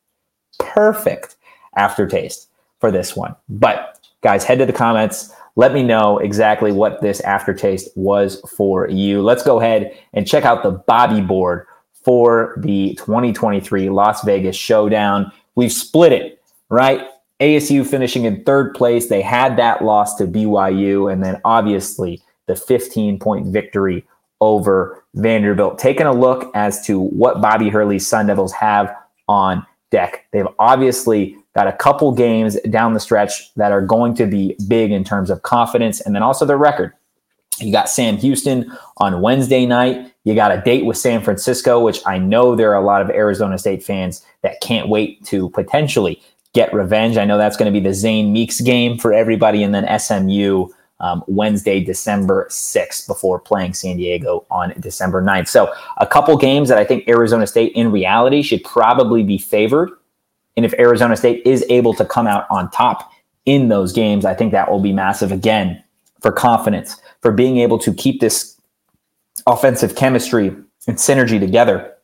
perfect 0.59 1.37
aftertaste 1.77 2.49
for 2.81 2.91
this 2.91 3.15
one. 3.15 3.37
But 3.49 4.01
guys, 4.21 4.43
head 4.43 4.59
to 4.59 4.67
the 4.67 4.73
comments. 4.73 5.33
Let 5.55 5.75
me 5.75 5.85
know 5.85 6.19
exactly 6.19 6.73
what 6.73 7.01
this 7.01 7.21
aftertaste 7.21 7.89
was 7.95 8.41
for 8.57 8.89
you. 8.89 9.23
Let's 9.23 9.45
go 9.45 9.61
ahead 9.61 9.97
and 10.13 10.27
check 10.27 10.45
out 10.45 10.65
the 10.65 10.73
Bobby 10.73 11.21
board 11.21 11.69
for 11.93 12.57
the 12.59 12.97
2023 12.97 13.91
Las 13.91 14.25
Vegas 14.25 14.57
Showdown. 14.57 15.31
We've 15.55 15.73
split 15.73 16.13
it, 16.13 16.43
right? 16.69 17.07
ASU 17.41 17.87
finishing 17.87 18.25
in 18.25 18.45
third 18.45 18.75
place. 18.75 19.09
They 19.09 19.23
had 19.23 19.57
that 19.57 19.83
loss 19.83 20.17
to 20.17 20.27
BYU, 20.27 21.13
and 21.13 21.23
then 21.23 21.41
obviously 21.45 22.23
the 22.47 22.57
15 22.57 23.19
point 23.19 23.47
victory 23.47 24.05
over 24.41 25.05
Vanderbilt. 25.15 25.79
Taking 25.79 26.07
a 26.07 26.13
look 26.13 26.51
as 26.55 26.85
to 26.87 27.01
what 27.01 27.41
Bobby 27.41 27.69
Hurley's 27.69 28.07
Sun 28.07 28.27
Devils 28.27 28.53
have 28.53 28.95
on 29.29 29.67
deck. 29.91 30.27
They've 30.33 30.47
obviously 30.59 31.37
got 31.55 31.67
a 31.67 31.73
couple 31.73 32.13
games 32.13 32.59
down 32.71 32.95
the 32.95 33.01
stretch 33.01 33.53
that 33.55 33.73
are 33.73 33.81
going 33.81 34.15
to 34.15 34.27
be 34.27 34.57
big 34.69 34.93
in 34.93 35.05
terms 35.05 35.31
of 35.31 35.43
confidence 35.43 36.01
and 36.01 36.15
then 36.15 36.23
also 36.23 36.45
their 36.45 36.57
record. 36.57 36.93
You 37.59 37.73
got 37.73 37.91
Sam 37.91 38.17
Houston 38.17 38.73
on 38.99 39.21
Wednesday 39.21 39.67
night. 39.67 40.13
You 40.25 40.35
got 40.35 40.53
a 40.53 40.63
date 40.63 40.85
with 40.85 40.97
San 40.97 41.23
Francisco, 41.23 41.81
which 41.81 42.01
I 42.07 42.19
know 42.19 42.55
there 42.55 42.71
are 42.71 42.81
a 42.81 42.85
lot 42.85 43.03
of 43.03 43.11
Arizona 43.11 43.59
State 43.59 43.83
fans 43.83 44.25
that 44.43 44.61
can't 44.61 44.89
wait 44.89 45.25
to 45.27 45.51
potentially 45.51 46.23
get 46.53 46.73
revenge. 46.75 47.17
I 47.17 47.25
know 47.25 47.39
that's 47.39 47.57
going 47.57 47.73
to 47.73 47.79
be 47.79 47.85
the 47.85 47.95
Zane 47.95 48.33
Meeks 48.33 48.61
game 48.61 48.99
for 48.99 49.13
everybody, 49.13 49.63
and 49.63 49.75
then 49.75 49.99
SMU 49.99 50.69
um, 51.01 51.25
Wednesday, 51.27 51.83
December 51.83 52.47
6th, 52.51 53.07
before 53.07 53.39
playing 53.39 53.75
San 53.75 53.97
Diego 53.97 54.45
on 54.51 54.75
December 54.81 55.23
9th. 55.23 55.49
So, 55.49 55.73
a 55.97 56.07
couple 56.07 56.37
games 56.37 56.69
that 56.69 56.79
I 56.79 56.85
think 56.85 57.09
Arizona 57.09 57.47
State 57.47 57.73
in 57.73 57.91
reality 57.91 58.43
should 58.43 58.63
probably 58.65 59.23
be 59.23 59.39
favored. 59.39 59.91
And 60.57 60.67
if 60.67 60.75
Arizona 60.75 61.17
State 61.17 61.43
is 61.47 61.65
able 61.71 61.95
to 61.95 62.05
come 62.05 62.27
out 62.27 62.47
on 62.51 62.71
top 62.71 63.11
in 63.47 63.69
those 63.69 63.93
games, 63.93 64.25
I 64.25 64.35
think 64.35 64.53
that 64.53 64.71
will 64.71 64.81
be 64.81 64.93
massive 64.93 65.33
again 65.33 65.83
for 66.21 66.31
confidence, 66.31 67.01
for 67.23 67.33
being 67.33 67.59
able 67.59 67.79
to 67.79 67.95
keep 67.95 68.21
this 68.21 68.61
offensive 69.47 69.97
chemistry 69.97 70.49
and 70.87 70.97
synergy 70.99 71.41
together. 71.41 71.95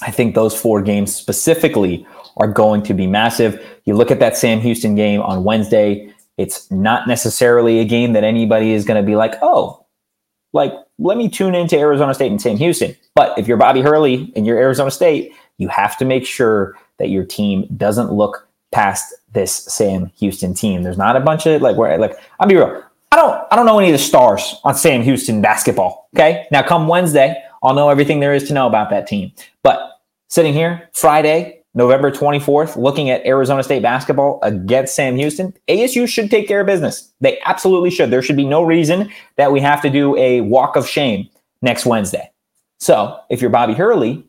I 0.00 0.10
think 0.10 0.34
those 0.34 0.58
four 0.58 0.80
games 0.80 1.14
specifically 1.14 2.06
are 2.36 2.46
going 2.46 2.82
to 2.84 2.94
be 2.94 3.06
massive. 3.06 3.64
You 3.84 3.94
look 3.94 4.10
at 4.10 4.20
that 4.20 4.36
Sam 4.36 4.60
Houston 4.60 4.94
game 4.94 5.20
on 5.20 5.44
Wednesday, 5.44 6.12
it's 6.36 6.70
not 6.70 7.08
necessarily 7.08 7.80
a 7.80 7.84
game 7.84 8.12
that 8.12 8.24
anybody 8.24 8.72
is 8.72 8.84
going 8.84 9.02
to 9.02 9.06
be 9.06 9.16
like, 9.16 9.34
oh, 9.42 9.84
like, 10.52 10.72
let 10.98 11.18
me 11.18 11.28
tune 11.28 11.54
into 11.54 11.78
Arizona 11.78 12.14
State 12.14 12.30
and 12.30 12.40
Sam 12.40 12.56
Houston. 12.56 12.96
But 13.14 13.38
if 13.38 13.46
you're 13.46 13.56
Bobby 13.56 13.80
Hurley 13.80 14.32
and 14.36 14.46
you're 14.46 14.58
Arizona 14.58 14.90
State, 14.90 15.32
you 15.58 15.68
have 15.68 15.96
to 15.98 16.04
make 16.04 16.26
sure 16.26 16.76
that 16.98 17.08
your 17.08 17.24
team 17.24 17.66
doesn't 17.76 18.12
look 18.12 18.48
past 18.72 19.14
this 19.32 19.54
Sam 19.54 20.06
Houston 20.16 20.54
team. 20.54 20.82
There's 20.82 20.98
not 20.98 21.16
a 21.16 21.20
bunch 21.20 21.46
of 21.46 21.62
like 21.62 21.76
where 21.76 21.96
like 21.98 22.18
I'll 22.40 22.48
be 22.48 22.56
real. 22.56 22.82
I 23.12 23.16
don't 23.16 23.46
I 23.50 23.56
don't 23.56 23.66
know 23.66 23.78
any 23.78 23.88
of 23.88 23.92
the 23.92 23.98
stars 23.98 24.54
on 24.64 24.74
Sam 24.74 25.02
Houston 25.02 25.40
basketball. 25.40 26.08
Okay. 26.14 26.46
Now 26.50 26.62
come 26.62 26.88
Wednesday, 26.88 27.42
I'll 27.62 27.74
know 27.74 27.88
everything 27.88 28.20
there 28.20 28.34
is 28.34 28.44
to 28.48 28.54
know 28.54 28.66
about 28.66 28.90
that 28.90 29.06
team. 29.06 29.32
But 29.62 30.00
sitting 30.28 30.52
here 30.52 30.88
Friday, 30.92 31.55
November 31.76 32.10
24th, 32.10 32.74
looking 32.76 33.10
at 33.10 33.24
Arizona 33.26 33.62
State 33.62 33.82
basketball 33.82 34.40
against 34.42 34.94
Sam 34.94 35.14
Houston, 35.14 35.52
ASU 35.68 36.08
should 36.08 36.30
take 36.30 36.48
care 36.48 36.62
of 36.62 36.66
business. 36.66 37.12
They 37.20 37.38
absolutely 37.44 37.90
should. 37.90 38.10
There 38.10 38.22
should 38.22 38.36
be 38.36 38.46
no 38.46 38.62
reason 38.62 39.12
that 39.36 39.52
we 39.52 39.60
have 39.60 39.82
to 39.82 39.90
do 39.90 40.16
a 40.16 40.40
walk 40.40 40.76
of 40.76 40.88
shame 40.88 41.28
next 41.60 41.84
Wednesday. 41.84 42.30
So 42.78 43.20
if 43.28 43.42
you're 43.42 43.50
Bobby 43.50 43.74
Hurley, 43.74 44.26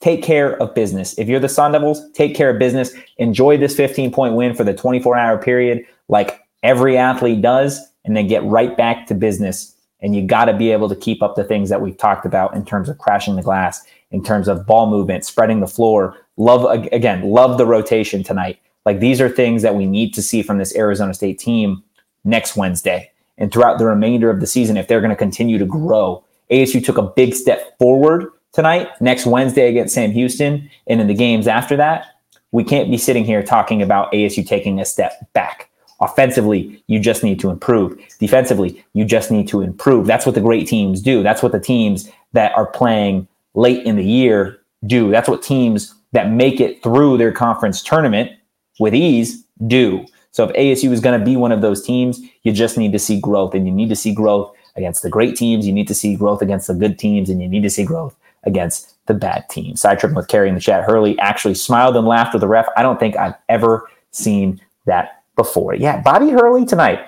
take 0.00 0.22
care 0.22 0.62
of 0.62 0.74
business. 0.74 1.18
If 1.18 1.26
you're 1.26 1.40
the 1.40 1.48
Sun 1.48 1.72
Devils, 1.72 2.10
take 2.12 2.34
care 2.34 2.50
of 2.50 2.58
business. 2.58 2.92
Enjoy 3.16 3.56
this 3.56 3.74
15 3.74 4.12
point 4.12 4.34
win 4.34 4.54
for 4.54 4.64
the 4.64 4.74
24 4.74 5.16
hour 5.16 5.38
period, 5.38 5.86
like 6.08 6.38
every 6.62 6.98
athlete 6.98 7.40
does, 7.40 7.80
and 8.04 8.14
then 8.14 8.26
get 8.26 8.44
right 8.44 8.76
back 8.76 9.06
to 9.06 9.14
business. 9.14 9.74
And 10.02 10.14
you 10.14 10.26
got 10.26 10.46
to 10.46 10.54
be 10.54 10.70
able 10.70 10.90
to 10.90 10.96
keep 10.96 11.22
up 11.22 11.34
the 11.34 11.44
things 11.44 11.70
that 11.70 11.80
we've 11.80 11.96
talked 11.96 12.26
about 12.26 12.54
in 12.54 12.64
terms 12.64 12.90
of 12.90 12.98
crashing 12.98 13.36
the 13.36 13.42
glass, 13.42 13.84
in 14.10 14.22
terms 14.22 14.48
of 14.48 14.66
ball 14.66 14.88
movement, 14.88 15.24
spreading 15.24 15.60
the 15.60 15.66
floor, 15.66 16.16
Love 16.40 16.64
again, 16.90 17.20
love 17.22 17.58
the 17.58 17.66
rotation 17.66 18.22
tonight. 18.22 18.58
Like 18.86 18.98
these 18.98 19.20
are 19.20 19.28
things 19.28 19.60
that 19.60 19.74
we 19.74 19.84
need 19.84 20.14
to 20.14 20.22
see 20.22 20.40
from 20.40 20.56
this 20.56 20.74
Arizona 20.74 21.12
State 21.12 21.38
team 21.38 21.82
next 22.24 22.56
Wednesday 22.56 23.10
and 23.36 23.52
throughout 23.52 23.78
the 23.78 23.84
remainder 23.84 24.30
of 24.30 24.40
the 24.40 24.46
season 24.46 24.78
if 24.78 24.88
they're 24.88 25.02
going 25.02 25.10
to 25.10 25.16
continue 25.16 25.58
to 25.58 25.66
grow. 25.66 26.24
ASU 26.50 26.82
took 26.82 26.96
a 26.96 27.02
big 27.02 27.34
step 27.34 27.76
forward 27.78 28.32
tonight, 28.52 28.88
next 29.02 29.26
Wednesday 29.26 29.68
against 29.68 29.94
Sam 29.94 30.12
Houston, 30.12 30.70
and 30.86 30.98
in 30.98 31.08
the 31.08 31.14
games 31.14 31.46
after 31.46 31.76
that, 31.76 32.06
we 32.52 32.64
can't 32.64 32.90
be 32.90 32.96
sitting 32.96 33.26
here 33.26 33.42
talking 33.42 33.82
about 33.82 34.10
ASU 34.10 34.46
taking 34.46 34.80
a 34.80 34.86
step 34.86 35.30
back. 35.34 35.68
Offensively, 36.00 36.82
you 36.86 37.00
just 37.00 37.22
need 37.22 37.38
to 37.40 37.50
improve. 37.50 38.00
Defensively, 38.18 38.82
you 38.94 39.04
just 39.04 39.30
need 39.30 39.46
to 39.48 39.60
improve. 39.60 40.06
That's 40.06 40.24
what 40.24 40.34
the 40.34 40.40
great 40.40 40.66
teams 40.66 41.02
do. 41.02 41.22
That's 41.22 41.42
what 41.42 41.52
the 41.52 41.60
teams 41.60 42.10
that 42.32 42.56
are 42.56 42.66
playing 42.66 43.28
late 43.52 43.84
in 43.84 43.96
the 43.96 44.04
year 44.06 44.58
do. 44.86 45.10
That's 45.10 45.28
what 45.28 45.42
teams 45.42 45.94
that 46.12 46.30
make 46.30 46.60
it 46.60 46.82
through 46.82 47.18
their 47.18 47.32
conference 47.32 47.82
tournament 47.82 48.32
with 48.78 48.94
ease 48.94 49.44
do. 49.66 50.04
So 50.32 50.44
if 50.44 50.54
ASU 50.56 50.90
is 50.92 51.00
going 51.00 51.18
to 51.18 51.24
be 51.24 51.36
one 51.36 51.52
of 51.52 51.60
those 51.60 51.84
teams, 51.84 52.20
you 52.42 52.52
just 52.52 52.78
need 52.78 52.92
to 52.92 52.98
see 52.98 53.20
growth 53.20 53.54
and 53.54 53.66
you 53.66 53.72
need 53.72 53.88
to 53.88 53.96
see 53.96 54.14
growth 54.14 54.54
against 54.76 55.02
the 55.02 55.10
great 55.10 55.36
teams. 55.36 55.66
You 55.66 55.72
need 55.72 55.88
to 55.88 55.94
see 55.94 56.14
growth 56.14 56.40
against 56.42 56.68
the 56.68 56.74
good 56.74 56.98
teams 56.98 57.28
and 57.28 57.42
you 57.42 57.48
need 57.48 57.62
to 57.62 57.70
see 57.70 57.84
growth 57.84 58.16
against 58.44 58.94
the 59.06 59.14
bad 59.14 59.48
teams. 59.50 59.80
Side 59.80 59.98
tripping 59.98 60.16
with 60.16 60.28
Carrie 60.28 60.48
in 60.48 60.54
the 60.54 60.60
chat. 60.60 60.84
Hurley 60.84 61.18
actually 61.18 61.54
smiled 61.54 61.96
and 61.96 62.06
laughed 62.06 62.32
with 62.32 62.40
the 62.40 62.48
ref. 62.48 62.66
I 62.76 62.82
don't 62.82 62.98
think 62.98 63.16
I've 63.16 63.34
ever 63.48 63.88
seen 64.12 64.60
that 64.86 65.22
before. 65.36 65.74
Yeah, 65.74 66.00
Bobby 66.00 66.30
Hurley 66.30 66.64
tonight. 66.64 67.00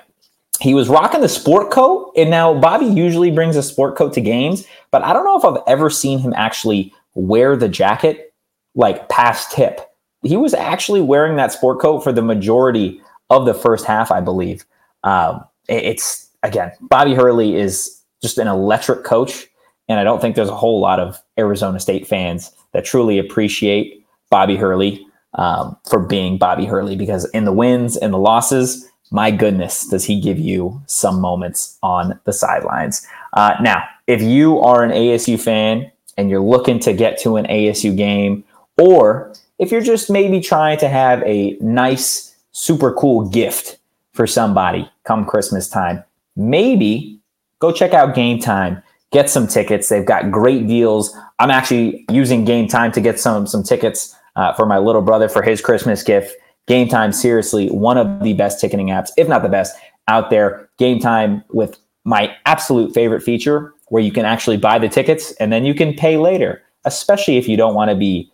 He 0.59 0.73
was 0.73 0.87
rocking 0.87 1.21
the 1.21 1.29
sport 1.29 1.71
coat, 1.71 2.13
and 2.15 2.29
now 2.29 2.53
Bobby 2.59 2.85
usually 2.85 3.31
brings 3.31 3.55
a 3.55 3.63
sport 3.63 3.95
coat 3.95 4.13
to 4.13 4.21
games, 4.21 4.65
but 4.91 5.01
I 5.01 5.11
don't 5.11 5.25
know 5.25 5.37
if 5.37 5.43
I've 5.43 5.63
ever 5.67 5.89
seen 5.89 6.19
him 6.19 6.33
actually 6.35 6.93
wear 7.15 7.57
the 7.57 7.67
jacket 7.67 8.32
like 8.75 9.09
past 9.09 9.51
tip. 9.51 9.81
He 10.23 10.37
was 10.37 10.53
actually 10.53 11.01
wearing 11.01 11.35
that 11.35 11.51
sport 11.51 11.79
coat 11.79 11.99
for 11.99 12.11
the 12.11 12.21
majority 12.21 13.01
of 13.29 13.45
the 13.45 13.53
first 13.53 13.85
half, 13.85 14.11
I 14.11 14.21
believe. 14.21 14.65
Um, 15.03 15.43
it's 15.67 16.29
again, 16.43 16.71
Bobby 16.81 17.13
Hurley 17.13 17.55
is 17.55 18.01
just 18.21 18.37
an 18.37 18.47
electric 18.47 19.03
coach, 19.03 19.47
and 19.89 19.99
I 19.99 20.03
don't 20.03 20.21
think 20.21 20.35
there's 20.35 20.49
a 20.49 20.55
whole 20.55 20.79
lot 20.79 20.99
of 20.99 21.21
Arizona 21.37 21.79
State 21.79 22.07
fans 22.07 22.51
that 22.71 22.85
truly 22.85 23.19
appreciate 23.19 24.05
Bobby 24.29 24.55
Hurley 24.55 25.05
um, 25.35 25.77
for 25.89 25.99
being 25.99 26.37
Bobby 26.37 26.65
Hurley 26.65 26.95
because 26.95 27.29
in 27.31 27.45
the 27.45 27.51
wins 27.51 27.97
and 27.97 28.13
the 28.13 28.17
losses, 28.17 28.89
my 29.11 29.29
goodness, 29.29 29.87
does 29.87 30.05
he 30.05 30.19
give 30.19 30.39
you 30.39 30.81
some 30.87 31.19
moments 31.19 31.77
on 31.83 32.19
the 32.23 32.33
sidelines? 32.33 33.05
Uh, 33.33 33.55
now, 33.61 33.83
if 34.07 34.21
you 34.21 34.59
are 34.59 34.83
an 34.83 34.91
ASU 34.91 35.39
fan 35.39 35.91
and 36.17 36.29
you're 36.29 36.41
looking 36.41 36.79
to 36.79 36.93
get 36.93 37.19
to 37.19 37.37
an 37.37 37.45
ASU 37.45 37.95
game 37.95 38.43
or 38.77 39.33
if 39.59 39.71
you're 39.71 39.81
just 39.81 40.09
maybe 40.09 40.39
trying 40.39 40.77
to 40.79 40.89
have 40.89 41.21
a 41.23 41.57
nice, 41.61 42.35
super 42.51 42.93
cool 42.93 43.29
gift 43.29 43.77
for 44.13 44.27
somebody 44.27 44.89
come 45.05 45.25
Christmas 45.25 45.67
time, 45.67 46.03
maybe 46.35 47.19
go 47.59 47.71
check 47.71 47.93
out 47.93 48.15
Game 48.15 48.39
Time. 48.39 48.81
Get 49.11 49.29
some 49.29 49.47
tickets. 49.47 49.89
They've 49.89 50.05
got 50.05 50.31
great 50.31 50.67
deals. 50.67 51.15
I'm 51.37 51.51
actually 51.51 52.03
using 52.09 52.45
Game 52.45 52.67
Time 52.67 52.91
to 52.93 53.01
get 53.01 53.19
some 53.19 53.45
some 53.45 53.63
tickets 53.63 54.15
uh, 54.35 54.53
for 54.53 54.65
my 54.65 54.79
little 54.79 55.03
brother 55.03 55.29
for 55.29 55.43
his 55.43 55.61
Christmas 55.61 56.01
gift. 56.01 56.35
Game 56.67 56.87
Time, 56.87 57.11
seriously, 57.11 57.67
one 57.69 57.97
of 57.97 58.23
the 58.23 58.33
best 58.33 58.59
ticketing 58.59 58.87
apps, 58.87 59.11
if 59.17 59.27
not 59.27 59.43
the 59.43 59.49
best, 59.49 59.77
out 60.07 60.29
there. 60.29 60.67
Game 60.79 60.99
Time 60.99 61.43
with 61.49 61.77
my 62.05 62.35
absolute 62.45 62.93
favorite 62.93 63.21
feature 63.21 63.73
where 63.89 64.01
you 64.01 64.11
can 64.11 64.25
actually 64.25 64.57
buy 64.57 64.79
the 64.79 64.89
tickets 64.89 65.31
and 65.33 65.53
then 65.53 65.63
you 65.63 65.75
can 65.75 65.93
pay 65.93 66.17
later, 66.17 66.63
especially 66.85 67.37
if 67.37 67.47
you 67.47 67.55
don't 67.55 67.75
want 67.75 67.91
to 67.91 67.95
be 67.95 68.31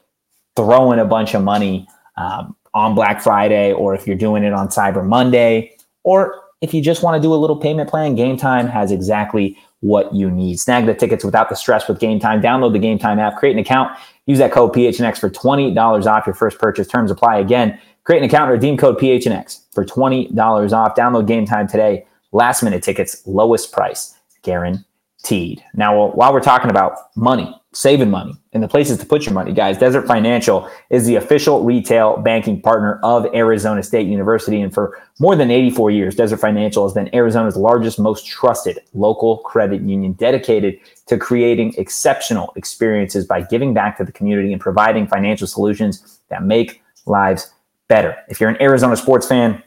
throwing 0.55 0.99
a 0.99 1.05
bunch 1.05 1.33
of 1.33 1.43
money 1.43 1.87
um, 2.17 2.55
on 2.73 2.95
Black 2.95 3.21
Friday 3.21 3.73
or 3.73 3.95
if 3.95 4.05
you're 4.05 4.17
doing 4.17 4.43
it 4.43 4.53
on 4.53 4.67
Cyber 4.67 5.05
Monday 5.05 5.75
or 6.03 6.41
if 6.61 6.73
you 6.73 6.81
just 6.81 7.03
want 7.03 7.15
to 7.15 7.25
do 7.25 7.33
a 7.33 7.35
little 7.35 7.55
payment 7.55 7.89
plan, 7.89 8.15
Game 8.15 8.37
Time 8.37 8.67
has 8.67 8.91
exactly 8.91 9.57
what 9.81 10.13
you 10.13 10.29
need. 10.29 10.59
Snag 10.59 10.85
the 10.85 10.93
tickets 10.93 11.23
without 11.23 11.49
the 11.49 11.55
stress 11.55 11.87
with 11.87 11.99
Game 11.99 12.19
Time. 12.19 12.41
Download 12.41 12.73
the 12.73 12.79
Game 12.79 12.99
Time 12.99 13.19
app, 13.19 13.37
create 13.37 13.53
an 13.53 13.59
account, 13.59 13.97
use 14.25 14.39
that 14.39 14.51
code 14.51 14.73
PHNX 14.73 15.17
for 15.17 15.29
$20 15.29 16.05
off 16.05 16.27
your 16.27 16.33
first 16.33 16.59
purchase. 16.59 16.87
Terms 16.87 17.11
apply 17.11 17.39
again. 17.39 17.79
Create 18.03 18.19
an 18.19 18.25
account 18.25 18.51
redeem 18.51 18.75
code 18.75 18.97
PHNX 18.99 19.61
for 19.73 19.85
$20 19.85 20.73
off. 20.73 20.95
Download 20.95 21.25
Game 21.25 21.45
Time 21.45 21.67
today. 21.67 22.05
Last 22.31 22.61
minute 22.61 22.83
tickets, 22.83 23.25
lowest 23.25 23.71
price, 23.71 24.15
guaranteed. 24.43 25.63
Now, 25.73 26.07
while 26.07 26.33
we're 26.33 26.41
talking 26.41 26.69
about 26.69 27.15
money, 27.15 27.58
saving 27.71 28.09
money, 28.09 28.33
and 28.53 28.63
the 28.63 28.67
places 28.67 28.97
to 28.97 29.05
put 29.05 29.25
your 29.25 29.33
money, 29.33 29.53
guys, 29.53 29.77
Desert 29.77 30.07
Financial 30.07 30.67
is 30.89 31.05
the 31.05 31.15
official 31.15 31.63
retail 31.63 32.17
banking 32.17 32.59
partner 32.59 32.99
of 33.03 33.27
Arizona 33.33 33.83
State 33.83 34.07
University. 34.07 34.59
And 34.59 34.73
for 34.73 34.99
more 35.19 35.35
than 35.35 35.51
84 35.51 35.91
years, 35.91 36.15
Desert 36.15 36.37
Financial 36.37 36.83
has 36.83 36.93
been 36.93 37.13
Arizona's 37.13 37.55
largest, 37.55 37.99
most 37.99 38.25
trusted 38.25 38.79
local 38.93 39.37
credit 39.39 39.81
union 39.81 40.13
dedicated 40.13 40.79
to 41.05 41.17
creating 41.17 41.75
exceptional 41.77 42.53
experiences 42.55 43.25
by 43.25 43.41
giving 43.41 43.73
back 43.73 43.97
to 43.97 44.03
the 44.03 44.11
community 44.11 44.51
and 44.51 44.61
providing 44.61 45.05
financial 45.05 45.45
solutions 45.45 46.19
that 46.29 46.43
make 46.43 46.81
lives 47.05 47.53
better. 47.87 48.15
If 48.29 48.39
you're 48.39 48.49
an 48.49 48.61
Arizona 48.61 48.97
sports 48.97 49.27
fan, 49.27 49.61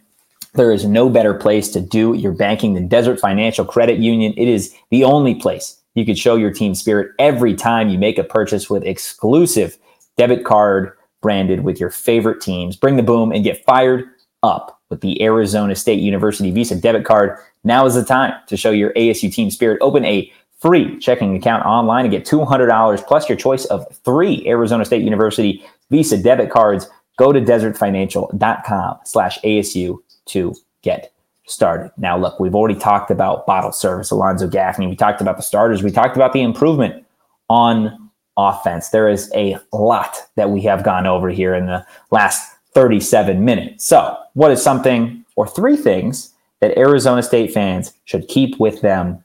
there 0.55 0.73
is 0.73 0.85
no 0.85 1.09
better 1.09 1.35
place 1.35 1.71
to 1.71 1.81
do 1.81 2.15
your 2.15 2.33
banking 2.33 2.75
than 2.75 2.89
Desert 2.89 3.21
Financial 3.21 3.65
Credit 3.65 3.99
Union. 3.99 4.35
It 4.37 4.49
is 4.49 4.75
the 4.91 5.05
only 5.05 5.35
place 5.35 5.82
you 5.95 6.05
could 6.05 6.19
show 6.19 6.37
your 6.37 6.51
team 6.51 6.75
spirit 6.75 7.13
every 7.19 7.55
time 7.55 7.89
you 7.89 7.99
make 7.99 8.19
a 8.19 8.25
purchase 8.25 8.71
with 8.71 8.85
exclusive 8.85 9.77
debit 10.17 10.45
card 10.45 10.93
branded 11.21 11.63
with 11.65 11.79
your 11.81 11.91
favorite 11.91 12.41
teams. 12.41 12.77
Bring 12.77 12.97
the 12.97 13.03
boom 13.03 13.33
and 13.33 13.45
get 13.45 13.65
fired 13.65 14.05
up 14.43 14.81
with 14.91 15.01
the 15.01 15.23
Arizona 15.23 15.75
State 15.75 16.01
University 16.01 16.51
Visa 16.51 16.77
debit 16.77 17.05
card. 17.05 17.39
Now 17.65 17.87
is 17.87 17.95
the 17.95 18.05
time 18.05 18.35
to 18.49 18.57
show 18.57 18.71
your 18.71 18.93
ASU 18.95 19.33
team 19.33 19.51
spirit. 19.51 19.79
Open 19.81 20.05
a 20.05 20.31
free 20.59 20.99
checking 20.99 21.37
account 21.37 21.65
online 21.65 22.05
and 22.05 22.13
get 22.13 22.25
$200 22.25 23.07
plus 23.07 23.29
your 23.29 23.39
choice 23.39 23.65
of 23.67 23.87
three 24.05 24.47
Arizona 24.47 24.85
State 24.85 25.03
University 25.03 25.65
Visa 25.91 26.21
debit 26.21 26.51
cards. 26.51 26.89
Go 27.19 27.33
to 27.33 27.41
desertfinancial.com 27.41 28.99
slash 29.05 29.39
ASU 29.43 29.99
to 30.27 30.55
get 30.83 31.13
started. 31.47 31.93
Now, 31.97 32.19
look, 32.19 32.39
we've 32.39 32.55
already 32.55 32.79
talked 32.79 33.11
about 33.11 33.47
bottle 33.47 33.73
service, 33.73 34.11
Alonzo 34.11 34.49
Gaffney. 34.49 34.87
We 34.87 34.97
talked 34.97 35.21
about 35.21 35.37
the 35.37 35.43
starters. 35.43 35.83
We 35.83 35.91
talked 35.91 36.17
about 36.17 36.33
the 36.33 36.43
improvement 36.43 37.05
on 37.49 38.11
offense. 38.37 38.91
There 38.91 39.09
is 39.09 39.31
a 39.35 39.59
lot 39.73 40.17
that 40.37 40.51
we 40.51 40.63
have 40.63 40.85
gone 40.85 41.07
over 41.07 41.29
here 41.31 41.55
in 41.55 41.67
the 41.67 41.85
last 42.11 42.57
37 42.75 43.45
minutes. 43.45 43.85
So, 43.85 44.17
what 44.35 44.51
is 44.51 44.63
something 44.63 45.25
or 45.37 45.47
three 45.47 45.77
things 45.77 46.33
that 46.61 46.77
Arizona 46.79 47.23
State 47.23 47.53
fans 47.53 47.93
should 48.05 48.29
keep 48.29 48.59
with 48.59 48.81
them 48.81 49.23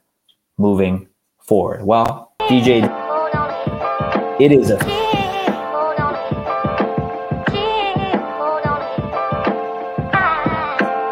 moving 0.58 1.08
forward? 1.38 1.84
Well, 1.84 2.32
DJ, 2.42 2.84
it 4.40 4.52
is 4.52 4.70
a 4.70 5.07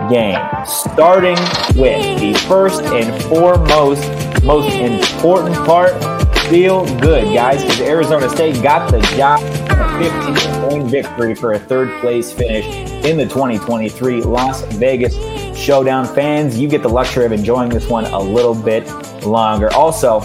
game, 0.09 0.38
starting 0.64 1.36
with 1.80 2.20
the 2.20 2.34
first 2.48 2.82
and 2.82 3.22
foremost, 3.24 4.02
most 4.44 4.74
important 4.74 5.57
part. 5.66 5.92
Feel 6.48 6.84
good, 7.00 7.34
guys, 7.34 7.62
because 7.62 7.80
Arizona 7.80 8.28
State 8.28 8.62
got 8.62 8.90
the 8.90 9.00
job. 9.16 9.40
A 9.68 10.34
15 10.34 10.70
point 10.70 10.90
victory 10.90 11.34
for 11.34 11.52
a 11.54 11.59
third 11.59 11.90
place 12.00 12.32
finish 12.32 12.66
in 13.04 13.16
the 13.16 13.24
2023 13.24 14.22
Las 14.22 14.62
Vegas 14.74 15.14
Showdown. 15.57 16.07
Fans, 16.14 16.59
you 16.59 16.68
get 16.68 16.82
the 16.82 16.88
luxury 16.88 17.24
of 17.24 17.32
enjoying 17.32 17.70
this 17.70 17.88
one 17.88 18.04
a 18.07 18.18
little 18.18 18.54
bit 18.54 18.86
longer. 19.24 19.72
Also, 19.72 20.20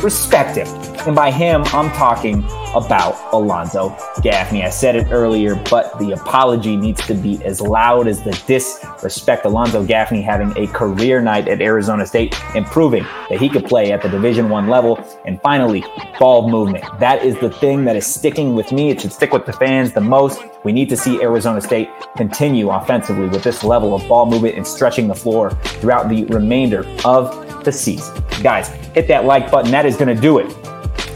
respect 0.00 0.56
him. 0.56 0.83
And 1.06 1.14
by 1.14 1.30
him, 1.30 1.64
I'm 1.66 1.90
talking 1.90 2.42
about 2.74 3.14
Alonzo 3.34 3.94
Gaffney. 4.22 4.64
I 4.64 4.70
said 4.70 4.96
it 4.96 5.08
earlier, 5.10 5.54
but 5.68 5.98
the 5.98 6.12
apology 6.12 6.76
needs 6.76 7.06
to 7.06 7.14
be 7.14 7.44
as 7.44 7.60
loud 7.60 8.08
as 8.08 8.22
the 8.22 8.30
disrespect. 8.46 9.44
Alonzo 9.44 9.84
Gaffney 9.84 10.22
having 10.22 10.56
a 10.56 10.66
career 10.68 11.20
night 11.20 11.46
at 11.46 11.60
Arizona 11.60 12.06
State 12.06 12.34
and 12.56 12.64
proving 12.64 13.04
that 13.28 13.38
he 13.38 13.50
could 13.50 13.66
play 13.66 13.92
at 13.92 14.00
the 14.00 14.08
Division 14.08 14.48
One 14.48 14.68
level. 14.68 14.98
And 15.26 15.38
finally, 15.42 15.84
ball 16.18 16.48
movement. 16.48 16.84
That 17.00 17.22
is 17.22 17.38
the 17.38 17.50
thing 17.50 17.84
that 17.84 17.96
is 17.96 18.06
sticking 18.06 18.54
with 18.54 18.72
me. 18.72 18.88
It 18.88 19.02
should 19.02 19.12
stick 19.12 19.34
with 19.34 19.44
the 19.44 19.52
fans 19.52 19.92
the 19.92 20.00
most. 20.00 20.42
We 20.64 20.72
need 20.72 20.88
to 20.88 20.96
see 20.96 21.20
Arizona 21.20 21.60
State 21.60 21.90
continue 22.16 22.70
offensively 22.70 23.28
with 23.28 23.44
this 23.44 23.62
level 23.62 23.94
of 23.94 24.08
ball 24.08 24.24
movement 24.24 24.56
and 24.56 24.66
stretching 24.66 25.08
the 25.08 25.14
floor 25.14 25.50
throughout 25.50 26.08
the 26.08 26.24
remainder 26.26 26.86
of 27.04 27.62
the 27.62 27.72
season. 27.72 28.24
Guys, 28.42 28.68
hit 28.94 29.06
that 29.08 29.26
like 29.26 29.50
button. 29.50 29.70
That 29.70 29.84
is 29.84 29.96
going 29.96 30.14
to 30.14 30.20
do 30.20 30.38
it 30.38 30.50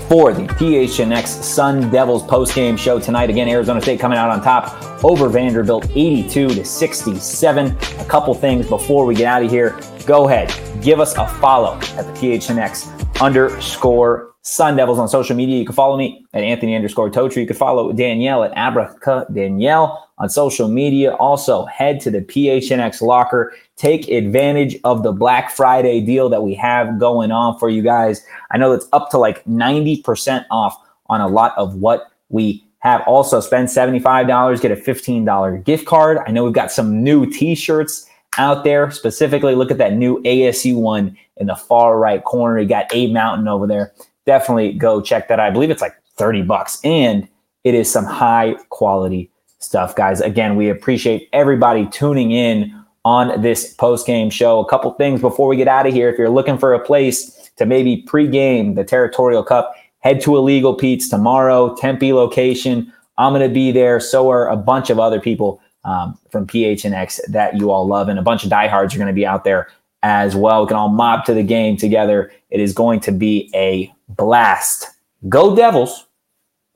for 0.09 0.32
the 0.32 0.44
PHNX 0.44 1.26
Sun 1.42 1.90
Devils 1.90 2.22
postgame 2.22 2.78
show 2.78 2.98
tonight. 2.98 3.28
Again, 3.28 3.46
Arizona 3.46 3.80
State 3.80 4.00
coming 4.00 4.16
out 4.16 4.30
on 4.30 4.42
top 4.42 5.04
over 5.04 5.28
Vanderbilt 5.28 5.86
82 5.90 6.48
to 6.48 6.64
67. 6.64 7.66
A 7.98 8.04
couple 8.06 8.32
things 8.34 8.66
before 8.66 9.04
we 9.04 9.14
get 9.14 9.26
out 9.26 9.42
of 9.42 9.50
here. 9.50 9.78
Go 10.06 10.26
ahead, 10.26 10.50
give 10.82 10.98
us 10.98 11.14
a 11.18 11.28
follow 11.28 11.74
at 11.74 12.06
the 12.06 12.12
PHNX 12.14 13.20
underscore 13.20 14.32
Sun 14.40 14.76
Devils 14.76 14.98
on 14.98 15.09
social 15.09 15.36
media. 15.36 15.59
You 15.59 15.66
can 15.66 15.74
follow 15.74 15.98
me 15.98 16.24
at 16.32 16.42
Anthony 16.42 16.74
underscore 16.74 17.11
Totri. 17.11 17.42
You 17.42 17.46
can 17.46 17.56
follow 17.56 17.92
Danielle 17.92 18.44
at 18.44 18.54
Abraca 18.54 19.32
Danielle 19.34 20.07
on 20.18 20.28
social 20.28 20.68
media. 20.68 21.14
Also, 21.14 21.64
head 21.66 22.00
to 22.00 22.10
the 22.10 22.20
PHNX 22.20 23.00
locker. 23.02 23.52
Take 23.76 24.08
advantage 24.08 24.76
of 24.84 25.02
the 25.02 25.12
Black 25.12 25.50
Friday 25.50 26.00
deal 26.00 26.28
that 26.28 26.42
we 26.42 26.54
have 26.54 26.98
going 26.98 27.30
on 27.32 27.58
for 27.58 27.68
you 27.68 27.82
guys. 27.82 28.24
I 28.50 28.58
know 28.58 28.72
it's 28.72 28.86
up 28.92 29.10
to 29.10 29.18
like 29.18 29.44
90% 29.44 30.44
off 30.50 30.76
on 31.06 31.20
a 31.20 31.28
lot 31.28 31.56
of 31.56 31.76
what 31.76 32.12
we 32.28 32.64
have. 32.80 33.02
Also, 33.06 33.40
spend 33.40 33.68
$75, 33.68 34.60
get 34.60 34.70
a 34.70 34.76
$15 34.76 35.64
gift 35.64 35.86
card. 35.86 36.18
I 36.26 36.30
know 36.30 36.44
we've 36.44 36.52
got 36.52 36.70
some 36.70 37.02
new 37.02 37.30
t 37.30 37.54
shirts 37.54 38.08
out 38.36 38.64
there. 38.64 38.90
Specifically, 38.90 39.54
look 39.54 39.70
at 39.70 39.78
that 39.78 39.94
new 39.94 40.22
ASU 40.22 40.76
one 40.76 41.16
in 41.38 41.46
the 41.46 41.56
far 41.56 41.98
right 41.98 42.22
corner. 42.24 42.58
You 42.60 42.68
got 42.68 42.86
A 42.92 43.10
Mountain 43.12 43.48
over 43.48 43.66
there 43.66 43.92
definitely 44.28 44.74
go 44.74 45.00
check 45.00 45.26
that 45.28 45.40
out. 45.40 45.46
I 45.46 45.50
believe 45.50 45.70
it's 45.70 45.80
like 45.80 45.96
30 46.16 46.42
bucks 46.42 46.78
and 46.84 47.26
it 47.64 47.74
is 47.74 47.90
some 47.90 48.04
high 48.04 48.54
quality 48.68 49.30
stuff, 49.59 49.94
guys. 49.94 50.20
Again, 50.20 50.56
we 50.56 50.68
appreciate 50.68 51.28
everybody 51.32 51.86
tuning 51.86 52.30
in 52.30 52.74
on 53.04 53.40
this 53.40 53.74
post 53.74 54.06
game 54.06 54.30
show. 54.30 54.61
A 54.61 54.68
couple 54.68 54.90
things 54.92 55.20
before 55.20 55.48
we 55.48 55.56
get 55.56 55.68
out 55.68 55.86
of 55.86 55.92
here. 55.92 56.09
If 56.09 56.18
you're 56.18 56.30
looking 56.30 56.59
for 56.59 56.74
a 56.74 56.84
place 56.84 57.50
to 57.56 57.66
maybe 57.66 58.04
pregame 58.06 58.74
the 58.74 58.84
Territorial 58.84 59.42
Cup, 59.42 59.74
head 60.00 60.20
to 60.22 60.36
Illegal 60.36 60.74
Pete's 60.74 61.09
tomorrow, 61.09 61.74
Tempe 61.76 62.12
location. 62.12 62.92
I'm 63.16 63.32
going 63.32 63.48
to 63.48 63.52
be 63.52 63.72
there. 63.72 63.98
So 63.98 64.30
are 64.30 64.48
a 64.48 64.56
bunch 64.56 64.90
of 64.90 65.00
other 65.00 65.20
people 65.20 65.61
um, 65.84 66.18
from 66.30 66.46
PHNX 66.46 67.20
that 67.28 67.56
you 67.56 67.70
all 67.70 67.86
love, 67.86 68.09
and 68.09 68.18
a 68.18 68.22
bunch 68.22 68.44
of 68.44 68.50
diehards 68.50 68.94
are 68.94 68.98
going 68.98 69.09
to 69.09 69.14
be 69.14 69.26
out 69.26 69.44
there 69.44 69.68
as 70.02 70.36
well. 70.36 70.62
We 70.62 70.68
can 70.68 70.76
all 70.76 70.88
mob 70.88 71.24
to 71.24 71.34
the 71.34 71.42
game 71.42 71.76
together. 71.76 72.30
It 72.50 72.61
is 72.61 72.72
going 72.72 73.00
to 73.00 73.12
be 73.12 73.50
a 73.54 73.92
blast. 74.09 74.86
Go 75.28 75.56
Devils 75.56 76.06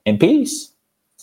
and 0.07 0.19
peace. 0.19 0.72